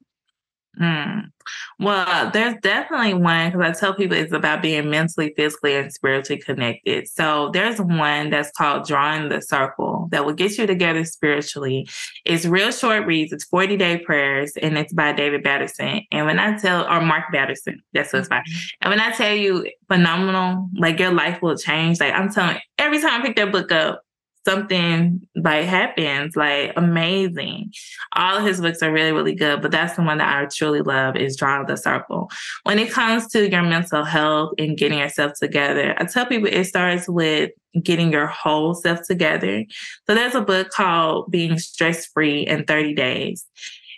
Mm. 0.79 1.31
Well, 1.79 2.29
there's 2.31 2.55
definitely 2.61 3.13
one 3.13 3.51
because 3.51 3.67
I 3.67 3.79
tell 3.79 3.93
people 3.93 4.17
it's 4.17 4.33
about 4.33 4.61
being 4.61 4.89
mentally, 4.89 5.33
physically, 5.35 5.75
and 5.75 5.91
spiritually 5.91 6.41
connected. 6.41 7.07
So 7.07 7.49
there's 7.53 7.79
one 7.79 8.29
that's 8.29 8.51
called 8.51 8.87
Drawing 8.87 9.29
the 9.29 9.41
Circle 9.41 10.07
that 10.11 10.25
will 10.25 10.33
get 10.33 10.57
you 10.57 10.67
together 10.67 11.03
spiritually. 11.05 11.87
It's 12.25 12.45
real 12.45 12.71
short 12.71 13.05
reads. 13.05 13.31
It's 13.31 13.45
40 13.45 13.77
day 13.77 13.97
prayers 13.99 14.53
and 14.61 14.77
it's 14.77 14.93
by 14.93 15.13
David 15.13 15.43
Batterson. 15.43 16.01
And 16.11 16.25
when 16.25 16.39
I 16.39 16.57
tell, 16.57 16.87
or 16.87 17.01
Mark 17.01 17.25
Batterson, 17.31 17.81
that's 17.93 18.13
what's 18.13 18.27
by. 18.27 18.43
And 18.81 18.89
when 18.91 18.99
I 18.99 19.11
tell 19.11 19.35
you 19.35 19.69
phenomenal, 19.87 20.69
like 20.75 20.99
your 20.99 21.13
life 21.13 21.41
will 21.41 21.57
change. 21.57 21.99
Like 21.99 22.13
I'm 22.13 22.31
telling, 22.31 22.57
every 22.77 23.01
time 23.01 23.21
I 23.21 23.25
pick 23.25 23.35
that 23.37 23.51
book 23.51 23.71
up, 23.71 24.01
something 24.47 25.27
like 25.35 25.65
happens, 25.65 26.37
like 26.37 26.71
amazing. 26.77 27.73
All 28.13 28.37
of 28.37 28.45
his 28.45 28.61
books 28.61 28.81
are 28.81 28.91
really, 28.91 29.11
really 29.11 29.35
good, 29.35 29.61
but 29.61 29.71
that's 29.71 29.97
the 29.97 30.03
one 30.03 30.19
that 30.19 30.41
I 30.41 30.45
truly 30.45 30.81
love 30.81 31.17
is 31.17 31.35
Drawing 31.35 31.67
the 31.67 31.75
Circle. 31.75 32.31
When 32.63 32.79
it 32.79 32.89
comes 32.89 33.27
to 33.33 33.49
your 33.49 33.63
mental 33.63 34.05
health 34.05 34.53
and 34.57 34.77
getting 34.77 34.99
yourself 34.99 35.33
together, 35.37 35.93
I 35.97 36.05
tell 36.05 36.25
people 36.25 36.47
it 36.49 36.63
starts 36.63 37.09
with 37.09 37.51
getting 37.83 38.09
your 38.09 38.27
whole 38.27 38.73
self 38.73 39.01
together. 39.05 39.65
So 40.07 40.15
there's 40.15 40.35
a 40.35 40.41
book 40.41 40.69
called 40.69 41.29
Being 41.29 41.59
Stress 41.59 42.05
Free 42.05 42.47
in 42.47 42.63
30 42.63 42.93
Days. 42.93 43.45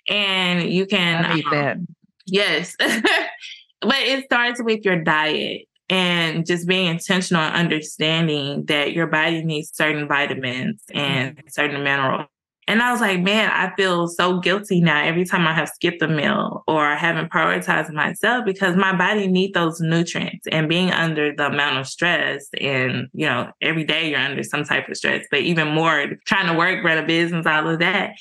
And 0.08 0.68
you 0.68 0.88
can 0.88 1.26
um, 1.26 1.44
that. 1.52 1.78
Yes. 2.26 2.76
but 2.80 4.00
it 4.00 4.26
starts 4.26 4.64
with 4.64 4.84
your 4.84 5.04
diet 5.04 5.69
and 5.90 6.46
just 6.46 6.68
being 6.68 6.88
intentional 6.88 7.42
and 7.42 7.56
understanding 7.56 8.66
that 8.66 8.94
your 8.94 9.08
body 9.08 9.44
needs 9.44 9.76
certain 9.76 10.08
vitamins 10.08 10.84
and 10.94 11.36
mm-hmm. 11.36 11.48
certain 11.48 11.84
minerals. 11.84 12.28
And 12.70 12.84
I 12.84 12.92
was 12.92 13.02
like, 13.02 13.20
man, 13.22 13.50
I 13.50 13.76
feel 13.76 14.08
so 14.08 14.40
guilty 14.40 14.80
now 14.80 15.04
every 15.04 15.26
time 15.26 15.48
I 15.48 15.54
have 15.56 15.70
skipped 15.70 16.04
a 16.04 16.08
meal 16.08 16.64
or 16.68 16.86
I 16.86 16.96
haven't 16.96 17.32
prioritized 17.32 17.92
myself 17.92 18.46
because 18.46 18.76
my 18.76 18.96
body 18.96 19.26
needs 19.26 19.54
those 19.54 19.82
nutrients. 19.82 20.46
And 20.52 20.70
being 20.70 20.92
under 20.92 21.36
the 21.36 21.48
amount 21.48 21.80
of 21.80 21.88
stress, 21.88 22.48
and 22.62 23.08
you 23.12 23.26
know, 23.26 23.52
every 23.60 23.86
day 23.86 24.12
you're 24.12 24.20
under 24.20 24.44
some 24.44 24.66
type 24.66 24.88
of 24.88 24.98
stress, 24.98 25.26
but 25.32 25.40
even 25.40 25.70
more 25.70 26.12
trying 26.26 26.46
to 26.46 26.54
work, 26.54 26.84
run 26.84 27.00
a 27.00 27.08
business, 27.08 27.48
all 27.48 27.68
of 27.68 27.80
that, 27.80 28.12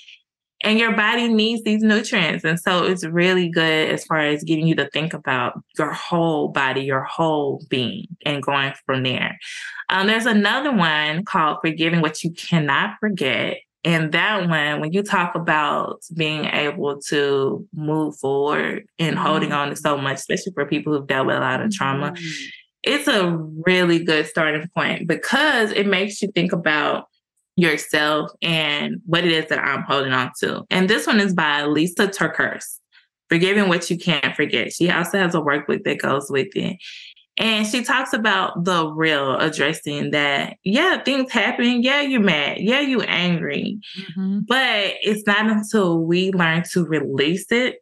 and 0.63 0.79
your 0.79 0.93
body 0.97 1.29
needs 1.29 1.63
these 1.63 1.83
nutrients. 1.83 2.45
And 2.45 2.59
so 2.59 2.85
it's 2.85 3.05
really 3.05 3.49
good 3.49 3.91
as 3.91 4.05
far 4.05 4.19
as 4.19 4.43
getting 4.43 4.67
you 4.67 4.75
to 4.77 4.91
think 4.91 5.15
about 5.15 5.61
your 5.79 5.93
whole 5.93 6.49
body, 6.49 6.83
your 6.83 7.05
whole 7.05 7.65
being, 7.69 8.07
and 8.25 8.43
going 8.43 8.73
from 8.85 9.05
there. 9.05 9.39
Um, 9.89 10.09
there's 10.09 10.27
another 10.27 10.73
one 10.73 11.25
called 11.25 11.59
Forgiving 11.63 12.01
What 12.01 12.23
You 12.25 12.33
Cannot 12.33 12.97
Forget. 12.99 13.59
And 13.85 14.11
that 14.13 14.49
one, 14.49 14.81
when 14.81 14.93
you 14.93 15.03
talk 15.05 15.37
about 15.37 16.03
being 16.15 16.47
able 16.47 17.01
to 17.09 17.67
move 17.73 18.17
forward 18.17 18.85
and 18.99 19.17
mm-hmm. 19.17 19.25
holding 19.25 19.53
on 19.53 19.71
to 19.71 19.77
so 19.77 19.97
much, 19.97 20.17
especially 20.17 20.53
for 20.53 20.67
people 20.67 20.93
who've 20.93 21.07
dealt 21.07 21.29
with 21.29 21.37
a 21.37 21.41
lot 21.41 21.63
of 21.63 21.71
trauma, 21.71 22.11
mm-hmm. 22.11 22.49
it's 22.83 23.07
a 23.07 23.37
really 23.65 24.03
good 24.03 24.27
starting 24.27 24.69
point 24.75 25.07
because 25.07 25.71
it 25.71 25.87
makes 25.87 26.21
you 26.21 26.29
think 26.33 26.53
about 26.53 27.07
yourself 27.59 28.31
and 28.41 29.01
what 29.05 29.25
it 29.25 29.33
is 29.33 29.47
that 29.47 29.59
I'm 29.59 29.83
holding 29.83 30.13
on 30.13 30.31
to. 30.41 30.65
And 30.71 30.89
this 30.89 31.07
one 31.09 31.19
is 31.19 31.35
by 31.35 31.63
Lysa 31.63 32.09
TerKeurst, 32.09 32.79
Forgiving 33.29 33.69
What 33.69 33.91
You 33.91 33.99
Can't 33.99 34.37
Forget. 34.37 34.73
She 34.73 34.89
also 34.91 35.19
has 35.19 35.35
a 35.35 35.41
workbook 35.41 35.83
that 35.83 35.99
goes 35.99 36.31
with 36.31 36.55
it. 36.55 36.77
And 37.37 37.67
she 37.67 37.83
talks 37.83 38.13
about 38.13 38.65
the 38.65 38.87
real 38.89 39.37
addressing 39.39 40.13
that, 40.13 40.57
yeah, 40.63 41.03
things 41.03 41.33
happen. 41.33 41.83
Yeah, 41.83 42.01
you're 42.01 42.21
mad. 42.21 42.59
Yeah, 42.61 42.81
you're 42.81 43.09
angry. 43.09 43.79
Mm-hmm. 43.99 44.41
But 44.47 44.95
it's 45.03 45.27
not 45.27 45.51
until 45.51 45.99
we 46.01 46.31
learn 46.33 46.63
to 46.73 46.85
release 46.85 47.51
it 47.51 47.77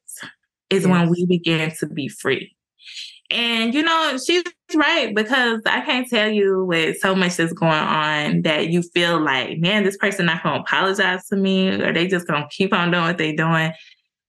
is 0.71 0.85
yes. 0.85 0.91
when 0.91 1.11
we 1.11 1.27
begin 1.27 1.73
to 1.81 1.87
be 1.87 2.09
free. 2.09 2.56
And 3.31 3.75
you 3.75 3.83
know, 3.83 4.19
she's 4.25 4.45
right 4.75 5.15
because 5.15 5.61
I 5.67 5.81
can't 5.81 6.09
tell 6.09 6.29
you 6.29 6.65
with 6.65 6.99
so 6.99 7.15
much 7.15 7.37
that's 7.37 7.53
going 7.53 7.73
on 7.73 8.43
that 8.43 8.69
you 8.69 8.83
feel 8.83 9.21
like, 9.21 9.59
man, 9.59 9.85
this 9.85 9.97
person 9.97 10.27
not 10.27 10.43
gonna 10.43 10.61
apologize 10.61 11.27
to 11.29 11.37
me 11.37 11.71
or 11.71 11.93
they 11.93 12.07
just 12.07 12.27
gonna 12.27 12.49
keep 12.51 12.73
on 12.73 12.91
doing 12.91 13.05
what 13.05 13.19
they're 13.19 13.35
doing. 13.35 13.73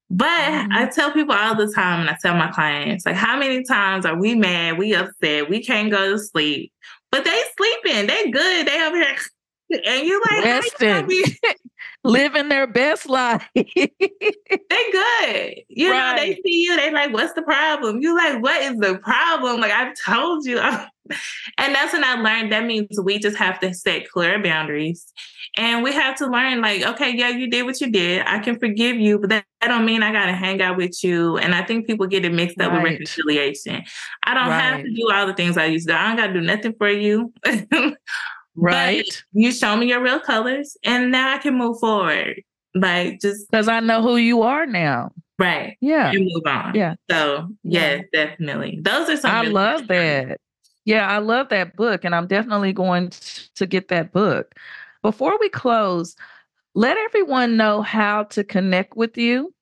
But 0.10 0.28
mm-hmm. 0.28 0.72
I 0.72 0.86
tell 0.88 1.12
people 1.12 1.36
all 1.36 1.56
the 1.56 1.72
time, 1.74 2.02
and 2.02 2.10
I 2.10 2.18
tell 2.22 2.34
my 2.34 2.48
clients, 2.48 3.06
like, 3.06 3.16
how 3.16 3.38
many 3.38 3.64
times 3.64 4.06
are 4.06 4.18
we 4.18 4.36
mad, 4.36 4.78
we 4.78 4.95
upset, 4.95 5.50
we 5.50 5.62
can't 5.64 5.91
go 5.91 6.12
to 6.12 6.18
sleep, 6.18 6.72
but 7.12 7.26
they 7.26 7.41
sleeping, 7.58 8.08
they 8.08 8.32
good, 8.32 8.68
they 8.68 8.86
over 8.86 8.95
here, 8.95 9.18
and 9.86 10.08
you 10.08 10.22
like 10.32 10.45
resting, 10.45 11.36
living 12.08 12.49
their 12.49 12.68
best 12.68 13.08
life. 13.08 13.47
they 13.55 13.66
good. 13.66 15.55
You 15.70 15.91
right. 15.91 16.16
know, 16.16 16.18
they 16.18 16.39
see 16.43 16.64
you, 16.64 16.76
they 16.76 16.91
like, 16.91 17.14
what's 17.14 17.34
the 17.34 17.41
problem? 17.41 18.01
You 18.01 18.16
like, 18.16 18.41
what 18.41 18.62
is 18.62 18.78
the 18.78 18.97
problem? 18.99 19.60
Like 19.60 19.72
I've 19.72 19.95
told 20.05 20.45
you. 20.45 20.60
and 21.58 21.76
that's 21.76 21.93
when 21.93 22.03
I 22.03 22.16
learned 22.16 22.51
that 22.51 22.66
means 22.66 22.99
we 23.01 23.20
just 23.20 23.38
have 23.38 23.60
to 23.60 23.74
set 23.74 24.10
clear 24.10 24.41
boundaries. 24.41 25.12
And 25.55 25.84
we 25.84 25.91
have 25.93 26.16
to 26.18 26.28
learn, 26.28 26.62
like, 26.62 26.84
okay, 26.84 27.16
yeah, 27.16 27.30
you 27.30 27.49
did 27.49 27.66
what 27.66 27.80
you 27.82 27.89
did. 27.89 28.24
I 28.28 28.39
can 28.39 28.60
forgive 28.60 28.97
you, 28.97 29.18
but 29.18 29.30
that, 29.30 29.45
that 29.62 29.70
don't 29.70 29.86
mean 29.86 30.03
I 30.03 30.12
gotta 30.12 30.34
hang 30.34 30.62
out 30.62 30.78
with 30.78 31.03
you. 31.03 31.38
And 31.38 31.55
I 31.55 31.64
think 31.64 31.88
people 31.88 32.05
get 32.05 32.26
it 32.26 32.34
mixed 32.34 32.60
up 32.60 32.72
right. 32.72 32.84
with 32.84 32.91
reconciliation. 32.91 33.84
I 34.24 34.34
don't 34.34 34.49
right. 34.49 34.62
have 34.62 34.84
to 34.84 34.93
do 34.93 35.10
all 35.12 35.26
the 35.26 35.34
things 35.34 35.58
I 35.58 35.66
used 35.66 35.88
to. 35.88 35.95
I 35.95 36.08
don't 36.08 36.18
gotta 36.18 36.34
do 36.34 36.41
nothing 36.41 36.74
for 36.78 36.89
you. 36.89 37.34
Right. 38.58 39.05
But 39.05 39.24
you 39.34 39.51
show 39.51 39.78
me 39.78 39.88
your 39.88 40.01
real 40.01 40.20
colors 40.20 40.76
and 40.84 41.12
now 41.12 41.36
I 41.36 41.38
can 41.38 41.58
move 41.58 41.80
forward. 41.80 42.41
Like 42.76 43.22
just 43.22 43.49
because 43.49 43.68
I 43.68 43.80
know 43.80 44.01
who 44.01 44.18
you 44.18 44.41
are 44.41 44.66
now. 44.66 45.12
Right. 45.39 45.78
Yeah. 45.82 46.12
And 46.12 46.30
move 46.34 46.43
on. 46.45 46.76
Yeah. 46.76 46.95
So 47.10 47.47
yes, 47.64 48.03
yeah. 48.12 48.26
definitely. 48.26 48.80
Those 48.82 49.10
are 49.10 49.18
some 49.18 49.32
I 49.32 49.41
really 49.41 49.53
love 49.53 49.88
that. 49.88 50.39
Yeah, 50.86 51.08
I 51.08 51.20
love 51.20 51.49
that 51.49 51.76
book. 51.76 52.03
And 52.03 52.16
I'm 52.16 52.28
definitely 52.28 52.74
going 52.74 53.12
to 53.55 53.66
get 53.66 53.89
that 53.89 54.12
book. 54.12 54.55
Before 55.01 55.38
we 55.39 55.49
close, 55.49 56.16
let 56.76 56.97
everyone 56.97 57.58
know 57.58 57.82
how 57.82 58.24
to 58.24 58.43
connect 58.43 58.95
with 58.95 59.18
you 59.18 59.53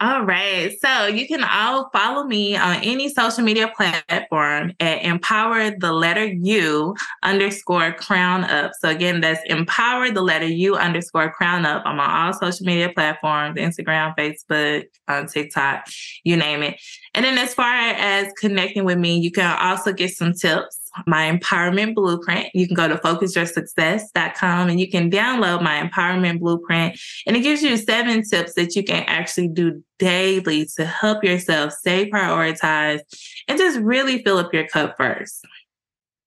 all 0.00 0.24
right. 0.24 0.76
So 0.80 1.06
you 1.06 1.26
can 1.28 1.44
all 1.44 1.88
follow 1.92 2.24
me 2.24 2.56
on 2.56 2.76
any 2.82 3.08
social 3.08 3.44
media 3.44 3.72
platform 3.76 4.72
at 4.80 5.02
empower 5.02 5.70
the 5.70 5.92
letter 5.92 6.24
U 6.24 6.96
underscore 7.22 7.92
crown 7.92 8.44
up. 8.44 8.72
So 8.80 8.88
again, 8.88 9.20
that's 9.20 9.40
empower 9.46 10.10
the 10.10 10.20
letter 10.20 10.48
U 10.48 10.74
underscore 10.74 11.32
crown 11.32 11.64
up. 11.64 11.82
I'm 11.86 12.00
on 12.00 12.10
all 12.10 12.32
social 12.32 12.66
media 12.66 12.90
platforms, 12.92 13.56
Instagram, 13.56 14.16
Facebook, 14.16 14.86
on 15.06 15.26
TikTok, 15.28 15.86
you 16.24 16.36
name 16.36 16.62
it. 16.62 16.80
And 17.14 17.24
then 17.24 17.38
as 17.38 17.54
far 17.54 17.72
as 17.72 18.32
connecting 18.38 18.84
with 18.84 18.98
me, 18.98 19.18
you 19.18 19.30
can 19.30 19.56
also 19.58 19.92
get 19.92 20.10
some 20.10 20.32
tips 20.32 20.83
my 21.06 21.30
empowerment 21.30 21.94
blueprint. 21.94 22.48
You 22.54 22.66
can 22.66 22.74
go 22.74 22.88
to 22.88 22.96
focusyoursuccess.com 22.96 24.68
and 24.68 24.80
you 24.80 24.90
can 24.90 25.10
download 25.10 25.62
my 25.62 25.80
empowerment 25.82 26.40
blueprint. 26.40 26.98
And 27.26 27.36
it 27.36 27.40
gives 27.40 27.62
you 27.62 27.76
seven 27.76 28.22
tips 28.22 28.54
that 28.54 28.76
you 28.76 28.84
can 28.84 29.04
actually 29.06 29.48
do 29.48 29.82
daily 29.98 30.66
to 30.76 30.84
help 30.84 31.24
yourself 31.24 31.72
stay 31.72 32.10
prioritized 32.10 33.00
and 33.48 33.58
just 33.58 33.78
really 33.80 34.22
fill 34.22 34.38
up 34.38 34.52
your 34.52 34.66
cup 34.68 34.96
first. 34.96 35.44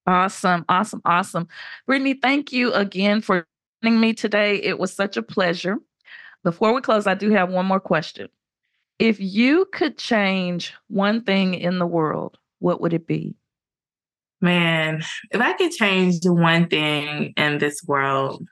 Awesome, 0.05 0.63
awesome, 0.69 1.01
awesome. 1.03 1.47
Brittany, 1.85 2.13
thank 2.13 2.53
you 2.53 2.71
again 2.73 3.21
for 3.21 3.45
joining 3.83 3.99
me 3.99 4.13
today. 4.13 4.55
It 4.55 4.79
was 4.79 4.93
such 4.93 5.17
a 5.17 5.21
pleasure. 5.21 5.77
Before 6.43 6.73
we 6.73 6.81
close, 6.81 7.07
I 7.07 7.13
do 7.13 7.29
have 7.31 7.49
one 7.49 7.65
more 7.65 7.79
question. 7.81 8.29
If 8.99 9.19
you 9.19 9.65
could 9.73 9.97
change 9.97 10.73
one 10.87 11.23
thing 11.23 11.53
in 11.53 11.77
the 11.77 11.85
world, 11.85 12.37
what 12.59 12.79
would 12.81 12.93
it 12.93 13.05
be? 13.05 13.35
Man, 14.39 15.01
if 15.31 15.41
I 15.41 15.53
could 15.53 15.71
change 15.71 16.19
one 16.23 16.67
thing 16.67 17.33
in 17.35 17.57
this 17.57 17.83
world, 17.85 18.47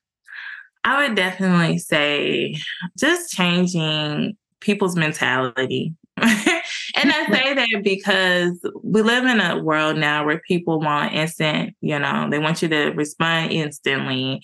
I 0.84 1.08
would 1.08 1.16
definitely 1.16 1.80
say 1.80 2.56
just 2.98 3.32
changing 3.32 4.38
people's 4.62 4.96
mentality. 4.96 5.94
and 6.18 6.32
I 7.12 7.28
say 7.32 7.54
that 7.54 7.82
because 7.84 8.60
we 8.84 9.02
live 9.02 9.26
in 9.26 9.40
a 9.40 9.62
world 9.62 9.98
now 9.98 10.26
where 10.26 10.40
people 10.40 10.80
want 10.80 11.14
instant, 11.14 11.76
you 11.82 12.00
know, 12.00 12.28
they 12.30 12.40
want 12.40 12.62
you 12.62 12.68
to 12.70 12.92
respond 12.92 13.52
instantly. 13.52 14.42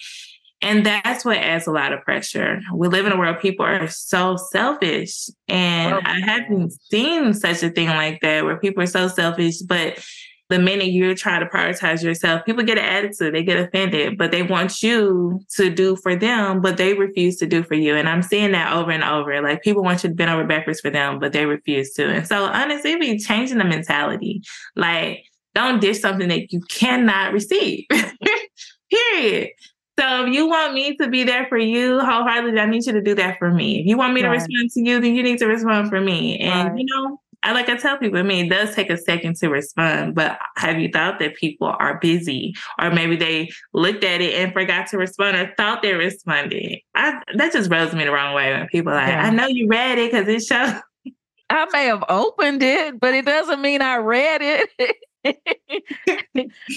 And 0.64 0.86
that's 0.86 1.26
what 1.26 1.38
adds 1.38 1.66
a 1.66 1.72
lot 1.72 1.92
of 1.92 2.02
pressure. 2.02 2.60
We 2.74 2.88
live 2.88 3.08
in 3.08 3.12
a 3.12 3.18
world 3.18 3.40
people 3.40 3.66
are 3.66 3.88
so 3.88 4.38
selfish. 4.38 5.28
And 5.48 5.96
I 6.06 6.20
haven't 6.20 6.74
seen 6.92 7.34
such 7.34 7.64
a 7.64 7.72
thing 7.72 7.88
like 7.88 8.20
that 8.22 8.46
where 8.46 8.58
people 8.58 8.84
are 8.84 8.88
so 8.88 9.08
selfish, 9.08 9.60
but 9.60 10.04
the 10.52 10.60
minute 10.60 10.92
you're 10.92 11.16
trying 11.16 11.40
to 11.40 11.46
prioritize 11.46 12.04
yourself, 12.04 12.46
people 12.46 12.64
get 12.64 12.78
an 12.78 12.84
attitude, 12.84 13.34
they 13.34 13.42
get 13.42 13.58
offended, 13.58 14.18
but 14.18 14.32
they 14.32 14.44
want 14.44 14.84
you 14.84 15.40
to 15.56 15.70
do 15.70 15.96
for 15.96 16.16
them, 16.16 16.62
but 16.62 16.76
they 16.78 16.94
refuse 16.94 17.38
to 17.38 17.48
do 17.48 17.64
for 17.64 17.74
you. 17.74 17.96
And 17.96 18.08
I'm 18.08 18.22
seeing 18.22 18.52
that 18.52 18.74
over 18.74 18.92
and 18.92 19.04
over. 19.04 19.42
Like 19.42 19.64
people 19.64 19.82
want 19.82 20.04
you 20.04 20.10
to 20.10 20.16
bend 20.16 20.30
over 20.30 20.46
backwards 20.46 20.82
for 20.82 20.90
them, 20.90 21.20
but 21.20 21.32
they 21.32 21.46
refuse 21.46 21.94
to. 21.94 22.06
And 22.06 22.28
so 22.28 22.46
honestly, 22.46 22.98
be 22.98 23.18
changing 23.18 23.60
the 23.60 23.64
mentality. 23.64 24.44
Like, 24.76 25.24
don't 25.56 25.80
dish 25.80 26.00
something 26.00 26.28
that 26.28 26.52
you 26.52 26.62
cannot 26.70 27.34
receive. 27.34 27.86
Period. 28.92 29.50
So 29.98 30.26
if 30.26 30.34
you 30.34 30.48
want 30.48 30.74
me 30.74 30.96
to 30.98 31.08
be 31.08 31.24
there 31.24 31.46
for 31.48 31.58
you 31.58 32.00
wholeheartedly, 32.00 32.60
I 32.60 32.66
need 32.66 32.86
you 32.86 32.94
to 32.94 33.02
do 33.02 33.16
that 33.16 33.38
for 33.40 33.52
me. 33.52 33.80
If 33.80 33.86
you 33.86 33.98
want 33.98 34.14
me 34.14 34.22
right. 34.22 34.30
to 34.30 34.34
respond 34.34 34.72
to 34.72 34.82
you, 34.82 35.00
then 35.00 35.16
you 35.16 35.24
need 35.24 35.38
to 35.40 35.48
respond 35.48 35.90
for 35.90 36.02
me. 36.02 36.40
And 36.40 36.70
right. 36.70 36.78
you 36.78 36.86
know, 36.86 37.20
I 37.44 37.54
like 37.54 37.70
I 37.70 37.78
tell 37.78 37.98
people, 37.98 38.20
I 38.20 38.24
mean, 38.24 38.46
it 38.46 38.50
does 38.50 38.76
take 38.76 38.90
a 38.90 38.98
second 38.98 39.36
to 39.38 39.50
respond, 39.50 40.14
but 40.14 40.38
have 40.58 40.80
you 40.80 40.90
thought 40.90 41.18
that 41.20 41.36
people 41.36 41.74
are 41.80 41.98
busy 42.00 42.54
or 42.80 42.92
maybe 42.92 43.16
they 43.16 43.50
looked 43.74 44.04
at 44.04 44.22
it 44.22 44.36
and 44.36 44.54
forgot 44.54 44.88
to 44.88 44.98
respond 44.98 45.38
or 45.38 45.52
thought 45.58 45.82
they 45.82 45.94
responded? 45.94 46.80
I, 46.94 47.20
that 47.36 47.52
just 47.52 47.72
rubs 47.72 47.94
me 47.94 48.06
the 48.06 48.12
wrong 48.12 48.36
way 48.36 48.52
when 48.52 48.68
people 48.68 48.92
are 48.92 48.96
like, 48.96 49.08
yeah. 49.08 49.26
I 49.26 49.30
know 49.32 49.48
you 49.48 49.68
read 49.68 49.98
it 49.98 50.12
because 50.12 50.28
it 50.28 50.42
shows. 50.42 50.82
I 51.50 51.66
may 51.74 51.86
have 51.86 52.04
opened 52.08 52.64
it, 52.64 53.00
but 53.00 53.14
it 53.14 53.26
doesn't 53.26 53.62
mean 53.62 53.82
I 53.82 53.98
read 53.98 54.42
it. 54.42 54.96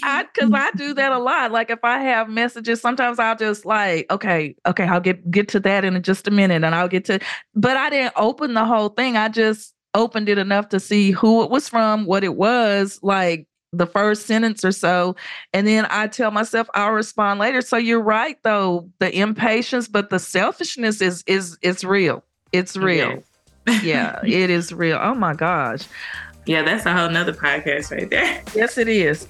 I 0.03 0.25
because 0.25 0.51
I 0.53 0.71
do 0.77 0.95
that 0.95 1.13
a 1.13 1.19
lot. 1.19 1.53
Like 1.53 1.71
if 1.71 1.79
I 1.85 1.99
have 2.01 2.29
messages, 2.29 2.81
sometimes 2.81 3.19
I'll 3.19 3.37
just 3.37 3.65
like, 3.65 4.11
okay, 4.11 4.57
okay, 4.67 4.85
I'll 4.85 5.01
get 5.01 5.31
get 5.31 5.49
to 5.49 5.61
that 5.61 5.85
in 5.85 6.03
just 6.03 6.27
a 6.27 6.31
minute, 6.31 6.65
and 6.65 6.75
I'll 6.75 6.89
get 6.89 7.05
to. 7.07 7.21
But 7.55 7.77
I 7.77 7.89
didn't 7.89 8.15
open 8.17 8.55
the 8.55 8.65
whole 8.65 8.91
thing. 8.91 9.17
I 9.17 9.29
just 9.29 9.74
opened 9.95 10.29
it 10.29 10.39
enough 10.39 10.69
to 10.71 10.81
see 10.81 11.11
who 11.11 11.43
it 11.43 11.51
was 11.51 11.69
from, 11.69 12.05
what 12.05 12.25
it 12.25 12.37
was, 12.37 12.99
like 13.03 13.47
the 13.73 13.87
first 13.87 14.27
sentence 14.27 14.65
or 14.65 14.73
so, 14.73 15.17
and 15.53 15.67
then 15.67 15.87
I 15.91 16.07
tell 16.07 16.31
myself 16.31 16.69
I'll 16.75 16.93
respond 16.93 17.41
later. 17.41 17.61
So 17.61 17.77
you're 17.77 18.01
right, 18.03 18.37
though 18.43 18.89
the 18.99 19.17
impatience, 19.17 19.89
but 19.89 20.11
the 20.11 20.19
selfishness 20.19 21.01
is 21.01 21.25
is 21.27 21.59
it's 21.63 21.85
real. 21.85 22.25
It's 22.53 22.77
real. 22.77 23.23
yeah, 23.83 24.21
it 24.25 24.51
is 24.51 24.73
real. 24.73 24.99
Oh 25.01 25.15
my 25.15 25.35
gosh. 25.35 25.83
Yeah, 26.47 26.63
that's 26.63 26.85
a 26.85 26.93
whole 26.93 27.09
nother 27.09 27.33
podcast 27.33 27.91
right 27.91 28.09
there. 28.11 28.43
Yes, 28.55 28.77
it 28.77 28.89
is. 28.89 29.27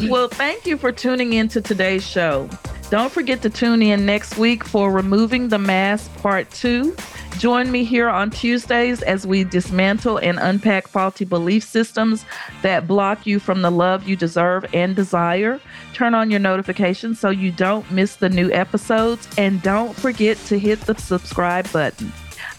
well, 0.10 0.28
thank 0.28 0.66
you 0.66 0.76
for 0.76 0.90
tuning 0.90 1.34
in 1.34 1.48
to 1.48 1.60
today's 1.60 2.06
show. 2.06 2.48
Don't 2.90 3.12
forget 3.12 3.40
to 3.42 3.48
tune 3.48 3.80
in 3.80 4.04
next 4.04 4.36
week 4.36 4.64
for 4.64 4.92
Removing 4.92 5.48
the 5.48 5.58
Mask 5.58 6.14
Part 6.16 6.50
2. 6.50 6.94
Join 7.38 7.70
me 7.70 7.84
here 7.84 8.08
on 8.08 8.30
Tuesdays 8.30 9.02
as 9.02 9.26
we 9.26 9.44
dismantle 9.44 10.18
and 10.18 10.38
unpack 10.38 10.86
faulty 10.86 11.24
belief 11.24 11.64
systems 11.64 12.26
that 12.60 12.86
block 12.86 13.26
you 13.26 13.38
from 13.38 13.62
the 13.62 13.70
love 13.70 14.06
you 14.06 14.14
deserve 14.14 14.66
and 14.74 14.94
desire. 14.94 15.58
Turn 15.94 16.14
on 16.14 16.30
your 16.30 16.40
notifications 16.40 17.18
so 17.18 17.30
you 17.30 17.50
don't 17.50 17.90
miss 17.90 18.16
the 18.16 18.28
new 18.28 18.50
episodes. 18.52 19.26
And 19.38 19.62
don't 19.62 19.96
forget 19.96 20.36
to 20.46 20.58
hit 20.58 20.80
the 20.82 20.94
subscribe 20.96 21.72
button. 21.72 22.12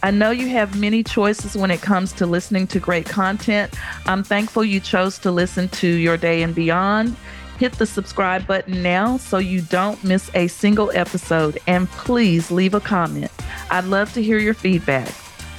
I 0.03 0.11
know 0.11 0.31
you 0.31 0.49
have 0.49 0.77
many 0.77 1.01
choices 1.01 1.55
when 1.55 1.71
it 1.71 1.81
comes 1.81 2.11
to 2.13 2.25
listening 2.25 2.67
to 2.67 2.79
great 2.79 3.05
content. 3.05 3.73
I'm 4.05 4.21
thankful 4.21 4.65
you 4.65 4.81
chose 4.81 5.17
to 5.19 5.31
listen 5.31 5.69
to 5.69 5.87
Your 5.87 6.17
Day 6.17 6.43
and 6.43 6.53
Beyond. 6.53 7.15
Hit 7.57 7.71
the 7.73 7.85
subscribe 7.85 8.45
button 8.45 8.83
now 8.83 9.15
so 9.15 9.37
you 9.37 9.61
don't 9.61 10.03
miss 10.03 10.29
a 10.33 10.47
single 10.47 10.91
episode. 10.93 11.57
And 11.67 11.89
please 11.91 12.51
leave 12.51 12.73
a 12.73 12.81
comment. 12.81 13.31
I'd 13.71 13.85
love 13.85 14.11
to 14.15 14.21
hear 14.21 14.39
your 14.39 14.53
feedback. 14.53 15.07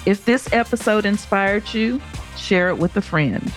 If 0.04 0.26
this 0.26 0.52
episode 0.52 1.06
inspired 1.06 1.72
you, 1.72 2.02
share 2.36 2.68
it 2.68 2.76
with 2.76 2.94
a 2.98 3.02
friend. 3.02 3.50